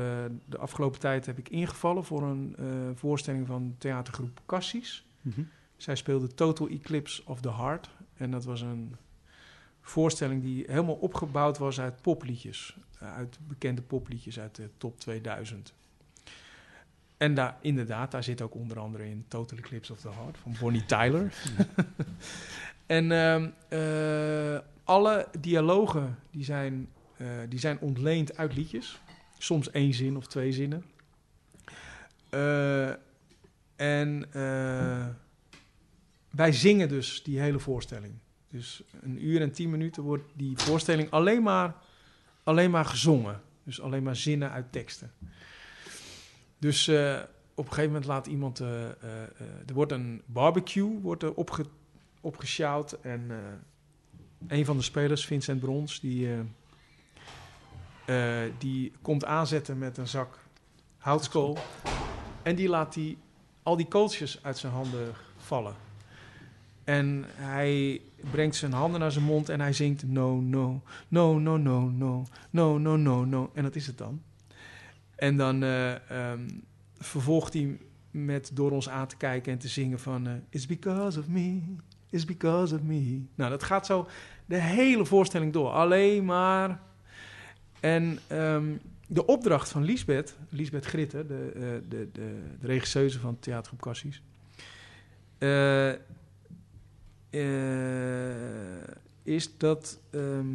de 0.45 0.57
afgelopen 0.57 0.99
tijd 0.99 1.25
heb 1.25 1.37
ik 1.37 1.49
ingevallen 1.49 2.05
voor 2.05 2.23
een 2.23 2.55
voorstelling 2.95 3.47
van 3.47 3.75
theatergroep 3.77 4.41
Cassis. 4.45 5.05
Mhm. 5.21 5.41
Zij 5.77 5.95
speelde 5.95 6.27
Total 6.27 6.67
Eclipse 6.67 7.21
of 7.25 7.41
the 7.41 7.53
Heart. 7.53 7.89
En 8.17 8.31
dat 8.31 8.43
was 8.43 8.61
een 8.61 8.95
voorstelling 9.81 10.41
die 10.41 10.63
helemaal 10.67 10.95
opgebouwd 10.95 11.57
was 11.57 11.79
uit 11.79 12.01
popliedjes. 12.01 12.77
Uit 12.99 13.39
bekende 13.47 13.81
popliedjes 13.81 14.39
uit 14.39 14.55
de 14.55 14.69
top 14.77 14.99
2000. 14.99 15.73
En 17.17 17.33
daar, 17.33 17.57
inderdaad, 17.61 18.11
daar 18.11 18.23
zit 18.23 18.41
ook 18.41 18.55
onder 18.55 18.79
andere 18.79 19.09
in 19.09 19.25
Total 19.27 19.57
Eclipse 19.57 19.93
of 19.93 19.99
the 19.99 20.09
Heart 20.09 20.37
van 20.37 20.55
Bonnie 20.59 20.85
Tyler. 20.85 21.33
en 22.85 23.11
ehm, 23.11 23.49
eh, 23.69 24.59
alle 24.83 25.27
dialogen 25.39 26.17
die 26.31 26.43
zijn, 26.43 26.87
die 27.49 27.59
zijn 27.59 27.79
ontleend 27.79 28.37
uit 28.37 28.55
liedjes. 28.55 28.99
Soms 29.37 29.71
één 29.71 29.93
zin 29.93 30.17
of 30.17 30.27
twee 30.27 30.51
zinnen. 30.51 30.83
Eh, 32.29 32.89
en 33.75 34.25
eh, 34.31 35.07
wij 36.29 36.51
zingen 36.51 36.89
dus 36.89 37.23
die 37.23 37.39
hele 37.39 37.59
voorstelling. 37.59 38.13
Dus 38.49 38.83
een 39.01 39.25
uur 39.25 39.41
en 39.41 39.51
tien 39.51 39.69
minuten 39.69 40.03
wordt 40.03 40.23
die 40.33 40.57
voorstelling 40.57 41.09
alleen 41.09 41.43
maar, 41.43 41.75
alleen 42.43 42.71
maar 42.71 42.85
gezongen. 42.85 43.41
Dus 43.63 43.81
alleen 43.81 44.03
maar 44.03 44.15
zinnen 44.15 44.51
uit 44.51 44.71
teksten. 44.71 45.11
Dus 46.59 46.87
eh, 46.87 47.19
op 47.53 47.65
een 47.65 47.71
gegeven 47.73 47.91
moment 47.91 48.05
laat 48.05 48.27
iemand... 48.27 48.59
eh, 48.59 48.85
eh, 48.85 48.91
eh, 49.01 49.29
er 49.67 49.73
wordt 49.73 49.91
een 49.91 50.21
barbecue 50.25 50.99
wordt 51.01 51.23
er 51.23 51.33
opge, 51.33 51.65
opgesjouwd. 52.21 52.91
En 52.91 53.25
eh, 53.29 53.37
een 54.57 54.65
van 54.65 54.77
de 54.77 54.83
spelers, 54.83 55.25
Vincent 55.25 55.59
Brons, 55.59 55.99
die, 55.99 56.29
eh, 58.09 58.41
die 58.57 58.91
komt 59.01 59.25
aanzetten 59.25 59.77
met 59.77 59.97
een 59.97 60.07
zak 60.07 60.37
houtskool. 60.97 61.57
En 62.43 62.55
die 62.55 62.69
laat 62.69 62.93
die, 62.93 63.17
al 63.63 63.77
die 63.77 63.87
kooltjes 63.87 64.43
uit 64.43 64.57
zijn 64.57 64.73
handen 64.73 65.13
vallen. 65.37 65.73
En 66.83 67.25
hij 67.27 68.01
brengt 68.31 68.55
zijn 68.55 68.73
handen 68.73 68.99
naar 68.99 69.11
zijn 69.11 69.25
mond 69.25 69.49
en 69.49 69.59
hij 69.59 69.73
zingt 69.73 70.03
no, 70.07 70.35
no, 70.39 70.81
no, 71.07 71.39
no, 71.39 71.57
no, 71.57 71.89
no, 72.49 72.77
no, 72.77 72.97
no, 72.97 73.25
no. 73.25 73.51
En 73.53 73.63
dat 73.63 73.75
is 73.75 73.87
het 73.87 73.97
dan. 73.97 74.21
En 75.15 75.37
dan 75.37 75.63
ehm, 75.63 76.49
vervolgt 76.97 77.53
hij 77.53 77.77
met 78.11 78.51
door 78.53 78.71
ons 78.71 78.89
aan 78.89 79.07
te 79.07 79.17
kijken 79.17 79.51
en 79.51 79.59
te 79.59 79.67
zingen 79.67 79.99
van... 79.99 80.27
eh, 80.27 80.33
It's 80.49 80.65
because 80.65 81.19
of 81.19 81.27
me, 81.27 81.61
it's 82.09 82.25
because 82.25 82.75
of 82.75 82.81
me. 82.81 83.21
Nou, 83.35 83.49
dat 83.49 83.63
gaat 83.63 83.85
zo 83.85 84.07
de 84.45 84.61
hele 84.61 85.05
voorstelling 85.05 85.53
door. 85.53 85.69
Alleen 85.69 86.25
maar... 86.25 86.87
En 87.79 88.19
ehm, 88.27 88.65
de 89.07 89.25
opdracht 89.25 89.69
van 89.69 89.83
Lisbeth, 89.83 90.35
Lisbeth 90.49 90.85
Gritte, 90.85 91.25
de, 91.25 91.51
eh, 91.53 91.61
de, 91.61 92.09
de, 92.11 92.41
de 92.59 92.67
regisseuse 92.67 93.19
van 93.19 93.39
Theatergroep 93.39 93.81
Cassis... 93.81 94.21
eh, 95.37 95.89
eh, 97.29 98.83
is 99.23 99.57
dat, 99.57 99.99
ehm, 100.09 100.47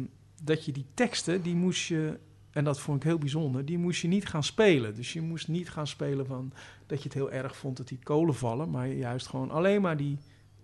dat 0.43 0.65
je 0.65 0.71
die 0.71 0.85
teksten, 0.93 1.41
die 1.41 1.55
moest 1.55 1.87
je, 1.87 2.19
en 2.51 2.63
dat 2.63 2.79
vond 2.79 2.97
ik 2.97 3.03
heel 3.03 3.17
bijzonder, 3.17 3.65
die 3.65 3.77
moest 3.77 4.01
je 4.01 4.07
niet 4.07 4.27
gaan 4.27 4.43
spelen. 4.43 4.95
Dus 4.95 5.13
je 5.13 5.21
moest 5.21 5.47
niet 5.47 5.69
gaan 5.69 5.87
spelen 5.87 6.25
van 6.25 6.53
dat 6.85 6.97
je 6.97 7.03
het 7.03 7.13
heel 7.13 7.31
erg 7.31 7.57
vond 7.57 7.77
dat 7.77 7.87
die 7.87 7.99
kolen 8.03 8.35
vallen, 8.35 8.69
maar 8.69 8.87
juist 8.87 9.27
gewoon 9.27 9.51
alleen 9.51 9.81
maar 9.81 9.97
die 9.97 10.17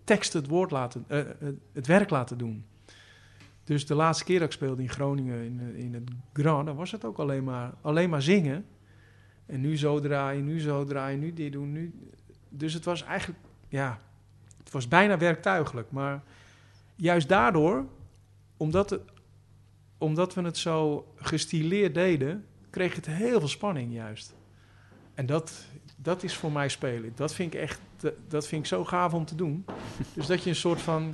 teksten 0.04 0.40
het, 0.42 0.50
woord 0.50 0.72
laten, 0.72 1.06
het 1.74 1.88
werk 1.88 2.10
laten 2.10 2.38
doen. 2.38 2.66
Dus 3.64 3.86
de 3.86 3.96
laatste 3.96 4.24
keer 4.24 4.40
dat 4.40 4.48
ik 4.48 4.54
speelde 4.54 4.82
in 4.82 4.90
Groningen, 4.90 5.44
in, 5.46 5.60
eh, 5.60 5.84
in 5.84 5.94
het 5.94 6.10
Grand, 6.34 6.66
dan 6.66 6.76
was 6.76 6.92
het 6.92 7.06
ook 7.06 7.18
alleen 7.18 7.44
maar, 7.44 7.74
alleen 7.82 8.10
maar 8.10 8.22
zingen. 8.22 8.66
En 9.46 9.62
nu 9.62 9.78
zo 9.78 10.00
draaien, 10.00 10.46
nu 10.46 10.60
zo 10.60 10.84
draaien, 10.86 11.20
nu 11.20 11.34
dit 11.34 11.52
doen, 11.52 11.72
nu... 11.72 11.94
Dus 12.50 12.74
het 12.74 12.86
was 12.86 13.04
eigenlijk, 13.04 13.40
ja, 13.68 14.00
het 14.58 14.72
was 14.72 14.88
bijna 14.88 15.18
werktuigelijk. 15.18 15.92
Maar 15.92 16.24
juist 16.96 17.28
daardoor, 17.28 17.86
omdat, 18.58 18.90
het, 18.90 19.02
omdat 19.98 20.34
we 20.34 20.42
het 20.42 20.58
zo 20.58 21.08
gestileerd 21.16 21.94
deden, 21.94 22.46
kreeg 22.70 22.96
het 22.96 23.06
heel 23.06 23.40
veel 23.40 23.48
spanning 23.48 23.94
juist. 23.94 24.36
En 25.14 25.26
dat, 25.26 25.66
dat 25.96 26.24
is 26.24 26.36
voor 26.36 26.52
mij 26.52 26.70
spelen. 26.70 27.12
Dat 27.16 27.34
vind 27.34 27.54
ik 27.54 27.60
echt, 27.60 27.80
dat- 27.98 28.14
dat 28.28 28.48
vind 28.48 28.62
ik 28.62 28.68
zo 28.68 28.86
gaaf 28.86 29.14
om 29.14 29.26
te 29.26 29.36
doen. 29.36 29.66
Dus 30.14 30.26
dat 30.28 30.44
je 30.44 30.50
een 30.50 30.56
soort 30.56 30.82
van... 30.82 31.14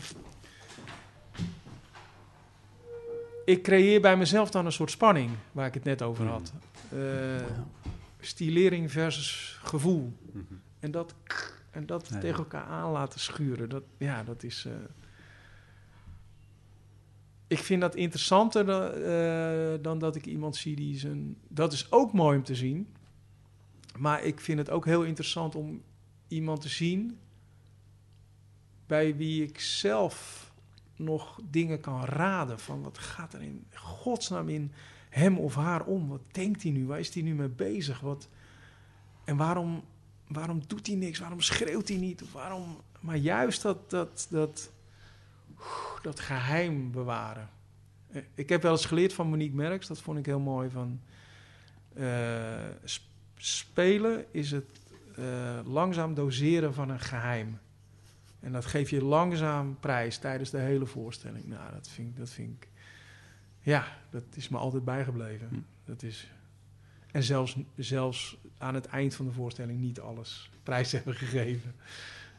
Ik 3.47 3.63
creëer 3.63 4.01
bij 4.01 4.17
mezelf 4.17 4.49
dan 4.51 4.65
een 4.65 4.71
soort 4.71 4.91
spanning, 4.91 5.31
waar 5.51 5.67
ik 5.67 5.73
het 5.73 5.83
net 5.83 6.01
over 6.01 6.25
had. 6.27 6.53
Eh, 6.91 6.99
stilering 8.19 8.91
versus 8.91 9.59
gevoel. 9.63 10.13
Mhm. 10.31 10.43
En 10.79 10.91
dat, 10.91 11.15
en 11.71 11.85
dat 11.85 12.07
Ja, 12.11 12.19
tegen 12.19 12.37
elkaar 12.37 12.63
aan 12.63 12.91
laten 12.91 13.19
schuren. 13.19 13.69
Dat, 13.69 13.83
ja, 13.97 14.23
dat 14.23 14.43
is. 14.43 14.65
eh, 14.65 14.73
ik 17.47 17.57
vind 17.59 17.81
dat 17.81 17.95
interessanter 17.95 18.65
dan, 18.65 18.91
eh, 18.91 19.73
dan 19.81 19.99
dat 19.99 20.15
ik 20.15 20.25
iemand 20.25 20.55
zie 20.55 20.75
die 20.75 20.97
zijn. 20.99 21.37
Dat 21.47 21.73
is 21.73 21.91
ook 21.91 22.13
mooi 22.13 22.37
om 22.37 22.43
te 22.43 22.55
zien. 22.55 22.87
Maar 23.97 24.23
ik 24.23 24.39
vind 24.39 24.57
het 24.59 24.69
ook 24.69 24.85
heel 24.85 25.03
interessant 25.03 25.55
om 25.55 25.81
iemand 26.27 26.61
te 26.61 26.69
zien. 26.69 27.19
bij 28.87 29.15
wie 29.15 29.43
ik 29.43 29.59
zelf 29.59 30.46
nog 30.97 31.39
dingen 31.49 31.79
kan 31.79 32.05
raden. 32.05 32.59
Van 32.59 32.81
wat 32.81 32.97
gaat 32.97 33.33
er 33.33 33.41
in 33.41 33.65
godsnaam 33.73 34.49
in 34.49 34.71
hem 35.09 35.37
of 35.37 35.55
haar 35.55 35.85
om? 35.85 36.07
Wat 36.07 36.21
denkt 36.31 36.63
hij 36.63 36.71
nu? 36.71 36.85
Waar 36.85 36.99
is 36.99 37.13
hij 37.13 37.23
nu 37.23 37.33
mee 37.35 37.49
bezig? 37.49 37.99
Wat, 37.99 38.29
en 39.23 39.37
waarom, 39.37 39.83
waarom 40.27 40.61
doet 40.67 40.87
hij 40.87 40.95
niks? 40.95 41.19
Waarom 41.19 41.41
schreeuwt 41.41 41.87
hij 41.87 41.97
niet? 41.97 42.31
Waarom, 42.31 42.77
maar 42.99 43.17
juist 43.17 43.61
dat, 43.61 43.89
dat, 43.89 44.27
dat, 44.29 44.71
dat 46.01 46.19
geheim 46.19 46.91
bewaren. 46.91 47.49
Eh, 48.11 48.21
Ik 48.35 48.49
heb 48.49 48.61
wel 48.61 48.71
eens 48.71 48.85
geleerd 48.85 49.13
van 49.13 49.27
Monique 49.27 49.55
Merks, 49.55 49.87
dat 49.87 49.99
vond 50.01 50.17
ik 50.17 50.25
heel 50.25 50.39
mooi. 50.39 50.69
Van, 50.69 51.01
eh, 51.93 52.65
sp- 52.83 53.05
spelen 53.37 54.25
is 54.31 54.51
het 54.51 54.79
eh, 55.15 55.59
langzaam 55.65 56.13
doseren 56.13 56.73
van 56.73 56.89
een 56.89 56.99
geheim. 56.99 57.59
En 58.39 58.51
dat 58.51 58.65
geef 58.65 58.89
je 58.89 59.03
langzaam 59.03 59.77
prijs 59.79 60.17
tijdens 60.17 60.49
de 60.49 60.57
hele 60.59 60.85
voorstelling. 60.85 61.45
Nou, 61.45 61.71
dat 61.73 61.87
vind, 61.89 62.09
ik- 62.09 62.17
dat 62.17 62.29
vind 62.29 62.55
ik... 62.63 62.67
Ja, 63.59 63.97
dat 64.09 64.23
is 64.33 64.49
me 64.49 64.57
altijd 64.57 64.85
bijgebleven. 64.85 65.47
Hm. 65.49 65.55
Dat 65.85 66.03
is... 66.03 66.31
En 67.11 67.23
zelfs, 67.23 67.57
zelfs 67.75 68.37
aan 68.57 68.73
het 68.75 68.85
eind 68.85 69.15
van 69.15 69.25
de 69.25 69.31
voorstelling 69.31 69.79
niet 69.79 69.99
alles 69.99 70.49
prijs 70.63 70.91
hebben 70.97 71.15
gegeven. 71.15 71.75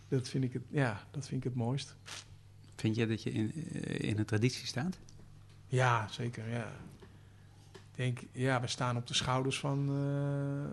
Dat 0.08 0.28
vind 0.28 0.44
ik 0.44 0.52
het, 0.52 0.62
ja, 0.68 1.02
dat 1.10 1.26
vind 1.28 1.44
ik 1.44 1.50
het 1.50 1.58
mooist. 1.58 1.96
Vind 2.76 2.96
je 2.96 3.06
dat 3.06 3.22
je 3.22 3.30
in, 3.30 3.52
eh, 3.72 4.08
in 4.10 4.18
een 4.18 4.24
traditie 4.24 4.66
staat? 4.66 4.98
Ja, 5.66 6.08
zeker, 6.08 6.48
ja. 6.50 6.72
Ik 7.72 8.04
denk, 8.04 8.18
ja, 8.32 8.60
we 8.60 8.66
staan 8.66 8.96
op 8.96 9.06
de 9.06 9.14
schouders 9.14 9.58
van 9.58 9.88
eh, 9.88 10.64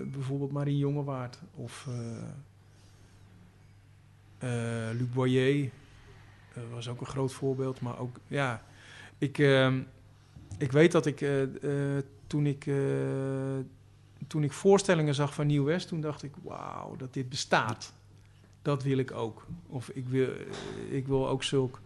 eh, 0.00 0.08
bijvoorbeeld 0.08 0.52
Marie 0.52 0.76
Jongewaard 0.78 1.38
of 1.54 1.88
Luc 4.92 5.08
Boyer. 5.12 5.70
Dat 6.54 6.64
was 6.72 6.88
ook 6.88 7.00
een 7.00 7.06
groot 7.06 7.32
voorbeeld, 7.32 7.80
maar 7.80 7.98
ook, 7.98 8.16
ja, 8.26 8.62
ik, 9.18 9.38
ehm, 9.38 9.80
ik 10.58 10.72
weet 10.72 10.92
dat 10.92 11.06
ik 11.06 11.20
eh, 11.20 11.42
eh, 11.96 12.04
toen 12.26 12.46
ik 12.46 12.66
eh, 12.66 12.76
toen 14.26 14.44
ik 14.44 14.52
voorstellingen 14.52 15.14
zag 15.14 15.34
van 15.34 15.46
Nieuw 15.46 15.64
West, 15.64 15.88
toen 15.88 16.00
dacht 16.00 16.22
ik, 16.22 16.32
wauw, 16.42 16.96
dat 16.96 17.14
dit 17.14 17.28
bestaat. 17.28 17.92
Dat 18.62 18.82
wil 18.82 18.98
ik 18.98 19.12
ook. 19.12 19.46
Of 19.66 19.88
ik 19.88 20.08
wil, 20.08 20.28
eh, 20.28 20.96
ik 20.96 21.06
wil 21.06 21.28
ook 21.28 21.42
zulk 21.42 21.80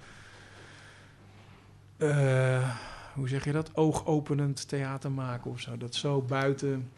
eh, 2.03 2.77
hoe 3.15 3.29
zeg 3.29 3.45
je 3.45 3.53
dat? 3.53 3.77
Oogopenend 3.77 4.69
theater 4.69 5.13
maken 5.13 5.51
of 5.51 5.61
zo. 5.61 5.77
Dat 5.77 5.95
zo 5.95 6.21
buiten. 6.21 6.91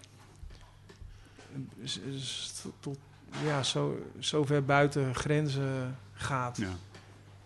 Tot, 2.80 2.98
ja, 3.44 3.62
zo, 3.62 3.98
zo 4.18 4.44
ver 4.44 4.64
buiten 4.64 5.14
grenzen 5.14 5.96
gaat. 6.12 6.56
Ja. 6.56 6.68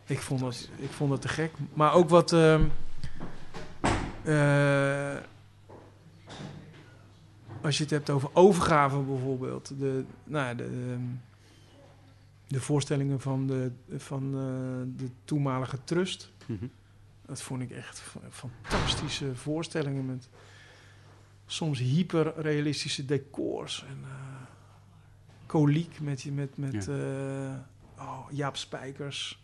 Ik 0.07 0.21
vond 0.21 0.41
dat, 0.41 0.69
ik 0.77 0.91
vond 0.91 1.11
dat 1.11 1.21
te 1.21 1.29
gek. 1.29 1.53
Maar 1.75 1.93
ook 1.93 2.09
wat. 2.09 2.33
ehm, 2.33 2.63
eh, 4.25 5.17
als 7.63 7.77
je 7.77 7.83
het 7.83 7.93
hebt 7.93 8.11
over 8.11 8.31
overgave 8.33 8.99
bijvoorbeeld. 8.99 9.79
De, 9.79 10.05
nou, 10.25 10.47
ja, 10.47 10.55
de, 10.55 10.65
ehm, 10.65 11.03
de 12.47 12.61
voorstellingen 12.61 13.21
van 13.21 13.47
de, 13.47 13.71
van 13.97 14.23
eh, 14.25 14.99
de 15.05 15.11
toenmalige 15.25 15.79
trust. 15.85 16.31
Mhm. 16.47 16.67
Dat 17.27 17.43
vond 17.43 17.63
ik 17.63 17.71
echt 17.71 18.01
fa- 18.01 18.21
fantastische 18.31 19.35
voorstellingen 19.35 20.07
met 20.07 20.29
soms 21.47 21.79
hyperrealistische 21.79 23.05
decors 23.05 23.85
en 23.89 23.99
eh 24.05 24.27
koliek 25.49 26.01
met, 26.01 26.35
met, 26.35 26.57
met 26.57 26.89
eh, 26.89 27.55
oh, 27.99 28.27
Jaap 28.31 28.57
Spijkers 28.57 29.43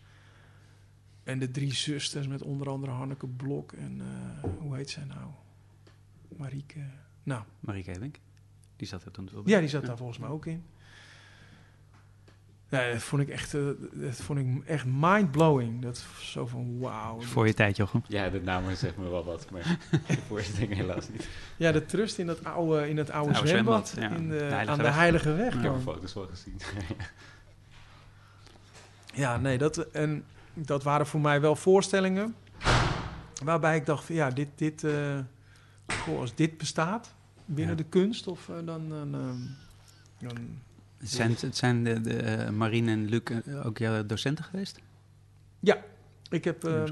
en 1.23 1.39
de 1.39 1.51
drie 1.51 1.73
zusters 1.73 2.27
met 2.27 2.41
onder 2.41 2.69
andere 2.69 2.91
Hanneke 2.91 3.27
Blok 3.27 3.71
en 3.71 4.01
eh, 4.01 4.49
hoe 4.59 4.75
heet 4.75 4.89
zij 4.89 5.03
nou? 5.03 5.29
Marieke. 6.37 6.79
Nou, 7.23 7.43
Marieke 7.59 7.95
Elink, 7.95 8.19
die 8.75 8.87
zat 8.87 9.03
er 9.05 9.11
toen 9.11 9.29
wel 9.33 9.43
ja, 9.45 9.59
die 9.59 9.69
zat 9.69 9.85
daar 9.85 9.97
volgens 9.97 10.17
mij 10.17 10.29
ook 10.29 10.45
in. 10.45 10.63
Ja, 12.69 12.91
dat 12.91 13.01
vond 13.03 13.21
ik 13.21 13.29
echt, 13.29 13.53
eh, 13.53 13.61
dat 13.91 14.15
vond 14.15 14.39
ik 14.39 14.45
echt 14.65 14.85
mind-blowing. 14.87 15.81
Dat 15.81 16.03
zo 16.19 16.45
van 16.47 16.79
wauw. 16.79 17.21
Voor 17.21 17.47
je 17.47 17.53
tijd, 17.53 17.77
Jochem. 17.77 18.03
Ja, 18.07 18.29
de 18.29 18.41
namen 18.41 18.77
zegt 18.77 18.97
me 18.97 19.09
wel 19.09 19.23
wat, 19.25 19.51
maar 19.51 19.63
de 20.07 20.17
voorstelling 20.27 20.73
helaas 20.73 21.09
niet. 21.09 21.27
Ja, 21.57 21.71
de 21.71 21.85
trust 21.85 22.17
in 22.17 22.25
dat 22.25 22.43
oude, 22.43 22.89
in 22.89 22.97
het 22.97 23.11
oude, 23.11 23.33
zwembad, 23.35 23.87
zwembad, 23.87 24.11
ja. 24.11 24.17
in 24.17 24.29
de, 24.29 24.63
aan 24.67 24.77
de 24.77 24.83
Weg. 24.83 24.95
Heilige 24.95 25.33
Weg. 25.33 25.53
Ik 25.53 25.61
heb 25.61 25.73
er 25.73 25.79
foto's 25.79 26.13
wel 26.13 26.27
gezien. 26.27 26.57
Ja, 29.13 29.37
nee, 29.37 29.57
dat, 29.57 29.77
en 29.77 30.23
dat 30.53 30.83
waren 30.83 31.07
voor 31.07 31.19
mij 31.21 31.41
wel 31.41 31.55
voorstellingen 31.55 32.35
waarbij 33.43 33.75
ik 33.75 33.85
dacht 33.85 34.05
van 34.05 34.15
ja, 34.15 34.29
dit, 34.29 34.47
dit, 34.55 34.83
eh, 34.83 35.17
goh, 35.87 36.19
als 36.19 36.35
dit 36.35 36.57
bestaat 36.57 37.13
binnen 37.45 37.77
Ja. 37.77 37.83
de 37.83 37.89
kunst, 37.89 38.27
of 38.27 38.49
eh, 38.49 38.55
dan, 38.55 38.89
dan, 38.89 39.13
ehm, 39.13 39.37
dan 40.27 40.61
Het 41.05 41.13
zijn, 41.13 41.35
het 41.39 41.57
zijn 41.57 41.83
de, 41.83 42.01
de 42.01 42.17
eh, 42.17 42.49
Marine 42.49 42.91
en 42.91 43.05
Luc 43.05 43.21
eh, 43.23 43.65
ook 43.65 43.77
jouw 43.77 44.05
docenten 44.05 44.43
geweest? 44.43 44.79
ik 46.29 46.43
heb, 46.43 46.63
eh, 46.63 46.83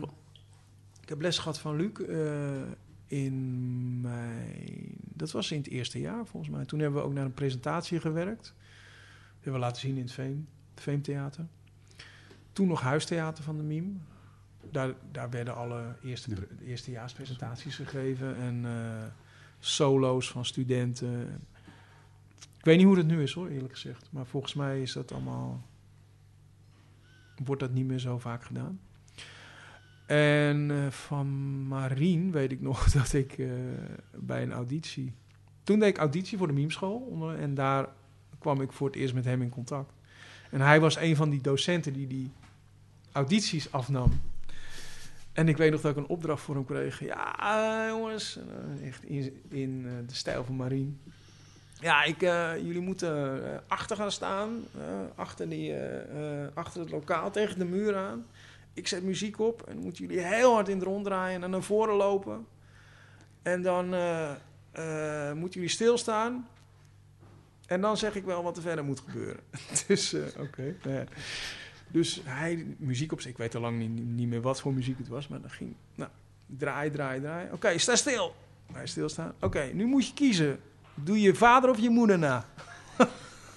ik 1.02 1.10
heb 1.10 1.22
les 1.22 1.38
gehad 1.38 1.60
van 1.60 1.76
Luc 1.76 1.92
in 3.08 4.02
mijn, 4.02 4.96
dat 5.00 5.32
was 5.32 5.52
in 5.52 5.58
het 5.58 5.68
eerste 5.68 6.00
jaar 6.00 6.26
volgens 6.26 6.52
mij. 6.52 6.66
Toen 6.66 6.80
hebben 6.80 7.02
we 7.02 7.08
ook 7.08 7.14
naar 7.14 7.26
een 7.26 7.34
presentatie 7.34 8.00
gewerkt. 8.00 8.44
Dat 8.44 9.34
hebben 9.34 9.54
we 9.54 9.60
laten 9.60 9.82
zien 9.82 9.96
in 9.96 10.02
het 10.02 10.12
Veem, 10.12 10.48
het 10.74 10.84
Veemtheater. 10.84 11.46
Toen 12.54 12.68
nog 12.68 12.82
huistheater 12.82 13.44
van 13.44 13.58
de 13.58 13.64
Miem. 13.64 14.02
Daar, 14.72 14.94
daar 15.12 15.30
werden 15.30 15.56
alle 15.56 15.96
eerste, 16.04 16.30
Ja. 16.30 16.36
pre- 16.36 16.66
eerstejaarspresentaties 16.66 17.76
gegeven 17.76 18.36
en 18.36 18.66
solo's 19.60 20.32
van 20.32 20.46
studenten. 20.46 21.42
Ik 22.64 22.70
weet 22.70 22.78
niet 22.78 22.88
hoe 22.88 22.96
dat 22.96 23.06
nu 23.06 23.22
is 23.22 23.34
hoor, 23.34 23.48
eerlijk 23.48 23.74
gezegd. 23.74 24.08
Maar 24.12 24.26
volgens 24.26 24.54
mij 24.54 24.82
is 24.82 24.94
dat 24.94 25.12
allemaal. 25.12 25.68
Wordt 27.44 27.62
dat 27.62 27.74
niet 27.74 27.86
meer 27.86 28.00
zo 28.00 28.18
vaak 28.18 28.44
gedaan. 28.44 28.80
En 30.06 30.72
eh, 30.72 30.88
van 30.92 31.28
Marien 31.68 32.32
weet 32.32 32.52
ik 32.52 32.62
nog 32.62 32.86
dat 32.92 33.14
ik 33.14 33.38
eh, 33.38 33.52
bij 34.16 34.44
een 34.44 34.52
auditie. 34.52 35.14
Toen 35.64 35.80
deed 35.80 35.90
ik 35.90 35.98
auditie 35.98 36.38
voor 36.38 36.48
de 36.48 36.54
Miemschool. 36.54 37.32
En 37.38 37.54
daar 37.54 37.90
kwam 38.40 38.62
ik 38.62 38.72
voor 38.72 38.88
het 38.88 38.96
eerst 38.96 39.14
met 39.14 39.26
hem 39.26 39.42
in 39.42 39.50
contact. 39.50 39.94
En 40.52 40.62
hij 40.62 40.80
was 40.80 40.98
een 40.98 41.16
van 41.16 41.30
die 41.30 41.42
docenten 41.42 41.94
die 41.94 42.08
die 42.08 42.32
audities 43.12 43.72
afnam. 43.72 44.12
En 45.32 45.48
ik 45.48 45.58
weet 45.58 45.72
nog 45.72 45.82
dat 45.82 45.92
ik 45.92 45.98
een 45.98 46.08
opdracht 46.08 46.42
voor 46.42 46.56
hem 46.56 46.66
kreeg. 46.66 47.00
Ja, 47.00 47.88
jongens. 47.88 48.38
En, 48.38 48.78
eh, 48.80 48.88
echt 48.88 49.04
in, 49.04 49.42
in 49.50 49.82
de 50.08 50.16
stijl 50.16 50.44
van 50.44 50.56
Marien. 50.56 51.00
Ja, 51.84 52.04
ik, 52.04 52.22
eh, 52.22 52.58
jullie 52.58 52.82
moeten 52.82 53.46
eh, 53.46 53.60
achter 53.68 53.96
gaan 53.96 54.12
staan. 54.12 54.64
eh, 54.78 54.84
achter, 55.16 55.50
die, 55.50 55.76
achter 56.54 56.82
het 56.82 56.92
lokaal, 56.92 57.32
tegen 57.32 57.60
de 57.60 57.66
muur 57.66 57.96
aan. 57.96 58.26
Ik 58.74 58.88
zet 58.88 59.04
muziek 59.04 59.40
op. 59.40 59.62
En 59.68 59.74
dan 59.74 59.84
moeten 59.84 60.06
jullie 60.06 60.24
heel 60.24 60.54
hard 60.54 60.68
in 60.70 60.76
het 60.76 60.86
rond 60.86 61.06
draaien 61.06 61.36
en 61.36 61.42
dan 61.42 61.50
naar 61.50 61.64
voren 61.64 61.96
lopen. 61.96 62.46
En 63.42 63.62
dan 63.62 63.86
moeten 65.38 65.60
jullie 65.60 65.68
stilstaan. 65.68 66.48
En 67.66 67.82
dan 67.82 67.98
zeg 67.98 68.16
ik 68.16 68.24
wel 68.24 68.44
wat 68.44 68.58
er 68.58 68.64
verder 68.64 68.84
moet 68.84 69.00
gebeuren. 69.00 69.44
dus, 69.88 70.16
oké. 70.38 70.76
ja. 70.84 71.04
Dus 71.88 72.22
hij, 72.24 72.76
muziek 72.78 73.12
op 73.12 73.22
zich, 73.22 73.32
ik 73.32 73.38
weet 73.38 73.56
al 73.56 73.62
lang 73.62 73.78
niet, 73.78 74.06
niet 74.06 74.28
meer 74.28 74.42
wat 74.42 74.62
voor 74.62 74.74
muziek 74.74 74.98
het 74.98 75.08
was, 75.08 75.28
maar 75.28 75.42
dan 75.42 75.50
ging, 75.50 75.76
nou, 75.96 76.10
draai, 76.46 76.92
draai, 76.92 77.22
draai. 77.22 77.48
Oké, 77.52 77.78
sta 77.78 77.96
stil. 77.96 78.36
Hij 78.72 78.88
stilstaan. 78.88 79.34
Oké, 79.40 79.64
nu 79.74 79.86
moet 79.86 80.08
je 80.08 80.14
kiezen. 80.14 80.60
Doe 80.96 81.22
je 81.22 81.36
vader 81.36 81.70
of 81.70 81.80
je 81.80 81.90
moeder 81.90 82.20
na? 82.20 82.46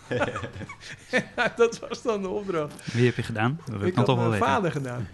Dat 1.57 1.79
was 1.79 2.03
dan 2.03 2.23
de 2.23 2.29
opdracht. 2.29 2.93
Wie 2.93 3.05
heb 3.07 3.17
je 3.17 3.23
gedaan? 3.23 3.61
Dat 3.67 3.81
ik 3.81 3.87
Ik 3.87 3.95
had 3.95 4.05
toch 4.05 4.17
wel 4.19 4.29
mijn 4.29 4.41
weten. 4.41 4.55
vader 4.55 4.71
gedaan. 4.73 5.09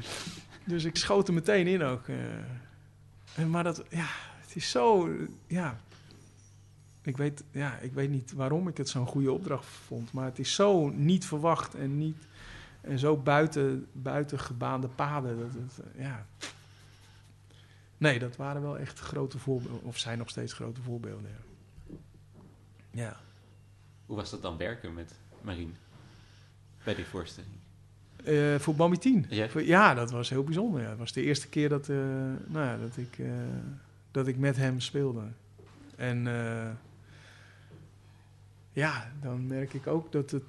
Dus 0.64 0.84
ik 0.84 0.96
schoot 0.96 1.28
er 1.28 1.34
meteen 1.34 1.66
in 1.66 1.82
ook. 1.82 2.08
eh. 2.08 2.16
En 3.34 3.50
maar 3.50 3.64
dat, 3.64 3.82
ja, 3.90 4.06
het 4.40 4.56
is 4.56 4.70
zo, 4.70 5.08
ja. 5.46 5.80
Ik 7.02 7.16
weet, 7.16 7.44
ja, 7.50 7.76
ik 7.78 7.92
weet 7.92 8.10
niet 8.10 8.32
waarom 8.32 8.68
ik 8.68 8.76
het 8.76 8.88
zo'n 8.88 9.06
goede 9.06 9.32
opdracht 9.32 9.66
vond. 9.86 10.12
Maar 10.12 10.24
het 10.24 10.38
is 10.38 10.54
zo 10.54 10.88
niet 10.88 11.26
verwacht 11.26 11.74
en, 11.74 11.98
niet, 11.98 12.16
en 12.80 12.98
zo 12.98 13.16
buiten, 13.16 13.86
buiten 13.92 14.38
gebaande 14.38 14.88
paden. 14.88 15.38
Dat 15.38 15.52
het, 15.54 15.86
eh, 15.96 16.02
ja. 16.04 16.26
Nee, 17.98 18.18
dat 18.18 18.36
waren 18.36 18.62
wel 18.62 18.78
echt 18.78 18.98
grote 18.98 19.38
voorbeelden. 19.38 19.82
Of 19.84 19.98
zijn 19.98 20.18
nog 20.18 20.28
steeds 20.28 20.52
grote 20.52 20.82
voorbeelden. 20.82 21.30
ja. 21.30 21.50
Ja. 22.92 23.16
Hoe 24.06 24.16
was 24.16 24.30
dat 24.30 24.42
dan 24.42 24.56
werken 24.56 24.94
met 24.94 25.14
Marien 25.40 25.76
bij 26.84 26.94
die 26.94 27.04
voorstelling? 27.04 27.52
Eh, 28.24 28.58
voor 28.58 28.74
Bambi 28.74 28.98
10. 28.98 29.26
Ja. 29.54 29.94
Dat 29.94 30.10
was 30.10 30.30
heel 30.30 30.44
bijzonder. 30.44 30.80
Ja. 30.82 30.88
Het 30.88 30.98
was 30.98 31.12
de 31.12 31.22
eerste 31.22 31.48
keer 31.48 31.68
dat, 31.68 31.88
eh, 31.88 31.96
nou 32.46 32.66
ja, 32.66 32.76
dat, 32.76 32.96
ik, 32.96 33.18
eh, 33.18 33.26
dat 34.10 34.26
ik 34.26 34.38
met 34.38 34.56
hem 34.56 34.80
speelde. 34.80 35.22
En 35.96 36.24
ja, 38.72 39.12
dan 39.20 39.46
merk 39.46 39.74
ik 39.74 39.86
ook 39.86 40.12
dat, 40.12 40.30
het, 40.30 40.42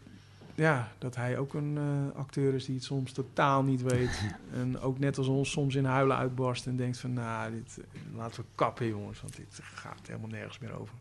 ja, 0.55 0.91
dat 0.97 1.15
hij 1.15 1.37
ook 1.37 1.53
een 1.53 1.77
acteur 2.15 2.53
is 2.53 2.65
die 2.65 2.75
het 2.75 2.83
soms 2.83 3.11
totaal 3.11 3.63
niet 3.63 3.81
weet. 3.81 4.21
en 4.61 4.79
ook 4.79 4.99
net 4.99 5.17
als 5.17 5.27
ons 5.27 5.51
soms 5.51 5.75
in 5.75 5.85
huilen 5.85 6.17
uitbarst 6.17 6.67
en 6.67 6.75
denkt 6.75 6.97
van... 6.97 7.13
nou, 7.13 7.51
dit, 7.51 7.85
laten 8.15 8.41
we 8.41 8.47
kappen 8.55 8.87
jongens, 8.87 9.21
want 9.21 9.35
dit 9.35 9.59
gaat 9.61 10.07
helemaal 10.07 10.29
nergens 10.29 10.59
meer 10.59 10.79
over. 10.79 10.95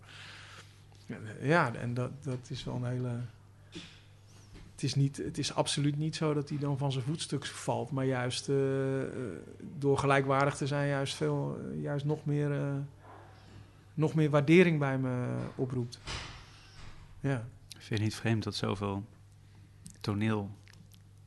Ja, 1.41 1.75
en 1.75 1.95
dat, 1.95 2.11
dat 2.25 2.51
is 2.51 2.65
wel 2.65 2.75
een 2.75 2.85
hele... 2.85 3.21
Het 4.73 4.91
is, 4.91 4.95
niet, 4.95 5.17
het 5.17 5.39
is 5.39 5.55
absoluut 5.55 5.97
niet 5.97 6.17
zo 6.17 6.35
dat 6.35 6.49
hij 6.49 6.59
dan 6.59 6.79
van 6.79 6.93
zijn 6.93 7.05
voetstuk 7.05 7.47
valt, 7.47 7.91
maar 7.91 8.05
juist 8.05 8.49
eh, 8.49 8.57
door 9.79 9.99
gelijkwaardig 9.99 10.57
te 10.57 10.67
zijn, 10.67 10.89
juist, 10.89 11.15
veel, 11.15 11.61
juist 11.81 12.05
nog, 12.05 12.25
meer, 12.25 12.53
eh, 12.53 12.75
nog 13.95 14.15
meer 14.15 14.31
waardering 14.31 14.79
bij 14.79 14.99
me 14.99 15.37
oproept. 15.55 16.01
Ja. 17.21 17.45
Vind 17.69 17.87
je 17.87 17.95
het 17.95 18.03
niet 18.03 18.15
vreemd 18.15 18.43
dat 18.43 18.55
zoveel 18.55 19.05
toneel 20.01 20.51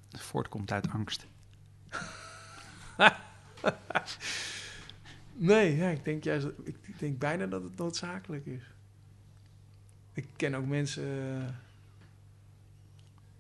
voortkomt 0.10 0.72
uit 0.72 0.90
angst? 0.90 1.28
Nee, 5.38 5.76
ja, 5.76 5.90
ik 5.90 6.06
denk 6.06 6.24
juist, 6.24 6.48
ik 6.64 7.00
denk 7.00 7.20
bijna 7.20 7.46
dat 7.46 7.64
het 7.64 7.78
noodzakelijk 7.78 8.46
is. 8.46 8.64
Ik 10.16 10.28
ken 10.36 10.56
ook 10.56 10.66
mensen 10.66 11.04
eh, 11.04 11.50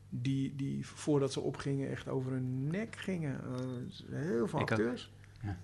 die, 0.09 0.55
die 0.55 0.87
voordat 0.87 1.33
ze 1.33 1.39
opgingen 1.39 1.89
echt 1.89 2.07
over 2.07 2.31
hun 2.31 2.67
nek 2.67 2.95
gingen. 2.95 3.41
Eh, 3.43 4.17
heel 4.17 4.47
veel 4.47 4.59
Ik 4.59 4.71
acteurs. 4.71 5.11
Ja. 5.41 5.57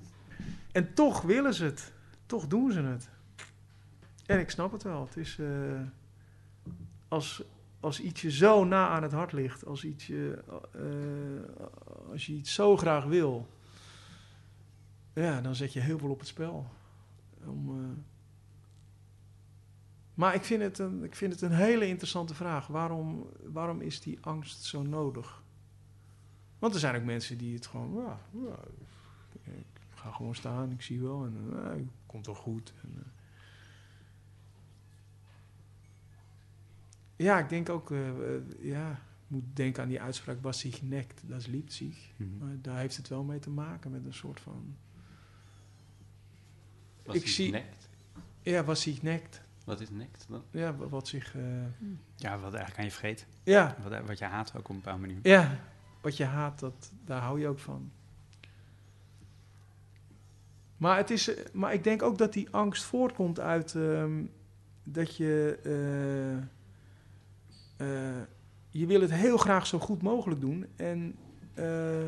En 0.71 0.93
toch 0.93 1.21
willen 1.21 1.53
ze 1.53 1.63
het. 1.63 1.93
Toch 2.25 2.47
doen 2.47 2.71
ze 2.71 2.81
het. 2.81 3.09
En 4.25 4.39
ik 4.39 4.49
snap 4.49 4.71
het 4.71 4.83
wel. 4.83 5.05
Het 5.05 5.17
is 5.17 5.39
eh, 5.39 5.81
als, 7.07 7.43
als 7.79 7.99
iets 7.99 8.21
je 8.21 8.31
zo 8.31 8.63
na 8.63 8.87
aan 8.87 9.03
het 9.03 9.11
hart 9.11 9.31
ligt, 9.31 9.65
als, 9.65 9.83
iets 9.83 10.07
je, 10.07 10.43
als 12.11 12.25
je 12.25 12.33
iets 12.33 12.53
zo 12.53 12.77
graag 12.77 13.05
wil, 13.05 13.47
ja, 15.13 15.41
dan 15.41 15.55
zet 15.55 15.73
je 15.73 15.79
heel 15.79 15.99
veel 15.99 16.09
op 16.09 16.19
het 16.19 16.27
spel. 16.27 16.67
Om, 17.45 17.69
Maar 20.21 20.35
ik 20.35 20.43
vind, 20.43 20.61
het 20.61 20.79
een, 20.79 21.03
ik 21.03 21.15
vind 21.15 21.33
het 21.33 21.41
een 21.41 21.51
hele 21.51 21.87
interessante 21.87 22.33
vraag. 22.35 22.67
Waarom, 22.67 23.29
waarom 23.43 23.81
is 23.81 24.01
die 24.01 24.17
angst 24.21 24.63
zo 24.63 24.81
nodig? 24.81 25.43
Want 26.59 26.73
er 26.73 26.79
zijn 26.79 26.95
ook 26.95 27.03
mensen 27.03 27.37
die 27.37 27.53
het 27.55 27.67
gewoon, 27.67 27.93
ja, 27.93 28.19
ja, 28.31 28.57
ik 29.43 29.65
ga 29.95 30.11
gewoon 30.11 30.35
staan, 30.35 30.71
ik 30.71 30.81
zie 30.81 31.01
wel 31.01 31.25
en 31.25 31.35
eh, 31.63 31.69
het 31.69 31.87
komt 32.05 32.25
wel 32.25 32.35
goed. 32.35 32.73
En, 32.81 32.93
eh. 32.97 33.03
ja, 37.15 37.39
ik 37.39 37.49
denk 37.49 37.69
ook, 37.69 37.91
eh, 37.91 38.09
ja, 38.59 38.91
ik 38.91 38.97
moet 39.27 39.43
denken 39.53 39.83
aan 39.83 39.89
die 39.89 40.01
uitspraak, 40.01 40.41
was 40.41 40.59
zich 40.59 40.81
nekt, 40.81 41.21
dat 41.25 41.47
is 41.47 41.75
zich. 41.75 42.11
Mhm. 42.15 42.37
Maar 42.37 42.57
daar 42.61 42.77
heeft 42.77 42.97
het 42.97 43.07
wel 43.07 43.23
mee 43.23 43.39
te 43.39 43.49
maken 43.49 43.91
met 43.91 44.05
een 44.05 44.13
soort 44.13 44.39
van, 44.39 44.75
Was 47.03 47.15
Ik 47.15 47.27
zie- 47.27 47.51
nekt? 47.51 47.89
ja, 48.41 48.63
was 48.63 48.81
zich 48.81 49.01
nekt. 49.01 49.41
Wat 49.71 49.79
is 49.81 49.89
nekt 49.89 50.25
dan? 50.29 50.43
Ja, 50.51 50.75
wa- 50.75 50.87
wat 50.87 51.07
zich, 51.07 51.35
eh, 51.35 51.41
Ja, 52.15 52.39
wat 52.39 52.53
eigenlijk 52.53 52.77
aan 52.77 52.85
je 52.85 52.91
vreet. 52.91 53.27
ja, 53.43 53.75
Wat, 53.83 54.01
wat 54.05 54.17
je 54.17 54.25
haat 54.25 54.49
ook 54.57 54.63
op 54.63 54.69
een 54.69 54.75
bepaalde 54.75 54.99
manier. 55.01 55.19
ja, 55.23 55.59
wat 56.01 56.17
je 56.17 56.23
haat, 56.25 56.59
dat, 56.59 56.91
daar 57.05 57.21
hou 57.21 57.39
je 57.39 57.47
ook 57.47 57.59
van. 57.59 57.91
Maar, 60.77 60.97
het 60.97 61.09
is, 61.09 61.35
eh, 61.35 61.45
maar 61.53 61.73
ik 61.73 61.83
denk 61.83 62.01
ook 62.01 62.17
dat 62.17 62.33
die 62.33 62.49
angst 62.49 62.83
voortkomt 62.83 63.39
uit 63.39 63.75
ehm, 63.75 64.23
dat 64.83 65.15
je. 65.15 65.59
eh, 65.63 66.37
eh, 68.17 68.21
je 68.69 68.85
wil 68.85 69.01
het 69.01 69.11
heel 69.13 69.37
graag 69.37 69.67
zo 69.67 69.79
goed 69.79 70.01
mogelijk 70.01 70.41
doen. 70.41 70.65
En 70.75 71.15
eh, 71.53 72.03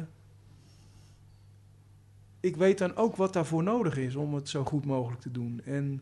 ik 2.39 2.55
weet 2.55 2.77
dan 2.77 2.95
ook 2.95 3.15
wat 3.15 3.33
daarvoor 3.33 3.63
nodig 3.63 3.97
is 3.97 4.15
om 4.15 4.33
het 4.33 4.49
zo 4.49 4.63
goed 4.63 4.85
mogelijk 4.85 5.21
te 5.21 5.31
doen. 5.31 5.61
En 5.65 6.01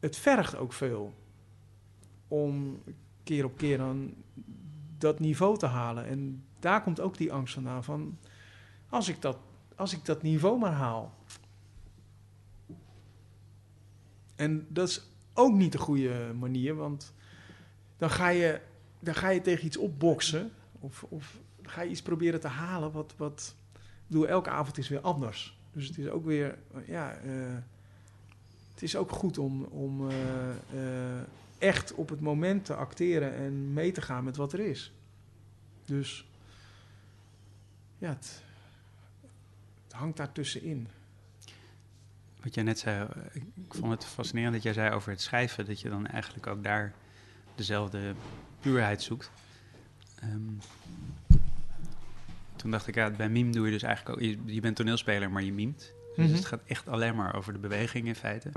het 0.00 0.16
vergt 0.16 0.56
ook 0.56 0.72
veel 0.72 1.14
om 2.28 2.82
keer 3.22 3.44
op 3.44 3.56
keer 3.56 3.78
dan 3.78 4.14
dat 4.98 5.20
niveau 5.20 5.58
te 5.58 5.66
halen. 5.66 6.06
En 6.06 6.44
daar 6.58 6.82
komt 6.82 7.00
ook 7.00 7.16
die 7.16 7.32
angst 7.32 7.54
vandaan 7.54 7.84
van 7.84 8.18
als 8.88 9.08
ik 9.08 9.22
dat, 9.22 9.38
als 9.76 9.92
ik 9.92 10.04
dat 10.04 10.22
niveau 10.22 10.58
maar 10.58 10.72
haal. 10.72 11.14
En 14.36 14.66
dat 14.68 14.88
is 14.88 15.02
ook 15.34 15.54
niet 15.54 15.72
de 15.72 15.78
goede 15.78 16.32
manier, 16.38 16.74
want 16.74 17.14
dan 17.96 18.10
ga 18.10 18.28
je, 18.28 18.60
dan 19.00 19.14
ga 19.14 19.28
je 19.28 19.40
tegen 19.40 19.66
iets 19.66 19.76
opboksen 19.76 20.50
of, 20.80 21.02
of 21.08 21.38
ga 21.62 21.82
je 21.82 21.90
iets 21.90 22.02
proberen 22.02 22.40
te 22.40 22.48
halen 22.48 22.92
wat, 22.92 23.14
wat 23.16 23.54
ik 23.74 24.06
bedoel, 24.06 24.28
elke 24.28 24.50
avond 24.50 24.78
is 24.78 24.88
weer 24.88 25.00
anders. 25.00 25.58
Dus 25.72 25.86
het 25.86 25.98
is 25.98 26.08
ook 26.08 26.24
weer, 26.24 26.58
ja, 26.86 27.12
eh, 27.14 27.56
het 28.80 28.88
is 28.88 28.96
ook 28.96 29.12
goed 29.12 29.38
om, 29.38 29.64
om 29.64 30.10
eh, 30.10 30.50
eh, 30.50 31.22
echt 31.58 31.94
op 31.94 32.08
het 32.08 32.20
moment 32.20 32.64
te 32.64 32.74
acteren 32.74 33.34
en 33.34 33.72
mee 33.72 33.92
te 33.92 34.02
gaan 34.02 34.24
met 34.24 34.36
wat 34.36 34.52
er 34.52 34.60
is. 34.60 34.92
Dus 35.84 36.28
ja, 37.98 38.08
het, 38.08 38.42
hangt 39.90 40.16
daar 40.16 40.32
tussenin. 40.32 40.88
Wat 42.42 42.54
jij 42.54 42.64
net 42.64 42.78
zei, 42.78 43.08
ik 43.32 43.74
vond 43.74 43.90
het 43.92 44.04
fascinerend 44.04 44.54
dat 44.54 44.62
jij 44.62 44.72
zei 44.72 44.94
over 44.94 45.10
het 45.10 45.20
schrijven, 45.20 45.66
dat 45.66 45.80
je 45.80 45.88
dan 45.88 46.06
eigenlijk 46.06 46.46
ook 46.46 46.62
daar 46.62 46.94
dezelfde 47.54 48.14
puurheid 48.60 49.02
zoekt. 49.02 49.30
Ehm, 50.20 50.52
toen 52.56 52.70
dacht 52.70 52.86
ik, 52.86 52.94
ja, 52.94 53.10
bij 53.10 53.28
mime 53.28 53.52
doe 53.52 53.66
je 53.66 53.72
dus 53.72 53.82
eigenlijk 53.82 54.16
ook, 54.16 54.24
je, 54.24 54.38
je 54.44 54.60
bent 54.60 54.76
toneelspeler, 54.76 55.30
maar 55.30 55.42
je 55.42 55.52
mimt. 55.52 55.92
Dus 56.20 56.28
Mhm. 56.28 56.36
het 56.38 56.46
gaat 56.46 56.60
echt 56.66 56.88
alleen 56.88 57.14
maar 57.16 57.34
over 57.36 57.52
de 57.52 57.58
beweging 57.58 58.06
in 58.06 58.14
feite. 58.14 58.50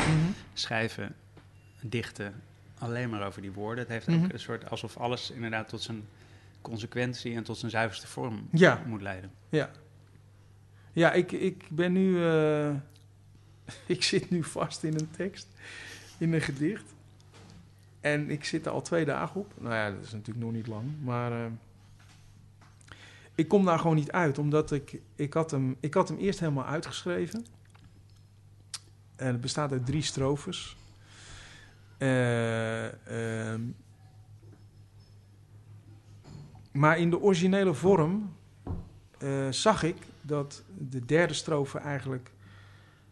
Schrijven, 0.53 1.15
dichten, 1.81 2.33
alleen 2.77 3.09
maar 3.09 3.25
over 3.25 3.41
die 3.41 3.51
woorden. 3.51 3.79
Het 3.83 3.93
heeft 3.93 4.09
ook 4.09 4.15
Mhm. 4.23 4.33
een 4.33 4.39
soort, 4.39 4.69
alsof 4.69 4.97
alles 4.97 5.31
inderdaad 5.31 5.69
tot 5.69 5.81
zijn 5.81 6.03
consequentie 6.61 7.35
en 7.35 7.43
tot 7.43 7.57
zijn 7.57 7.71
zuiverste 7.71 8.07
vorm 8.07 8.47
Ja. 8.51 8.81
moet 8.85 9.01
leiden. 9.01 9.31
Ja. 9.49 9.69
Ja, 10.93 11.11
ik, 11.11 11.31
ik 11.31 11.63
ben 11.69 11.91
nu. 11.91 12.25
eh, 12.25 12.69
ik 13.95 14.03
zit 14.03 14.29
nu 14.29 14.43
vast 14.43 14.83
in 14.83 14.93
een 14.93 15.11
tekst, 15.11 15.47
in 16.17 16.33
een 16.33 16.41
gedicht. 16.41 16.93
En 18.01 18.29
ik 18.29 18.43
zit 18.45 18.65
er 18.65 18.71
al 18.71 18.81
twee 18.81 19.05
dagen 19.05 19.41
op. 19.41 19.53
Nou 19.59 19.73
ja, 19.73 19.91
dat 19.91 20.03
is 20.03 20.11
natuurlijk 20.11 20.45
nog 20.45 20.53
niet 20.53 20.67
lang. 20.67 20.83
Maar 21.03 21.31
eh, 21.31 21.45
ik 23.35 23.47
kom 23.47 23.65
daar 23.65 23.79
gewoon 23.79 23.95
niet 23.95 24.11
uit, 24.11 24.37
omdat 24.37 24.71
ik. 24.71 25.01
Ik 25.15 25.33
had 25.33 25.51
hem, 25.51 25.75
ik 25.79 25.93
had 25.93 26.07
hem 26.07 26.17
eerst 26.17 26.39
helemaal 26.39 26.65
uitgeschreven. 26.65 27.45
En 29.15 29.27
het 29.27 29.41
bestaat 29.41 29.71
uit 29.71 29.85
drie 29.85 30.01
strofes. 30.01 30.77
Eh, 31.97 32.85
ehm, 33.51 33.61
maar 36.71 36.99
in 36.99 37.09
de 37.09 37.21
originele 37.21 37.73
vorm 37.73 38.35
eh, 39.17 39.49
zag 39.49 39.83
ik 39.83 39.97
dat 40.21 40.63
de 40.77 41.05
derde 41.05 41.33
strofe 41.33 41.77
eigenlijk 41.77 42.31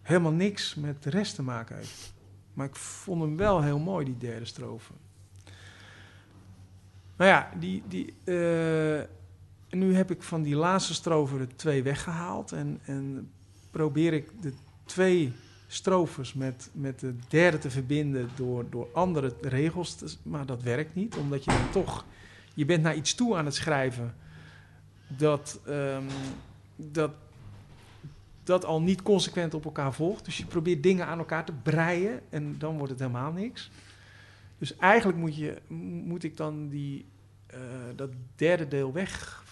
helemaal 0.01 0.32
niks 0.32 0.76
met 0.76 1.03
de 1.03 1.09
rest 1.09 1.36
te 1.36 1.43
maken 1.43 1.76
heeft. 1.76 2.13
Maar 2.53 2.65
ik 2.65 2.76
vond 2.76 3.22
hem 3.22 3.38
wel 3.38 3.61
heel 3.61 3.80
mooi, 3.80 4.05
die 4.05 4.17
derde 4.17 4.45
strofe. 4.45 4.93
Nou 7.17 7.30
ja, 7.30 7.49
die, 7.59 7.84
die, 7.88 8.13
eh, 8.24 9.01
nu 9.72 9.95
heb 9.95 10.11
ik 10.11 10.22
van 10.22 10.41
die 10.41 10.55
laatste 10.55 10.93
strofe 10.93 11.38
er 11.38 11.55
twee 11.55 11.84
weggehaald. 11.84 12.51
En, 12.51 12.80
en 12.86 13.30
probeer 13.72 14.13
ik 14.13 14.32
de 14.41 14.53
twee 14.86 15.34
strofes 15.67 16.34
met, 16.34 16.69
met 16.74 16.99
de 16.99 17.15
derde 17.28 17.57
te 17.57 17.69
verbinden 17.69 18.30
door, 18.36 18.65
door 18.69 18.88
andere 18.93 19.34
regels. 19.41 19.95
te- 19.95 20.15
maar 20.24 20.45
dat 20.45 20.63
werkt 20.63 20.95
niet, 20.95 21.15
omdat 21.15 21.43
je 21.43 21.51
dan 21.51 21.72
toch... 21.84 22.05
Je 22.53 22.65
bent 22.65 22.84
naar 22.84 22.95
iets 22.95 23.15
toe 23.15 23.36
aan 23.36 23.45
het 23.45 23.55
schrijven 23.55 24.15
dat, 25.07 25.59
ehm, 25.65 26.03
dat, 26.76 27.11
dat 28.43 28.65
al 28.65 28.82
niet 28.82 29.01
consequent 29.01 29.53
op 29.53 29.65
elkaar 29.65 29.93
volgt. 29.93 30.26
Dus 30.26 30.38
je 30.38 30.45
probeert 30.45 30.84
dingen 30.84 31.05
aan 31.07 31.17
elkaar 31.17 31.45
te 31.45 31.53
breien 31.63 32.19
en 32.30 32.55
dan 32.57 32.76
wordt 32.78 32.91
het 32.91 32.99
helemaal 32.99 33.32
niks. 33.32 33.72
Dus 34.57 34.78
eigenlijk 34.78 35.17
moet, 35.17 35.36
je, 35.36 35.57
moet 36.05 36.24
ik 36.24 36.38
dan 36.38 36.69
die, 36.69 37.05
eh, 37.47 37.59
dat 37.95 38.09
derde 38.36 38.67
deel 38.67 38.91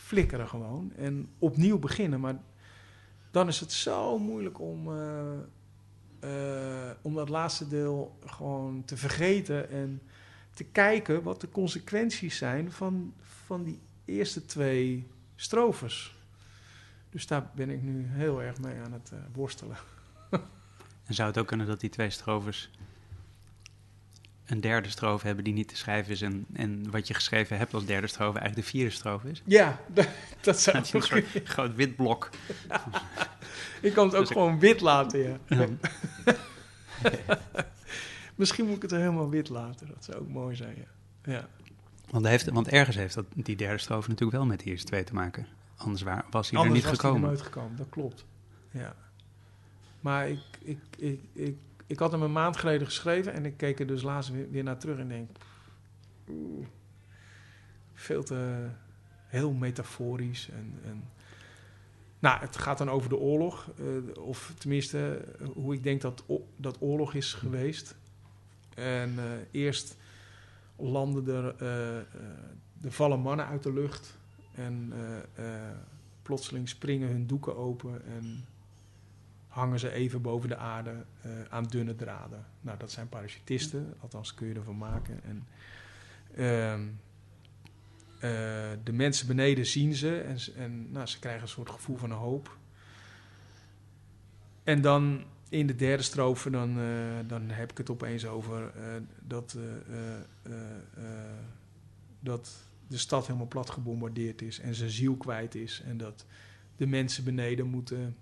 wegflikkeren 0.09 0.47
gewoon 0.47 0.91
en 0.95 1.29
opnieuw 1.39 1.79
beginnen. 1.79 2.19
Maar 2.19 2.39
dan 3.31 3.47
is 3.47 3.59
het 3.59 3.71
zo 3.71 4.19
moeilijk 4.19 4.59
om, 4.59 4.87
eh, 4.91 5.39
eh, 6.19 6.95
om 7.01 7.13
dat 7.13 7.29
laatste 7.29 7.67
deel 7.67 8.17
gewoon 8.25 8.83
te 8.85 8.97
vergeten 8.97 9.69
en 9.69 10.01
te 10.53 10.63
kijken 10.63 11.23
wat 11.23 11.41
de 11.41 11.49
consequenties 11.49 12.37
zijn 12.37 12.71
van, 12.71 13.13
van 13.21 13.63
die 13.63 13.79
eerste 14.05 14.45
twee 14.45 15.07
strofes. 15.35 16.17
Dus 17.09 17.27
daar 17.27 17.49
ben 17.55 17.69
ik 17.69 17.81
nu 17.81 18.05
heel 18.07 18.41
erg 18.41 18.59
mee 18.59 18.79
aan 18.79 18.93
het 18.93 19.11
uh, 19.13 19.19
worstelen. 19.33 19.77
en 21.07 21.13
zou 21.13 21.27
het 21.27 21.37
ook 21.37 21.47
kunnen 21.47 21.67
dat 21.67 21.79
die 21.79 21.89
twee 21.89 22.09
strofes 22.09 22.71
een 24.49 24.61
derde 24.61 24.89
strofe 24.89 25.25
hebben 25.25 25.43
die 25.43 25.53
niet 25.53 25.67
te 25.67 25.75
schrijven 25.75 26.11
is 26.11 26.21
en, 26.21 26.45
en 26.53 26.91
wat 26.91 27.07
je 27.07 27.13
geschreven 27.13 27.57
hebt 27.57 27.73
als 27.73 27.85
derde 27.85 28.07
strofe 28.07 28.39
eigenlijk 28.39 28.67
de 28.67 28.71
vierde 28.71 28.95
strofe 28.95 29.29
is? 29.29 29.41
Ja, 29.45 29.79
dat 30.41 30.59
zou 30.59 30.77
dat 30.77 30.93
een 30.93 31.01
soort 31.01 31.25
groot 31.43 31.75
wit 31.75 31.95
blok. 31.95 32.29
ik 33.81 33.93
kan 33.93 34.05
het 34.05 34.15
ook 34.15 34.21
dus 34.21 34.31
gewoon 34.31 34.59
wit 34.59 34.81
laten, 34.81 35.19
ja. 35.19 35.37
ja. 35.47 35.67
Misschien 38.35 38.65
moet 38.65 38.75
ik 38.75 38.81
het 38.81 38.91
er 38.91 38.99
helemaal 38.99 39.29
wit 39.29 39.49
laten. 39.49 39.87
Dat 39.87 40.03
zou 40.03 40.17
ook 40.19 40.29
mooi 40.29 40.55
zijn, 40.55 40.75
ja. 40.75 41.33
ja. 41.33 41.47
Want, 42.09 42.27
heeft, 42.27 42.49
want 42.49 42.67
ergens 42.67 42.95
heeft 42.95 43.15
dat, 43.15 43.25
die 43.33 43.55
derde 43.55 43.77
strofe 43.77 44.09
natuurlijk 44.09 44.37
wel 44.37 44.47
met 44.47 44.59
die 44.59 44.71
eerste 44.71 44.87
twee 44.87 45.03
te 45.03 45.13
maken. 45.13 45.47
Anders 45.75 46.01
waar, 46.01 46.25
was 46.29 46.49
hij 46.49 46.63
er 46.63 46.69
niet 46.69 46.85
gekomen. 46.85 47.29
Anders 47.29 47.41
was 47.41 47.53
hij 47.53 47.61
nooit 47.61 47.73
gekomen, 47.73 47.77
dat 47.77 47.89
klopt. 47.89 48.25
Ja. 48.71 48.95
Maar 49.99 50.29
ik, 50.29 50.39
ik, 50.61 50.79
ik, 50.97 51.19
ik, 51.33 51.57
ik 51.89 51.99
had 51.99 52.11
hem 52.11 52.21
een 52.21 52.31
maand 52.31 52.57
geleden 52.57 52.87
geschreven 52.87 53.33
en 53.33 53.45
ik 53.45 53.57
keek 53.57 53.79
er 53.79 53.87
dus 53.87 54.01
laatst 54.01 54.31
weer, 54.51 54.63
naar 54.63 54.77
terug 54.77 54.97
en 54.97 55.07
denk... 55.07 55.29
Veel 57.93 58.23
te... 58.23 58.67
Heel 59.25 59.51
metaforisch 59.51 60.49
en, 60.49 60.79
en 60.83 61.03
nou, 62.19 62.39
het 62.39 62.57
gaat 62.57 62.77
dan 62.77 62.89
over 62.89 63.09
de 63.09 63.17
oorlog. 63.17 63.71
Uh, 63.79 64.23
of 64.23 64.53
tenminste, 64.57 65.25
hoe 65.53 65.73
ik 65.73 65.83
denk 65.83 66.01
dat, 66.01 66.23
dat 66.55 66.77
oorlog 66.81 67.13
is 67.13 67.33
geweest. 67.33 67.95
En 68.75 69.13
uh, 69.13 69.23
eerst 69.51 69.97
landen 70.75 71.35
er, 71.35 71.55
uh, 71.61 71.97
er 72.81 72.91
vallen 72.91 73.19
mannen 73.19 73.45
uit 73.45 73.63
de 73.63 73.73
lucht. 73.73 74.17
En 74.55 74.93
plotseling 76.21 76.69
springen 76.69 77.09
hun 77.09 77.27
doeken 77.27 77.57
open 77.57 78.05
en 78.05 78.45
hangen 79.49 79.79
ze 79.79 79.91
even 79.91 80.21
boven 80.21 80.49
de 80.49 80.57
aarde 80.57 81.05
aan 81.49 81.63
dunne 81.63 81.95
draden. 81.95 82.45
Nou, 82.61 82.77
dat 82.77 82.91
zijn 82.91 83.09
parachutisten, 83.09 83.93
althans 83.99 84.33
kun 84.33 84.47
je 84.47 84.53
ervan 84.53 84.77
maken. 84.77 85.19
En, 85.23 85.47
ehm, 86.35 86.87
de 88.83 88.91
mensen 88.91 89.27
beneden 89.27 89.65
zien 89.65 89.93
ze 89.93 90.19
en, 90.19 90.37
en 90.55 90.91
nou, 90.91 91.05
ze 91.05 91.19
krijgen 91.19 91.41
een 91.41 91.47
soort 91.47 91.69
gevoel 91.69 91.97
van 91.97 92.11
hoop. 92.11 92.57
En 94.63 94.81
dan 94.81 95.23
in 95.49 95.67
de 95.67 95.75
derde 95.75 96.03
strofe 96.03 96.49
dan, 96.49 96.79
uh, 96.79 97.19
dan 97.27 97.49
heb 97.49 97.71
ik 97.71 97.77
het 97.77 97.89
opeens 97.89 98.25
over 98.25 98.71
dat, 99.21 99.57
dat 102.19 102.69
de 102.89 102.97
stad 102.97 103.25
helemaal 103.27 103.47
plat 103.47 103.69
gebombardeerd 103.69 104.41
is 104.41 104.59
en 104.59 104.75
zijn 104.75 104.89
ziel 104.89 105.15
kwijt 105.15 105.55
is. 105.55 105.81
En 105.85 105.97
dat 105.97 106.25
de 106.75 106.87
mensen 106.87 107.23
beneden 107.23 107.67
moeten 107.67 108.15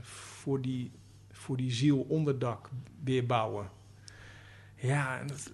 voor, 0.00 0.60
die, 0.60 0.90
voor 1.30 1.56
die 1.56 1.72
ziel 1.72 2.00
onderdak 2.00 2.70
weer 3.04 3.26
bouwen. 3.26 3.70
Ja, 4.74 5.20
en 5.20 5.26
dat, 5.26 5.52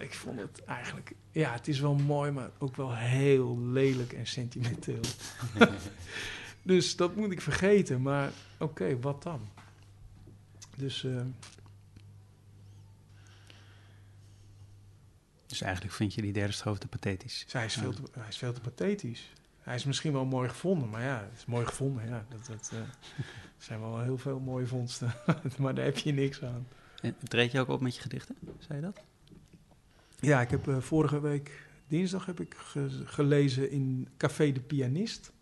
ik 0.00 0.14
vond 0.14 0.38
het 0.38 0.64
eigenlijk... 0.64 1.14
Ja, 1.30 1.52
het 1.52 1.68
is 1.68 1.80
wel 1.80 1.94
mooi, 1.94 2.30
maar 2.30 2.50
ook 2.58 2.76
wel 2.76 2.94
heel 2.96 3.58
lelijk 3.58 4.12
en 4.12 4.26
sentimenteel. 4.26 5.00
dus 6.62 6.96
dat 6.96 7.16
moet 7.16 7.32
ik 7.32 7.40
vergeten. 7.40 8.02
Maar 8.02 8.30
oké, 8.58 9.00
wat 9.00 9.22
dan? 9.22 9.48
Dus, 10.76 11.02
uh, 11.02 11.20
dus 15.46 15.60
eigenlijk 15.60 15.94
vind 15.94 16.14
je 16.14 16.22
die 16.22 16.32
derde 16.32 16.52
strofe 16.52 16.78
te 16.78 16.88
pathetisch? 16.88 17.46
Hij 17.48 17.64
is, 17.64 17.74
veel 17.74 17.92
te, 17.92 18.02
hij 18.12 18.28
is 18.28 18.36
veel 18.36 18.52
te 18.52 18.60
pathetisch. 18.60 19.32
Hij 19.62 19.74
is 19.74 19.84
misschien 19.84 20.12
wel 20.12 20.24
mooi 20.24 20.48
gevonden, 20.48 20.90
maar 20.90 21.02
ja, 21.02 21.26
het 21.30 21.38
is 21.38 21.44
mooi 21.44 21.66
gevonden. 21.66 22.06
Ja, 22.06 22.24
dat, 22.28 22.46
dat 22.46 22.70
uh, 22.74 22.80
zijn 23.66 23.80
wel 23.80 24.00
heel 24.00 24.18
veel 24.18 24.40
mooie 24.40 24.66
vondsten, 24.66 25.14
maar 25.58 25.74
daar 25.74 25.84
heb 25.84 25.98
je 25.98 26.12
niks 26.12 26.42
aan. 26.42 26.66
En 27.00 27.16
treed 27.28 27.52
je 27.52 27.60
ook 27.60 27.68
op 27.68 27.80
met 27.80 27.94
je 27.94 28.00
gedichten, 28.00 28.36
zei 28.58 28.78
je 28.78 28.84
dat? 28.84 29.00
Ja, 30.20 30.40
ik 30.40 30.50
heb 30.50 30.66
uh, 30.66 30.78
vorige 30.78 31.20
week, 31.20 31.66
dinsdag, 31.86 32.26
heb 32.26 32.40
ik 32.40 32.54
ge 32.54 33.02
gelezen 33.04 33.70
in 33.70 34.08
Café 34.16 34.52
de 34.52 34.60
Pianist. 34.60 35.32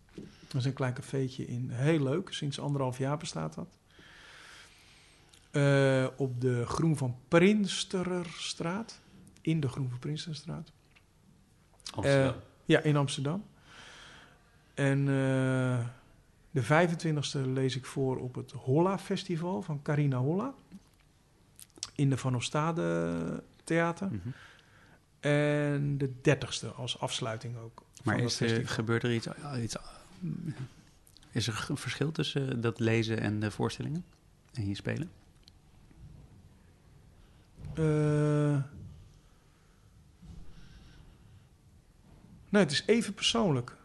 Dat 0.48 0.60
is 0.60 0.64
een 0.64 0.72
klein 0.72 0.94
cafeetje 0.94 1.46
in, 1.46 1.70
heel 1.70 2.02
leuk, 2.02 2.32
sinds 2.32 2.60
anderhalf 2.60 2.98
jaar 2.98 3.16
bestaat 3.16 3.54
dat. 3.54 3.78
Uh, 5.52 6.06
op 6.16 6.40
de 6.40 6.66
Groen 6.66 6.96
van 6.96 7.16
Prinsterstraat. 7.28 9.00
In 9.40 9.60
de 9.60 9.68
Groen 9.68 9.88
van 9.88 9.98
Prinsterstraat. 9.98 10.72
Amsterdam. 11.94 12.34
Uh, 12.34 12.42
ja, 12.64 12.80
in 12.80 12.96
Amsterdam. 12.96 13.44
En 14.74 14.98
uh, 14.98 15.78
de 16.50 16.64
25e 16.64 17.50
lees 17.52 17.76
ik 17.76 17.86
voor 17.86 18.18
op 18.18 18.34
het 18.34 18.50
Holla 18.50 18.98
Festival 18.98 19.62
van 19.62 19.82
Carina 19.82 20.16
Holla. 20.16 20.54
In 21.94 22.10
de 22.10 22.16
Van 22.16 22.34
Ostade 22.34 23.42
Theater. 23.64 24.08
Mm 24.10 24.20
-hmm. 24.22 24.32
En 25.20 25.98
de 25.98 26.10
30ste 26.10 26.74
als 26.76 27.00
afsluiting 27.00 27.56
ook. 27.56 27.82
Maar 28.02 28.20
is 28.20 28.40
er, 28.40 28.68
gebeurt 28.68 29.02
er 29.02 29.14
iets, 29.14 29.28
iets... 29.62 29.76
Is 31.32 31.46
er 31.46 31.66
een 31.68 31.76
verschil 31.76 32.12
tussen 32.12 32.60
dat 32.60 32.80
lezen 32.80 33.20
en 33.20 33.40
de 33.40 33.50
voorstellingen? 33.50 34.04
En 34.52 34.62
hier 34.62 34.76
spelen? 34.76 35.10
Uh, 37.74 38.62
nee, 42.48 42.62
het 42.62 42.72
is 42.72 42.82
even 42.86 43.14
persoonlijk. 43.14 43.76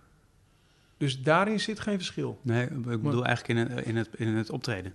Dus 0.98 1.22
daarin 1.22 1.60
zit 1.60 1.80
geen 1.80 1.98
verschil. 1.98 2.40
Nee, 2.42 2.66
ik 2.66 2.84
bedoel 2.84 3.14
maar, 3.14 3.22
eigenlijk 3.22 3.60
in 3.60 3.76
het, 3.76 3.86
in 3.86 3.96
het, 3.96 4.10
in 4.16 4.28
het 4.28 4.50
optreden. 4.50 4.94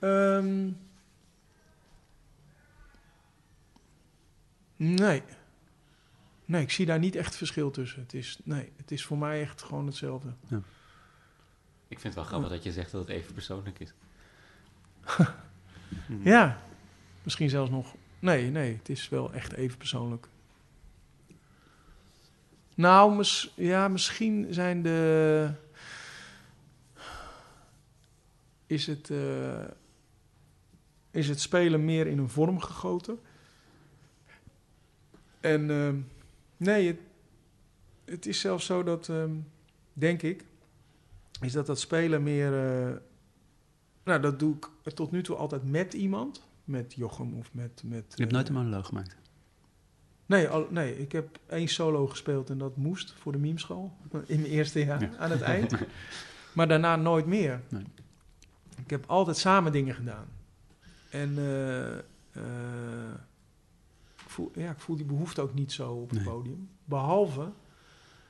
Um, 0.00 0.78
nee. 4.76 5.22
Nee, 6.44 6.62
ik 6.62 6.70
zie 6.70 6.86
daar 6.86 6.98
niet 6.98 7.16
echt 7.16 7.36
verschil 7.36 7.70
tussen. 7.70 8.02
Het 8.02 8.14
is, 8.14 8.38
nee, 8.44 8.72
het 8.76 8.90
is 8.90 9.04
voor 9.04 9.18
mij 9.18 9.40
echt 9.40 9.62
gewoon 9.62 9.86
hetzelfde. 9.86 10.28
Ja. 10.46 10.62
Ik 11.88 11.98
vind 12.00 12.02
het 12.02 12.14
wel 12.14 12.24
grappig 12.24 12.50
dat 12.50 12.62
je 12.62 12.72
zegt 12.72 12.90
dat 12.90 13.00
het 13.00 13.10
even 13.10 13.34
persoonlijk 13.34 13.78
is. 13.78 13.92
ja, 16.34 16.62
misschien 17.22 17.50
zelfs 17.50 17.70
nog 17.70 17.94
Nee, 18.18 18.50
nee, 18.50 18.76
het 18.76 18.88
is 18.88 19.08
wel 19.08 19.32
echt 19.32 19.52
even 19.52 19.78
persoonlijk. 19.78 20.28
Nou, 22.78 23.16
mis, 23.16 23.52
ja, 23.56 23.88
misschien 23.88 24.46
zijn 24.50 24.82
de. 24.82 25.50
Is 28.66 28.86
het, 28.86 29.08
uh, 29.08 29.64
is 31.10 31.28
het 31.28 31.40
spelen 31.40 31.84
meer 31.84 32.06
in 32.06 32.18
een 32.18 32.28
vorm 32.28 32.60
gegoten? 32.60 33.18
En 35.40 35.70
uh, 35.70 35.94
nee, 36.56 36.86
het, 36.86 36.98
het, 38.04 38.26
is 38.26 38.40
zelfs 38.40 38.66
zo 38.66 38.82
dat, 38.82 39.08
uh, 39.08 39.24
denk 39.92 40.22
ik, 40.22 40.44
is 41.40 41.52
dat 41.52 41.66
dat 41.66 41.80
spelen 41.80 42.22
meer. 42.22 42.52
eh, 42.52 42.96
nou, 44.04 44.20
dat 44.20 44.38
doe 44.38 44.56
ik 44.56 44.92
tot 44.94 45.10
nu 45.10 45.22
toe 45.22 45.36
altijd 45.36 45.70
met 45.70 45.94
iemand 45.94 46.42
met 46.64 46.94
Jochem 46.94 47.34
of 47.34 47.54
met... 47.54 47.82
met 47.84 48.04
je 48.14 48.22
hebt 48.22 48.32
nooit 48.32 48.48
een 48.48 48.54
monoloog 48.54 48.86
gemaakt? 48.86 49.16
Nee, 50.28 50.48
al, 50.48 50.66
nee, 50.70 50.98
ik 50.98 51.12
heb 51.12 51.38
één 51.46 51.68
solo 51.68 52.06
gespeeld 52.06 52.50
en 52.50 52.58
dat 52.58 52.76
moest 52.76 53.14
voor 53.18 53.32
de 53.32 53.38
memeschool. 53.38 53.92
In 54.26 54.40
mijn 54.40 54.52
eerste 54.52 54.84
jaar, 54.84 55.00
ja. 55.00 55.10
aan 55.18 55.30
het 55.30 55.40
eind. 55.40 55.72
maar 56.56 56.68
daarna 56.68 56.96
nooit 56.96 57.26
meer. 57.26 57.60
Nee. 57.68 57.84
Ik 58.76 58.90
heb 58.90 59.04
altijd 59.06 59.36
samen 59.36 59.72
dingen 59.72 59.94
gedaan. 59.94 60.26
En 61.10 61.30
uh, 61.38 61.96
uh, 62.42 63.12
ik, 64.16 64.30
voel, 64.30 64.50
ja, 64.54 64.70
ik 64.70 64.80
voel 64.80 64.96
die 64.96 65.04
behoefte 65.04 65.40
ook 65.40 65.54
niet 65.54 65.72
zo 65.72 65.92
op 65.92 66.10
het 66.10 66.18
nee. 66.18 66.28
podium. 66.28 66.68
Behalve, 66.84 67.50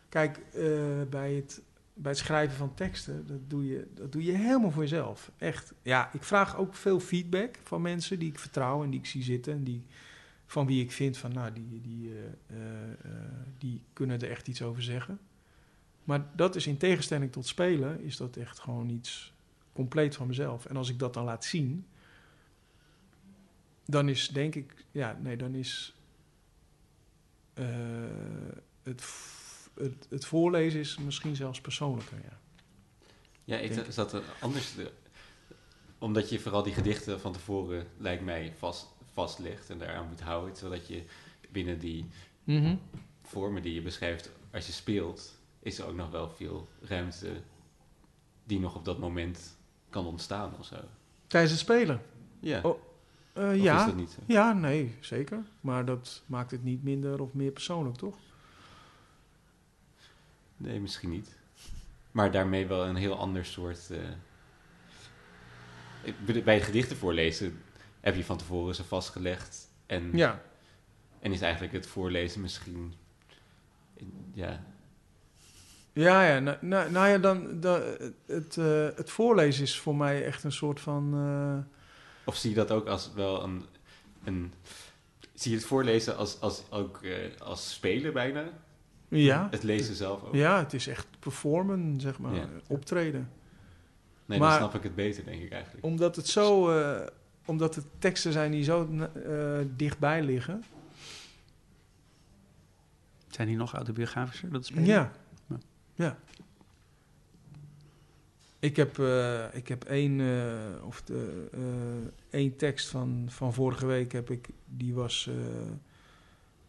kijk, 0.09 0.41
uh, 0.55 1.03
bij 1.11 1.35
het 1.35 1.63
bij 2.01 2.11
het 2.11 2.21
schrijven 2.21 2.57
van 2.57 2.75
teksten, 2.75 3.27
dat 3.27 3.51
doe, 3.51 3.67
je, 3.67 3.87
dat 3.95 4.13
doe 4.13 4.25
je 4.25 4.33
helemaal 4.33 4.71
voor 4.71 4.83
jezelf. 4.83 5.31
Echt. 5.39 5.73
Ja, 5.83 6.11
ik 6.13 6.23
vraag 6.23 6.57
ook 6.57 6.75
veel 6.75 7.01
feedback 7.01 7.59
van 7.63 7.83
mensen 7.83 8.19
die 8.19 8.29
ik 8.29 8.39
vertrouw 8.39 8.83
en 8.83 8.91
die 8.91 9.01
ik 9.01 9.07
zie 9.07 9.23
zitten. 9.23 9.53
En 9.53 9.65
die, 9.65 9.85
van 10.49 10.67
wie 10.67 10.83
ik 10.83 10.93
vind 10.93 11.17
van, 11.17 11.33
nou, 11.33 11.53
die, 11.53 11.81
die, 11.81 12.09
uh, 12.09 12.17
uh, 12.53 12.59
die 13.59 13.83
kunnen 13.93 14.21
er 14.21 14.31
echt 14.31 14.49
iets 14.49 14.63
over 14.63 14.83
zeggen. 14.83 15.21
Maar 16.05 16.27
dat 16.37 16.57
is 16.57 16.67
in 16.67 16.77
tegenstelling 16.77 17.33
tot 17.33 17.47
spelen, 17.47 18.03
is 18.03 18.17
dat 18.17 18.37
echt 18.37 18.59
gewoon 18.59 18.89
iets 18.89 19.33
compleet 19.73 20.17
van 20.17 20.27
mezelf. 20.27 20.67
En 20.67 20.77
als 20.77 20.89
ik 20.89 20.99
dat 20.99 21.15
dan 21.15 21.25
laat 21.25 21.45
zien, 21.45 21.87
dan 23.85 24.09
is 24.09 24.29
denk 24.29 24.55
ik, 24.55 24.85
ja, 24.91 25.19
nee, 25.23 25.37
dan 25.37 25.55
is 25.55 25.95
uh, 27.55 27.67
het 28.83 29.05
het, 29.75 30.07
het, 30.09 30.25
voorlezen 30.25 30.81
is 30.81 30.99
misschien 30.99 31.37
zelfs 31.37 31.61
persoonlijker, 31.61 32.19
ja. 32.25 32.39
Ja, 33.45 33.59
ik 33.59 33.85
zat 33.89 34.13
er 34.13 34.23
anders... 34.41 34.75
Omdat 35.99 36.29
je 36.29 36.41
vooral 36.41 36.63
die 36.63 36.73
gedichten 36.75 37.21
van 37.21 37.33
tevoren, 37.33 37.87
lijkt 37.97 38.25
mij, 38.25 38.55
vast, 38.57 38.89
vastlegt 39.23 39.71
en 39.71 39.79
daaraan 39.79 40.09
moet 40.09 40.21
houden. 40.21 40.57
Zodat 40.57 40.87
je 40.89 41.03
binnen 41.49 41.79
die 41.79 42.07
Mhm. 42.45 42.77
vormen 43.23 43.63
die 43.63 43.75
je 43.75 43.83
beschrijft, 43.83 44.31
als 44.53 44.67
je 44.67 44.73
speelt, 44.73 45.39
is 45.61 45.79
er 45.79 45.87
ook 45.87 45.95
nog 45.95 46.11
wel 46.11 46.31
veel 46.31 46.69
ruimte 46.81 47.33
die 48.45 48.61
nog 48.61 48.75
op 48.75 48.85
dat 48.85 48.99
moment 48.99 49.57
kan 49.91 50.07
ontstaan 50.07 50.55
of 50.59 50.67
zo. 50.67 50.77
Tijdens 51.27 51.53
het 51.53 51.61
spelen? 51.61 52.03
Ja. 52.41 52.61
Oh, 52.63 52.79
Eh, 53.33 53.45
Of 53.49 53.53
is 53.53 53.63
ja. 53.63 53.87
dat 53.87 53.97
niet 53.97 54.11
zo? 54.11 54.21
ja, 54.27 54.53
nee, 54.53 54.95
zeker. 55.01 55.43
Maar 55.61 55.85
dat 55.85 56.23
maakt 56.27 56.51
het 56.51 56.65
niet 56.65 56.83
minder 56.83 57.21
of 57.21 57.33
meer 57.33 57.51
persoonlijk, 57.51 57.97
toch? 57.97 58.17
Nee, 60.57 60.81
misschien 60.81 61.11
niet. 61.11 61.37
Maar 62.11 62.31
daarmee 62.31 62.67
wel 62.67 62.87
een 62.87 62.97
heel 62.97 63.19
ander 63.19 63.45
soort. 63.45 63.91
ik 66.03 66.15
bedoel, 66.27 66.43
bij 66.43 66.55
het 66.55 66.65
gedichten 66.65 66.97
voorlezen 66.97 67.63
heb 68.09 68.17
je 68.17 68.25
van 68.25 68.37
tevoren 68.37 68.75
ze 68.75 68.85
vastgelegd. 68.85 69.69
En, 69.87 70.11
Ja. 70.13 70.43
en 71.21 71.33
is 71.33 71.41
eigenlijk 71.41 71.73
het 71.73 71.87
voorlezen 71.87 72.41
misschien. 72.41 72.95
Ja, 74.33 74.63
Ja, 75.93 76.23
ja. 76.27 76.39
Nou, 76.39 76.57
nou, 76.61 76.91
nou 76.91 77.09
ja, 77.09 77.19
dan, 77.19 77.61
dan, 77.61 77.81
het, 78.27 78.57
eh, 78.57 78.89
het 78.95 79.11
voorlezen 79.11 79.63
is 79.63 79.79
voor 79.79 79.97
mij 79.97 80.25
echt 80.25 80.45
een 80.45 80.53
soort 80.53 80.81
van... 80.81 81.13
eh, 81.15 81.75
Of 82.25 82.37
zie 82.37 82.51
je 82.51 82.57
dat 82.57 82.71
ook 82.71 82.87
als 82.87 83.13
wel 83.15 83.43
een. 83.43 83.65
een 84.25 84.53
zie 85.35 85.51
je 85.51 85.57
het 85.57 85.67
voorlezen 85.67 86.17
als, 86.17 86.41
als, 86.41 86.63
ook, 86.71 87.03
eh, 87.03 87.41
als 87.41 87.73
spelen 87.73 88.13
bijna? 88.13 88.45
ja. 89.09 89.49
Het 89.51 89.63
lezen 89.63 89.95
zelf 89.95 90.23
ook? 90.25 90.35
ja, 90.35 90.59
het 90.59 90.73
is 90.75 90.87
echt 90.87 91.07
performen, 91.19 92.01
zeg 92.01 92.19
maar. 92.19 92.35
Ja. 92.35 92.49
Optreden. 92.69 93.31
Nee, 94.27 94.39
Maar- 94.39 94.49
dan 94.49 94.59
snap 94.59 94.75
ik 94.75 94.83
het 94.83 94.95
beter, 94.95 95.25
denk 95.25 95.43
ik 95.43 95.53
eigenlijk. 95.53 95.85
Omdat 95.85 96.17
het 96.17 96.27
zo... 96.29 96.71
omdat 97.49 97.75
het 97.75 97.85
teksten 97.99 98.33
zijn 98.33 98.51
die 98.51 98.65
zo 98.65 98.89
eh, 99.25 99.59
dichtbij 99.77 100.23
liggen. 100.23 100.65
Zijn 103.29 103.49
die 103.49 103.57
nog 103.57 103.75
autobiografischer? 103.75 104.51
Dat 104.51 104.67
spelen? 104.67 104.85
Ja. 104.85 105.13
Ja. 105.47 105.59
Ja. 105.95 106.19
Ik 108.59 108.77
heb, 108.77 108.99
eh, 108.99 109.55
ik 109.55 109.69
heb 109.69 109.85
één, 109.85 110.21
eh, 110.21 110.87
of 110.87 111.03
de, 111.03 111.49
één 112.31 112.57
tekst 112.57 112.89
van, 112.89 113.27
van 113.29 113.55
vorige 113.55 113.87
week 113.87 114.13
heb 114.13 114.31
ik, 114.31 114.49
die 114.65 114.95
was, 114.95 115.31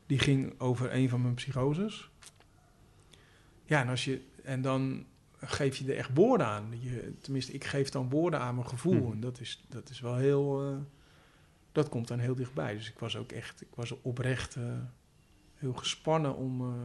die 0.05 0.19
ging 0.19 0.59
over 0.59 0.93
een 0.93 1.09
van 1.09 1.21
mijn 1.21 1.33
psychoses. 1.33 2.09
Ja, 3.65 3.81
en 3.81 3.87
als 3.87 4.05
je, 4.05 4.21
en 4.43 4.61
dan 4.61 5.05
geef 5.41 5.75
je 5.75 5.91
er 5.91 5.97
echt 5.97 6.09
woorden 6.13 6.47
aan. 6.47 6.81
Je, 6.81 7.13
tenminste, 7.21 7.51
ik 7.51 7.63
geef 7.63 7.89
dan 7.89 8.09
woorden 8.09 8.39
aan 8.39 8.55
mijn 8.55 8.67
gevoel. 8.67 9.01
Hmm. 9.01 9.11
En 9.11 9.19
dat 9.19 9.39
is, 9.39 9.63
dat 9.67 9.89
is 9.89 9.99
wel 9.99 10.15
heel, 10.15 10.71
eh, 10.71 10.77
dat 11.71 11.89
komt 11.89 12.07
dan 12.07 12.19
heel 12.19 12.35
dichtbij. 12.35 12.73
Dus 12.73 12.89
ik 12.89 12.99
was 12.99 13.15
ook 13.15 13.31
echt, 13.31 13.61
ik 13.61 13.75
was 13.75 14.01
oprecht 14.01 14.55
eh, 14.55 14.63
heel 15.55 15.73
gespannen 15.73 16.35
om, 16.35 16.61
eh, 16.61 16.83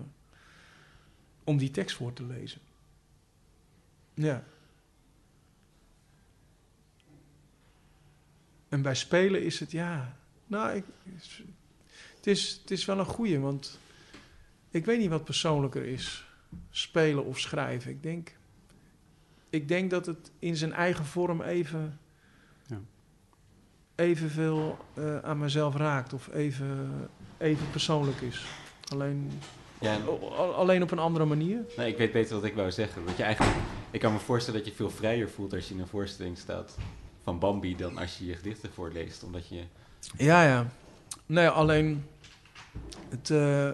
om 1.44 1.56
die 1.56 1.70
tekst 1.70 1.96
voor 1.96 2.12
te 2.12 2.26
lezen. 2.26 2.60
Ja. 4.14 4.44
En 8.68 8.82
bij 8.82 8.94
spelen 8.94 9.42
is 9.44 9.60
het, 9.60 9.70
ja... 9.70 10.16
Nou, 10.46 10.76
ik, 10.76 10.84
het, 12.14 12.26
is, 12.26 12.58
het 12.62 12.70
is 12.70 12.84
wel 12.84 12.98
een 12.98 13.04
goeie, 13.04 13.38
want... 13.38 13.78
Ik 14.70 14.84
weet 14.84 14.98
niet 14.98 15.08
wat 15.08 15.24
persoonlijker 15.24 15.84
is. 15.84 16.26
Spelen 16.70 17.24
of 17.24 17.38
schrijven. 17.38 17.90
Ik 17.90 18.02
denk... 18.02 18.33
Ik 19.54 19.68
denk 19.68 19.90
dat 19.90 20.06
het 20.06 20.30
in 20.38 20.56
zijn 20.56 20.72
eigen 20.72 21.04
vorm 21.04 21.42
even... 21.42 21.98
Ja. 22.66 22.80
Evenveel 23.94 24.76
eh, 24.94 25.18
aan 25.18 25.38
mezelf 25.38 25.76
raakt. 25.76 26.12
Of 26.12 26.28
even, 26.32 26.90
even 27.38 27.70
persoonlijk 27.70 28.20
is. 28.20 28.46
Alleen, 28.92 29.30
Ja, 29.80 29.92
en- 29.94 30.06
al- 30.08 30.54
alleen 30.54 30.82
op 30.82 30.90
een 30.90 30.98
andere 30.98 31.24
manier. 31.24 31.64
nee, 31.76 31.90
ik 31.92 31.98
weet 31.98 32.12
beter 32.12 32.34
wat 32.34 32.44
ik 32.44 32.54
wou 32.54 32.70
zeggen. 32.70 33.06
Dat 33.06 33.16
je 33.16 33.22
eigenlijk, 33.22 33.56
ik 33.90 34.00
kan 34.00 34.12
me 34.12 34.18
voorstellen 34.18 34.60
dat 34.60 34.68
je 34.68 34.74
veel 34.76 34.90
vrijer 34.90 35.30
voelt 35.30 35.52
als 35.52 35.68
je 35.68 35.74
in 35.74 35.80
een 35.80 35.86
voorstelling 35.86 36.38
staat 36.38 36.76
van 37.22 37.38
Bambi 37.38 37.76
dan 37.76 37.98
als 37.98 38.18
je 38.18 38.26
je 38.26 38.34
gedichten 38.36 38.72
voorleest. 38.72 39.22
Omdat 39.22 39.48
je. 39.48 39.62
Ja, 40.16 40.42
ja. 40.44 40.66
Nee, 41.26 41.48
alleen 41.48 42.04
het, 43.08 43.30
eh, 43.30 43.70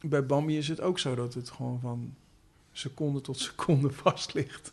bij 0.00 0.26
Bambi 0.26 0.56
is 0.58 0.68
het 0.68 0.80
ook 0.80 0.98
zo 0.98 1.14
dat 1.14 1.34
het 1.34 1.50
gewoon 1.50 1.80
van 1.80 2.14
seconde 2.78 3.20
tot 3.20 3.38
seconde 3.38 3.90
vast 4.02 4.34
ligt. 4.34 4.72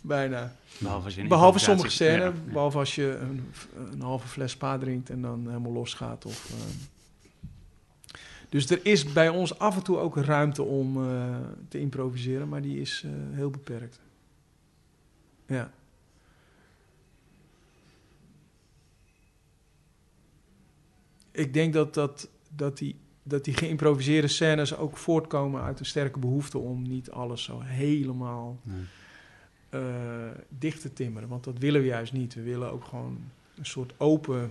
Bijna. 0.00 0.56
Behalve, 0.78 1.04
als 1.04 1.14
je 1.14 1.26
Behalve 1.26 1.58
sommige 1.58 1.90
scènes, 1.90 2.18
Ja, 2.18 2.24
ja. 2.24 2.52
behalve 2.52 2.78
als 2.78 2.94
je 2.94 3.16
een, 3.16 3.52
een 3.90 4.00
halve 4.00 4.28
fles 4.28 4.50
spa 4.50 4.78
drinkt 4.78 5.10
en 5.10 5.22
dan 5.22 5.46
helemaal 5.46 5.72
losgaat. 5.72 6.24
Of, 6.24 6.50
eh. 6.50 8.18
Dus 8.48 8.70
er 8.70 8.86
is 8.86 9.12
bij 9.12 9.28
ons 9.28 9.58
af 9.58 9.76
en 9.76 9.82
toe 9.82 9.98
ook 9.98 10.16
ruimte 10.16 10.62
om 10.62 11.10
eh, 11.10 11.36
te 11.68 11.80
improviseren, 11.80 12.48
maar 12.48 12.62
die 12.62 12.80
is 12.80 13.02
eh, 13.04 13.10
heel 13.36 13.50
beperkt. 13.50 14.00
Ja. 15.46 15.72
Ik 21.30 21.52
denk 21.52 21.72
dat, 21.72 21.94
dat, 21.94 22.28
dat, 22.48 22.78
die, 22.78 22.96
dat 23.28 23.44
die 23.44 23.54
geïmproviseerde 23.54 24.28
scènes 24.28 24.76
ook 24.76 24.96
voortkomen 24.96 25.62
uit 25.62 25.78
een 25.80 25.86
sterke 25.86 26.18
behoefte 26.18 26.58
om 26.58 26.82
niet 26.82 27.10
alles 27.10 27.42
zo 27.42 27.60
helemaal 27.60 28.58
Nee. 28.62 28.84
eh, 29.70 29.80
dicht 30.48 30.80
te 30.80 30.92
timmeren. 30.92 31.28
Want 31.28 31.44
dat 31.44 31.58
willen 31.58 31.80
we 31.80 31.86
juist 31.86 32.12
niet. 32.12 32.34
We 32.34 32.42
willen 32.42 32.70
ook 32.72 32.84
gewoon 32.84 33.18
een 33.56 33.66
soort 33.66 33.92
open, 33.96 34.50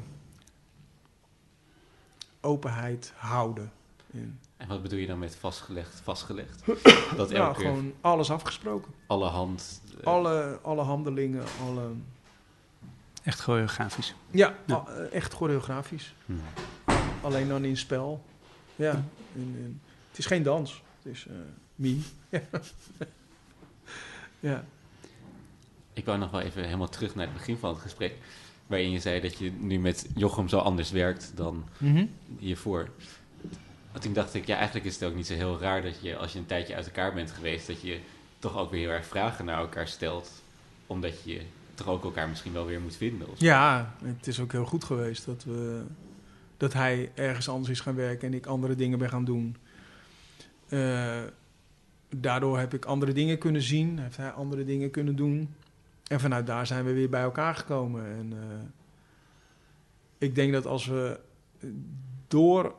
openheid 2.41 3.13
houden. 3.15 3.71
In. 4.11 4.39
En 4.57 4.67
wat 4.67 4.82
bedoel 4.82 4.99
je 4.99 5.07
dan 5.07 5.19
met 5.19 5.36
vastgelegd? 5.36 5.99
Vastgelegd? 6.03 6.65
Dat 7.17 7.30
Nou, 7.30 7.34
elke 7.34 7.59
keer 7.59 7.67
gewoon 7.69 7.93
alles 8.01 8.32
afgesproken. 8.32 8.91
alle 9.07 9.25
hand. 9.28 9.82
eh, 9.99 10.05
Alle, 10.07 10.59
alle 10.61 10.82
handelingen, 10.82 11.43
alle... 11.67 11.89
Echt 13.23 13.39
choreografisch. 13.39 14.15
Ja, 14.32 14.55
eh, 14.65 14.75
echt 15.11 15.34
choreografisch. 15.34 16.15
hmm. 16.25 16.39
Alleen 17.21 17.47
dan 17.47 17.65
in 17.65 17.78
spel. 17.78 18.23
Ja, 18.78 18.91
in, 19.36 19.55
in- 19.63 19.80
het 20.09 20.17
is 20.17 20.25
geen 20.25 20.43
dans. 20.43 20.82
Het 21.03 21.13
is 21.13 21.25
eh 21.28 21.34
meme. 21.75 22.01
Ja. 24.39 24.65
Ik 25.93 26.05
wou 26.05 26.17
nog 26.17 26.32
wel 26.32 26.41
even 26.41 26.63
helemaal 26.63 26.89
terug 26.89 27.15
naar 27.15 27.25
het 27.25 27.34
begin 27.36 27.57
van 27.57 27.69
het 27.69 27.80
gesprek. 27.82 28.15
Waarin 28.67 28.91
je 28.91 28.99
zei 28.99 29.21
dat 29.21 29.38
je 29.38 29.51
nu 29.51 29.80
met 29.80 30.07
Jochem 30.15 30.47
zo 30.47 30.57
anders 30.57 30.91
werkt 30.91 31.32
dan 31.36 31.65
hiervoor. 32.39 32.89
Want 33.91 34.03
toen 34.03 34.13
dacht 34.13 34.34
ik, 34.34 34.45
ja, 34.47 34.55
eigenlijk 34.55 34.86
is 34.86 34.93
het 34.93 35.03
ook 35.03 35.15
niet 35.15 35.28
zo 35.28 35.34
heel 35.34 35.59
raar 35.59 35.82
dat 35.82 36.01
je, 36.01 36.17
als 36.17 36.34
je 36.34 36.39
een 36.39 36.45
tijdje 36.45 36.75
uit 36.75 36.86
elkaar 36.86 37.13
bent 37.13 37.32
geweest, 37.32 37.67
dat 37.67 37.82
je 37.82 37.99
toch 38.39 38.57
ook 38.57 38.71
weer 38.71 38.80
heel 38.80 38.89
erg 38.89 39.05
vragen 39.05 39.45
naar 39.45 39.57
elkaar 39.59 39.88
stelt. 39.88 40.32
Omdat 40.88 41.23
je 41.23 41.41
toch 41.73 41.88
ook 41.88 42.03
elkaar 42.03 42.30
misschien 42.30 42.53
wel 42.53 42.65
weer 42.65 42.82
moet 42.82 42.95
vinden. 42.95 43.28
Ja, 43.38 43.95
het 44.03 44.28
is 44.28 44.39
ook 44.39 44.51
heel 44.51 44.65
goed 44.65 44.84
geweest 44.84 45.25
dat, 45.25 45.43
we, 45.43 45.84
dat 46.58 46.74
hij 46.74 47.12
ergens 47.16 47.49
anders 47.49 47.70
is 47.70 47.80
gaan 47.80 47.95
werken 47.95 48.28
en 48.28 48.34
ik 48.34 48.45
andere 48.45 48.76
dingen 48.76 48.99
ben 48.99 49.10
gaan 49.10 49.26
doen. 49.26 49.55
Eh, 50.70 51.22
daardoor 52.10 52.60
heb 52.60 52.74
ik 52.74 52.86
andere 52.86 53.14
dingen 53.14 53.38
kunnen 53.38 53.62
zien, 53.62 53.99
heeft 53.99 54.18
hij 54.18 54.32
andere 54.32 54.66
dingen 54.66 54.91
kunnen 54.91 55.16
doen. 55.16 55.53
En 56.08 56.20
vanuit 56.20 56.47
daar 56.47 56.68
zijn 56.68 56.86
we 56.86 56.93
weer 56.93 57.10
bij 57.10 57.22
elkaar 57.22 57.55
gekomen. 57.55 58.05
En 58.05 58.34
eh, 58.34 58.60
ik 60.18 60.36
denk 60.36 60.53
dat 60.53 60.66
als 60.66 60.86
we 60.86 61.20
door, 62.28 62.76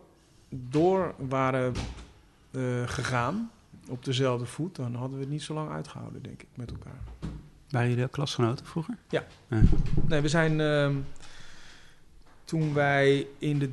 door 0.48 1.14
waren 1.18 1.74
eh, 2.50 2.88
gegaan 2.88 3.50
op 3.88 4.04
dezelfde 4.04 4.46
voet, 4.46 4.76
dan 4.76 4.94
hadden 4.94 5.16
we 5.16 5.24
het 5.24 5.32
niet 5.32 5.42
zo 5.42 5.54
lang 5.54 5.70
uitgehouden, 5.70 6.22
denk 6.22 6.42
ik, 6.42 6.48
met 6.54 6.70
elkaar. 6.70 7.00
Waren 7.70 7.88
jullie 7.88 8.04
ook 8.04 8.10
klasgenoten 8.10 8.66
vroeger? 8.66 8.96
Nee, 10.06 10.20
we 10.20 10.28
zijn 10.28 10.60
ehm, 10.60 10.94
toen 12.48 12.74
wij 12.74 13.26
in 13.38 13.58
de 13.58 13.70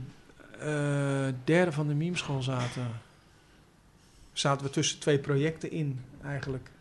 eh, 0.59 1.33
derde 1.43 1.71
van 1.71 1.87
de 1.87 1.93
memeschool 1.93 2.43
zaten, 2.43 2.87
zaten 4.33 4.65
we 4.65 4.71
tussen 4.71 4.99
twee 4.99 5.19
projecten 5.19 5.71
in 5.71 5.99
eigenlijk. 6.23 6.71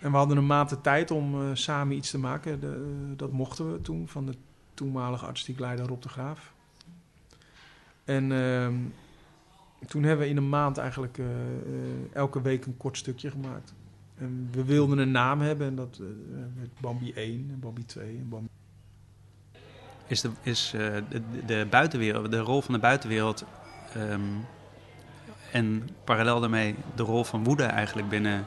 En 0.00 0.10
we 0.10 0.16
hadden 0.16 0.36
een 0.36 0.46
maand 0.46 0.68
de 0.68 0.80
tijd 0.80 1.10
om 1.10 1.40
eh, 1.40 1.50
samen 1.52 1.96
iets 1.96 2.10
te 2.10 2.18
maken. 2.18 2.60
De- 2.60 3.12
dat 3.16 3.32
mochten 3.32 3.72
we 3.72 3.80
toen 3.80 4.08
van 4.08 4.26
de 4.26 4.34
toenmalige 4.74 5.26
artistiek 5.26 5.58
leider 5.58 5.86
Rob 5.86 6.02
de 6.02 6.08
Graaf. 6.08 6.52
En 8.04 8.32
ehm, 8.32 8.74
toen 9.86 10.02
hebben 10.02 10.24
we 10.24 10.30
in 10.30 10.36
een 10.36 10.48
maand 10.48 10.78
eigenlijk 10.78 11.18
eh, 11.18 11.26
eh, 11.26 11.64
elke 12.12 12.42
week 12.42 12.66
een 12.66 12.76
kort 12.76 12.96
stukje 12.96 13.30
gemaakt. 13.30 13.74
En 14.16 14.48
we 14.52 14.64
wilden 14.64 14.98
een 14.98 15.10
naam 15.10 15.40
hebben 15.40 15.66
en 15.66 15.74
dat 15.74 15.98
eh, 16.00 16.06
werd 16.56 16.80
Bambi 16.80 17.12
1 17.12 17.48
en 17.52 17.60
Bambi 17.60 17.84
2 17.84 18.16
en 18.16 18.28
Bambi... 18.28 18.48
Is, 20.08 20.20
de, 20.20 20.30
is 20.42 20.72
eh, 20.74 20.80
de, 21.08 21.22
de 21.46 21.66
buitenwereld, 21.70 22.30
de 22.30 22.38
rol 22.38 22.62
van 22.62 22.74
de 22.74 22.80
buitenwereld 22.80 23.44
ehm, 23.94 24.20
en 25.52 25.88
parallel 26.04 26.40
daarmee 26.40 26.74
de 26.94 27.02
rol 27.02 27.24
van 27.24 27.44
woede 27.44 27.64
eigenlijk 27.64 28.08
binnen 28.08 28.44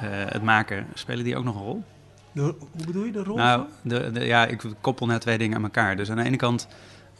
eh, 0.00 0.08
het 0.10 0.42
maken, 0.42 0.86
spelen 0.94 1.24
die 1.24 1.36
ook 1.36 1.44
nog 1.44 1.54
een 1.54 1.62
rol? 1.62 1.84
De- 2.32 2.54
hoe 2.58 2.86
bedoel 2.86 3.04
je 3.04 3.12
de 3.12 3.22
rol? 3.22 3.36
Nou, 3.36 3.66
de, 3.82 4.10
de, 4.12 4.24
ja, 4.24 4.46
ik 4.46 4.62
koppel 4.80 5.06
net 5.06 5.20
twee 5.20 5.38
dingen 5.38 5.56
aan 5.56 5.62
elkaar. 5.62 5.96
Dus 5.96 6.10
aan 6.10 6.16
de 6.16 6.22
ene 6.22 6.36
kant 6.36 6.68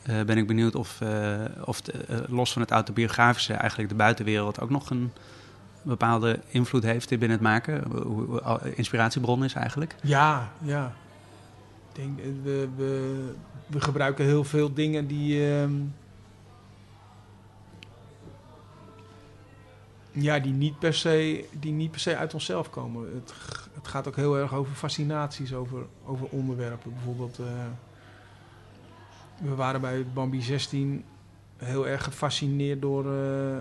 eh, 0.03 0.23
ben 0.23 0.39
ik 0.39 0.47
benieuwd 0.47 0.75
of, 0.75 0.99
of 1.65 1.81
los 2.29 2.53
van 2.53 2.63
het 2.63 2.71
autobiografische 2.71 3.53
eigenlijk 3.55 3.91
de 3.91 3.97
buitenwereld 3.97 4.61
ook 4.61 4.71
nog 4.71 4.91
een 4.91 5.13
bepaalde 5.83 6.41
invloed 6.49 6.83
heeft 6.83 7.09
binnen 7.09 7.31
het 7.31 7.41
maken. 7.41 7.85
Hoe, 8.03 8.61
inspiratiebron 8.75 9.45
is 9.45 9.55
eigenlijk. 9.55 9.95
Ja, 10.03 10.53
ja. 10.63 10.93
Denk, 11.93 12.19
eh, 12.19 12.25
we, 12.43 12.69
we, 12.77 13.35
we 13.67 13.81
gebruiken 13.81 14.25
heel 14.25 14.45
veel 14.45 14.75
dingen 14.75 15.07
die. 15.07 15.53
ehm, 15.53 15.73
ja, 20.13 20.39
die 20.39 20.53
niet, 20.53 20.79
per 20.79 20.95
se, 20.95 21.45
die 21.53 21.73
niet 21.73 21.91
per 21.91 22.01
se 22.01 22.17
uit 22.17 22.35
onszelf 22.35 22.71
komen. 22.71 23.15
Het, 23.15 23.33
het 23.75 23.89
gaat 23.89 24.09
ook 24.09 24.17
heel 24.17 24.39
erg 24.39 24.55
over 24.55 24.75
fascinaties, 24.75 25.55
over, 25.55 25.87
over 26.05 26.27
onderwerpen. 26.31 26.93
Bijvoorbeeld, 26.93 27.39
eh, 27.39 27.47
we 29.43 29.55
waren 29.55 29.81
bij 29.81 30.07
Bambi 30.15 30.43
16 30.43 31.05
heel 31.57 31.87
erg 31.87 32.05
gefascineerd 32.05 32.81
door 32.83 33.05
eh, 33.13 33.59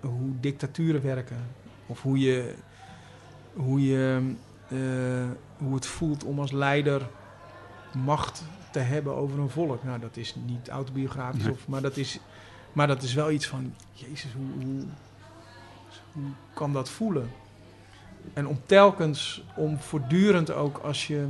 hoe 0.00 0.40
dictaturen 0.40 1.02
werken. 1.02 1.46
Of 1.86 2.02
hoe 2.02 2.18
je, 2.18 2.54
hoe 3.54 3.86
je 3.86 4.34
hoe 5.58 5.74
het 5.74 5.86
voelt 5.86 6.24
om 6.24 6.40
als 6.40 6.52
leider 6.52 7.08
macht 8.04 8.44
te 8.70 8.78
hebben 8.78 9.14
over 9.14 9.38
een 9.38 9.50
volk. 9.50 9.84
Nou, 9.84 10.00
dat 10.00 10.16
is 10.16 10.34
niet 10.46 10.68
autobiografisch, 10.68 11.42
Nee. 11.42 11.52
of, 11.52 11.68
maar, 11.68 11.82
dat 11.82 11.96
is, 11.96 12.20
maar 12.72 12.86
dat 12.86 13.02
is 13.02 13.14
wel 13.14 13.30
iets 13.30 13.46
van, 13.46 13.74
jezus, 13.92 14.32
hoe, 14.32 14.64
hoe, 14.64 14.84
hoe 16.12 16.30
kan 16.54 16.72
dat 16.72 16.90
voelen? 16.90 17.30
En 18.32 18.46
om 18.46 18.60
telkens, 18.66 19.44
om 19.56 19.78
voortdurend 19.78 20.50
ook 20.50 20.78
als 20.78 21.06
je, 21.06 21.26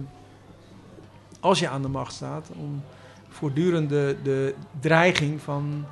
als 1.41 1.59
je 1.59 1.69
aan 1.69 1.83
de 1.83 1.89
macht 1.89 2.13
staat, 2.13 2.49
om 2.57 2.83
voortdurend 3.29 3.89
de, 3.89 4.17
de 4.23 4.55
dreiging 4.81 5.41
van 5.41 5.85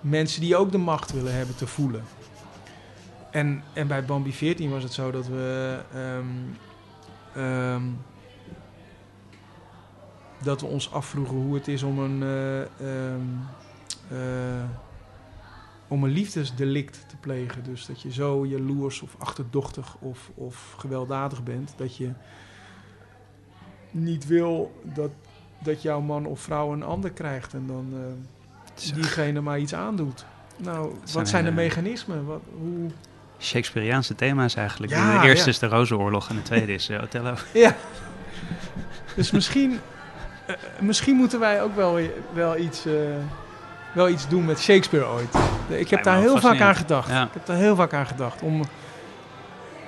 mensen 0.00 0.40
die 0.40 0.56
ook 0.56 0.72
de 0.72 0.78
macht 0.78 1.12
willen 1.12 1.34
hebben 1.34 1.56
te 1.56 1.66
voelen. 1.66 2.04
En, 3.30 3.62
en 3.72 3.86
bij 3.86 4.04
Bambi 4.04 4.32
14 4.32 4.70
was 4.70 4.82
het 4.82 4.92
zo 4.92 5.10
dat 5.10 5.26
we 5.26 5.78
ehm, 5.94 6.26
Ehm, 7.36 7.82
dat 10.46 10.60
we 10.60 10.66
ons 10.66 10.92
afvroegen 10.92 11.36
hoe 11.36 11.54
het 11.54 11.68
is 11.68 11.82
om 11.82 11.98
een, 11.98 12.22
eh, 14.08 14.62
om 15.88 16.04
een 16.04 16.10
liefdesdelict 16.10 17.04
te 17.08 17.16
plegen. 17.16 17.64
Dus 17.64 17.86
dat 17.86 18.02
je 18.02 18.12
zo 18.12 18.46
jaloers 18.46 19.02
of 19.02 19.14
achterdochtig 19.18 19.96
of, 19.98 20.30
of 20.34 20.74
gewelddadig 20.78 21.42
bent 21.42 21.74
dat 21.76 21.96
je 21.96 22.10
niet 23.90 24.26
wil 24.26 24.80
dat, 24.82 25.10
dat 25.58 25.82
jouw 25.82 26.00
man 26.00 26.26
of 26.26 26.40
vrouw 26.40 26.72
een 26.72 26.82
ander 26.82 27.10
krijgt 27.10 27.54
en 27.54 27.66
dan 27.66 27.92
eh, 27.94 28.94
diegene 28.94 29.40
maar 29.40 29.58
iets 29.58 29.74
aandoet. 29.74 30.24
Nou, 30.56 30.94
wat 31.12 31.28
zijn 31.28 31.44
de 31.44 31.52
mechanismen? 31.52 32.26
Wat, 32.26 32.40
hoe, 32.58 32.90
Shakespeareaanse 33.40 34.14
thema's 34.14 34.54
eigenlijk. 34.54 34.92
Ja, 34.92 35.20
de 35.20 35.28
eerste 35.28 35.44
ja. 35.44 35.50
is 35.50 35.58
de 35.58 35.66
Rozenoorlog 35.66 36.28
en 36.28 36.36
de 36.36 36.42
tweede 36.42 36.72
is 36.72 36.90
Othello. 36.90 37.34
Ja. 37.52 37.76
Dus 39.14 39.30
misschien, 39.30 39.80
misschien 40.80 41.16
moeten 41.16 41.40
wij 41.40 41.62
ook 41.62 41.76
wel, 41.76 41.98
wel, 42.32 42.56
iets, 42.56 42.86
eh, 42.86 42.92
wel 43.94 44.08
iets 44.08 44.28
doen 44.28 44.44
met 44.44 44.60
Shakespeare 44.60 45.06
ooit. 45.06 45.34
Ik 45.68 45.90
heb 45.90 46.02
daar 46.02 46.18
heel 46.18 46.40
vaak 46.40 46.60
aan 46.60 46.76
gedacht. 46.76 47.08
Ja. 47.08 47.22
Ik 47.22 47.32
heb 47.32 47.46
daar 47.46 47.56
heel 47.56 47.76
vaak 47.76 47.92
aan 47.92 48.06
gedacht. 48.06 48.42
Om 48.42 48.62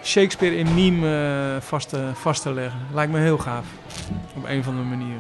Shakespeare 0.03 0.57
in 0.57 0.75
meme 0.75 1.55
eh, 1.55 1.63
vast, 1.63 1.89
te, 1.89 2.11
vast 2.15 2.43
te 2.43 2.53
leggen. 2.53 2.81
Lijkt 2.93 3.13
me 3.13 3.19
heel 3.19 3.39
gaaf. 3.39 3.67
Op 4.37 4.45
een 4.45 4.59
of 4.59 4.67
andere 4.67 4.87
manier. 4.87 5.17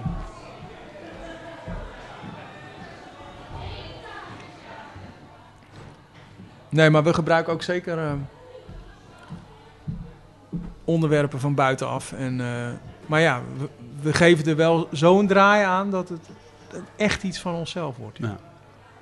Nee, 6.68 6.90
maar 6.90 7.02
we 7.02 7.14
gebruiken 7.14 7.52
ook 7.52 7.62
zeker 7.62 7.98
eh, 7.98 8.12
onderwerpen 10.84 11.40
van 11.40 11.54
buitenaf. 11.54 12.12
En, 12.12 12.40
eh, 12.40 12.68
maar 13.06 13.20
ja, 13.20 13.40
we, 13.56 13.68
we 14.00 14.12
geven 14.12 14.44
er 14.46 14.56
wel 14.56 14.88
zo'n 14.92 15.26
draai 15.26 15.64
aan 15.64 15.90
dat 15.90 16.08
het, 16.08 16.28
het 16.72 16.82
echt 16.96 17.22
iets 17.22 17.38
van 17.40 17.54
onszelf 17.54 17.96
wordt. 17.96 18.18
Ja. 18.18 18.36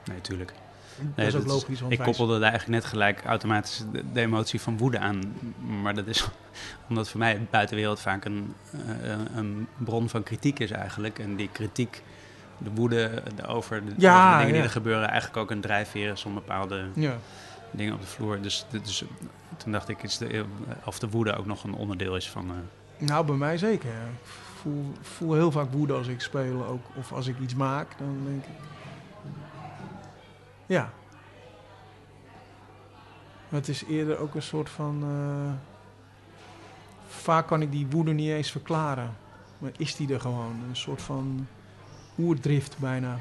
Nee, 0.05 0.21
tuurlijk. 0.21 0.53
dat 0.97 1.07
Nee, 1.17 1.27
is 1.27 1.35
ook 1.35 1.41
dat 1.47 1.55
is- 1.57 1.61
logisch. 1.63 1.81
Want 1.81 1.93
Ik 1.93 1.99
koppelde 1.99 2.39
daar 2.39 2.51
eigenlijk 2.51 2.81
net 2.83 2.91
gelijk 2.91 3.23
automatisch 3.25 3.85
de, 3.93 4.03
de 4.13 4.21
emotie 4.21 4.61
van 4.61 4.79
woede 4.79 4.99
aan. 4.99 5.35
Maar 5.83 5.95
dat 5.95 6.07
is 6.07 6.29
omdat 6.89 7.09
voor 7.09 7.19
mij 7.19 7.35
de 7.35 7.41
buitenwereld 7.51 8.01
vaak 8.01 8.25
een, 8.25 8.55
eh, 8.73 9.09
een- 9.11 9.37
een 9.37 9.69
bron 9.77 10.09
van 10.09 10.23
kritiek 10.23 10.59
is 10.59 10.71
eigenlijk. 10.71 11.19
En 11.19 11.37
die 11.37 11.49
kritiek, 11.53 12.03
de 12.59 12.71
woede 12.75 13.23
de- 13.35 13.47
over 13.47 13.85
de, 13.85 13.93
Ja, 13.97 14.17
over 14.27 14.31
de 14.31 14.37
dingen 14.39 14.47
ja. 14.47 14.53
die 14.53 14.63
er 14.63 14.71
gebeuren, 14.71 15.09
eigenlijk 15.09 15.37
ook 15.37 15.51
een 15.51 15.61
drijfveer 15.61 16.13
is 16.13 16.25
om 16.25 16.35
bepaalde 16.35 16.85
Ja. 16.95 17.17
dingen 17.71 17.95
op 17.95 18.01
de 18.01 18.07
vloer. 18.07 18.41
Dus, 18.41 18.67
is- 18.83 19.05
toen 19.57 19.73
dacht 19.73 19.89
ik 19.89 20.03
is 20.03 20.19
de, 20.19 20.45
of 20.85 20.99
de 20.99 21.09
woede 21.09 21.37
ook 21.37 21.47
nog 21.47 21.65
een 21.65 21.75
onderdeel 21.75 22.17
is 22.17 22.31
van... 22.31 22.51
eh, 22.51 23.07
Nou, 23.09 23.27
bij 23.27 23.37
mij 23.37 23.59
zeker. 23.59 23.91
Voel, 24.67 24.93
voel 25.01 25.35
heel 25.35 25.51
vaak 25.51 25.73
woede 25.73 25.93
als 25.93 26.07
ik 26.07 26.21
speel 26.21 26.65
ook. 26.65 26.85
Of 26.95 27.13
als 27.13 27.27
ik 27.27 27.39
iets 27.39 27.55
maak, 27.55 27.99
dan 27.99 28.21
denk 28.25 28.45
ik... 28.45 28.55
Ja. 30.67 30.91
Het 33.49 33.69
is 33.69 33.85
eerder 33.85 34.19
ook 34.19 34.35
een 34.35 34.43
soort 34.43 34.71
van... 34.71 35.03
eh, 35.03 35.53
vaak 37.09 37.47
kan 37.47 37.63
ik 37.63 37.73
die 37.73 37.87
woede 37.87 38.13
niet 38.13 38.31
eens 38.31 38.51
verklaren. 38.51 39.17
Maar 39.59 39.71
is 39.77 39.97
die 39.97 40.13
er 40.13 40.21
gewoon? 40.21 40.63
Een 40.69 40.77
soort 40.77 41.03
van 41.03 41.47
oerdrift 42.19 42.79
bijna. 42.79 43.19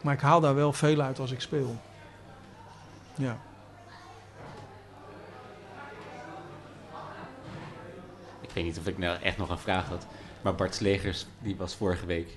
Maar 0.00 0.14
ik 0.14 0.20
haal 0.20 0.40
daar 0.40 0.54
wel 0.54 0.72
veel 0.72 1.00
uit 1.00 1.18
als 1.18 1.30
ik 1.30 1.40
speel. 1.40 1.76
Ja. 3.14 3.38
Ik 8.54 8.60
weet 8.62 8.68
niet 8.68 8.78
of 8.78 8.86
ik 8.86 8.98
nou 8.98 9.18
echt 9.22 9.36
nog 9.38 9.50
een 9.50 9.58
vraag 9.58 9.88
had. 9.88 10.06
Maar 10.42 10.54
Bart 10.54 10.74
Slegers, 10.74 11.26
die 11.38 11.56
was 11.56 11.74
vorige 11.74 12.06
week, 12.06 12.28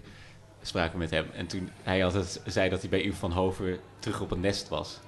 spraken 0.62 0.92
we 0.92 0.98
met 0.98 1.10
hem. 1.10 1.26
En 1.34 1.48
toen 1.48 1.70
hij 1.84 2.06
altijd 2.06 2.42
zei 2.46 2.70
dat 2.70 2.82
hij 2.82 2.90
bij 2.90 3.06
Uwe 3.06 3.16
van 3.16 3.32
Hoven 3.32 3.80
terug 4.00 4.22
op 4.22 4.30
het 4.30 4.40
nest 4.40 4.70
was. 4.70 5.00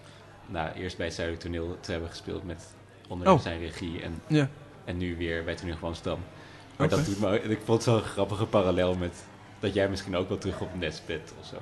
Nou, 0.46 0.72
eerst 0.72 0.98
bij 0.98 1.06
het 1.06 1.16
Zuidelijk 1.16 1.46
Toneel 1.46 1.78
te 1.80 1.92
hebben 1.92 2.10
gespeeld 2.10 2.44
met 2.44 2.74
onder 3.08 3.32
Oh. 3.32 3.40
zijn 3.40 3.60
regie. 3.60 4.02
En, 4.02 4.22
Ja. 4.28 4.50
en 4.86 4.98
nu 4.98 5.18
weer 5.18 5.44
bij 5.44 5.56
Toneel 5.56 5.78
van 5.78 5.96
Stam. 5.96 6.20
Maar 6.78 6.90
dat 6.90 7.06
doet 7.06 7.20
me, 7.20 7.40
ik 7.42 7.60
vond 7.64 7.86
het 7.86 7.94
zo'n 7.96 8.02
grappige 8.02 8.46
parallel 8.46 8.96
met 8.96 9.24
dat 9.60 9.74
jij 9.74 9.90
misschien 9.90 10.16
ook 10.16 10.30
wel 10.30 10.38
terug 10.38 10.62
op 10.62 10.72
het 10.72 10.80
nest 10.80 11.06
bent 11.06 11.34
of 11.40 11.46
zo. 11.46 11.56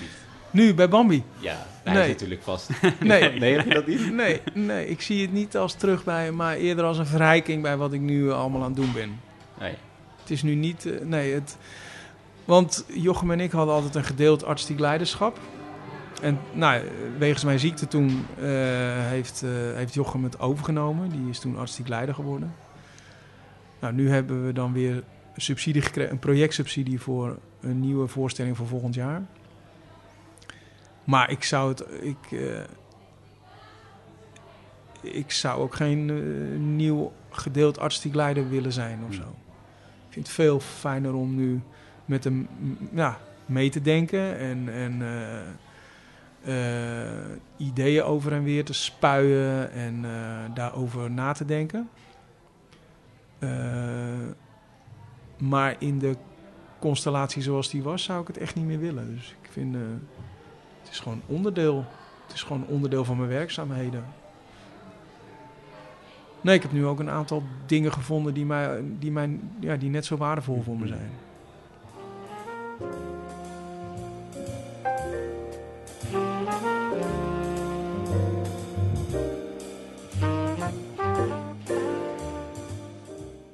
Niet- 0.00 0.08
Nu, 0.54 0.74
bij 0.74 0.88
Bambi. 0.88 1.24
Ja, 1.38 1.66
Nee. 1.84 2.02
is 2.02 2.08
natuurlijk 2.08 2.42
vast. 2.42 2.70
Nee. 3.00 3.30
nee, 3.40 3.56
heb 3.56 3.66
je 3.66 3.74
dat 3.74 3.86
niet? 3.86 4.12
Nee, 4.12 4.40
nee, 4.54 4.88
ik 4.88 5.00
zie 5.00 5.22
het 5.22 5.32
niet 5.32 5.56
als 5.56 5.74
terug 5.74 6.04
bij, 6.04 6.32
maar 6.32 6.56
eerder 6.56 6.84
als 6.84 6.98
een 6.98 7.06
verrijking 7.06 7.62
bij 7.62 7.76
wat 7.76 7.92
ik 7.92 8.00
nu 8.00 8.32
allemaal 8.32 8.60
aan 8.62 8.66
het 8.66 8.76
doen 8.76 8.92
ben. 8.92 9.20
Nee. 9.60 9.74
Het 10.20 10.30
is 10.30 10.42
nu 10.42 10.54
niet, 10.54 10.86
eh, 10.86 11.00
nee, 11.06 11.34
het, 11.34 11.56
want 12.44 12.84
Jochem 12.88 13.30
en 13.30 13.40
ik 13.40 13.50
hadden 13.50 13.74
altijd 13.74 13.94
een 13.94 14.04
gedeeld 14.04 14.44
artistiek 14.44 14.78
leiderschap. 14.78 15.38
En 16.22 16.38
nou, 16.52 16.80
eh, 16.80 16.90
wegens 17.18 17.44
mijn 17.44 17.58
ziekte 17.58 17.88
toen 17.88 18.26
eh, 18.38 18.44
heeft, 19.06 19.42
eh, 19.42 19.50
heeft 19.74 19.94
Jochem 19.94 20.24
het 20.24 20.40
overgenomen. 20.40 21.08
Die 21.08 21.28
is 21.28 21.38
toen 21.38 21.58
artistiek 21.58 21.88
leider 21.88 22.14
geworden. 22.14 22.54
Nou, 23.80 23.94
nu 23.94 24.10
hebben 24.10 24.46
we 24.46 24.52
dan 24.52 24.72
weer 24.72 25.02
subsidie 25.36 25.82
gekregen, 25.82 26.12
een 26.12 26.18
projectsubsidie 26.18 27.00
voor 27.00 27.38
een 27.60 27.80
nieuwe 27.80 28.06
voorstelling 28.06 28.56
voor 28.56 28.66
volgend 28.66 28.94
jaar. 28.94 29.22
Maar 31.04 31.30
ik 31.30 31.44
zou 31.44 31.68
het, 31.68 31.84
ik, 32.00 32.32
eh, 32.32 32.60
ik 35.00 35.30
zou 35.30 35.60
ook 35.60 35.74
geen 35.74 36.10
eh, 36.10 36.58
nieuw 36.58 37.12
gedeeld 37.30 37.78
artistiek 37.78 38.14
leider 38.14 38.48
willen 38.48 38.72
zijn 38.72 38.98
of 39.08 39.14
zo. 39.14 39.36
Ik 40.06 40.12
vind 40.12 40.26
het 40.26 40.34
veel 40.34 40.60
fijner 40.60 41.14
om 41.14 41.34
nu 41.34 41.60
met 42.04 42.24
hem 42.24 42.48
ja, 42.92 43.18
mee 43.46 43.70
te 43.70 43.80
denken 43.80 44.38
en, 44.38 44.68
en 44.68 45.02
eh, 46.44 47.66
ideeën 47.66 48.02
over 48.02 48.32
en 48.32 48.42
weer 48.42 48.64
te 48.64 48.72
spuien 48.72 49.72
en 49.72 50.04
daarover 50.54 51.10
na 51.10 51.32
te 51.32 51.44
denken. 51.44 51.88
Maar 55.38 55.76
in 55.78 55.98
de 55.98 56.16
constellatie 56.78 57.42
zoals 57.42 57.70
die 57.70 57.82
was, 57.82 58.02
zou 58.02 58.20
ik 58.20 58.26
het 58.26 58.38
echt 58.38 58.54
niet 58.54 58.64
meer 58.64 58.78
willen. 58.78 59.14
Dus 59.14 59.36
ik 59.42 59.48
vind, 59.50 59.76
is 60.94 61.00
gewoon 61.00 61.22
onderdeel. 61.26 61.84
Het 62.24 62.34
is 62.34 62.42
gewoon 62.42 62.66
onderdeel 62.66 63.04
van 63.04 63.16
mijn 63.16 63.28
werkzaamheden. 63.28 64.04
Nee, 66.40 66.54
ik 66.54 66.62
heb 66.62 66.72
nu 66.72 66.86
ook 66.86 66.98
een 66.98 67.10
aantal 67.10 67.42
dingen 67.66 67.92
gevonden 67.92 68.34
die, 68.34 68.46
mij, 68.46 68.82
die, 68.98 69.10
mij, 69.10 69.38
ja, 69.60 69.76
die 69.76 69.90
net 69.90 70.04
zo 70.04 70.16
waardevol 70.16 70.62
voor 70.62 70.76
me 70.76 70.86
zijn. 70.86 71.10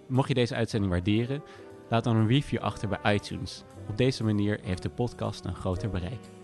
Mocht 0.06 0.28
je 0.28 0.34
deze 0.34 0.54
uitzending 0.54 0.92
waarderen, 0.92 1.42
Laat 1.90 2.04
dan 2.04 2.16
een 2.16 2.28
review 2.28 2.60
achter 2.60 2.88
bij 2.88 3.14
iTunes. 3.14 3.64
Op 3.88 3.96
deze 3.96 4.24
manier 4.24 4.58
heeft 4.62 4.82
de 4.82 4.88
podcast 4.88 5.44
een 5.44 5.54
groter 5.54 5.90
bereik. 5.90 6.39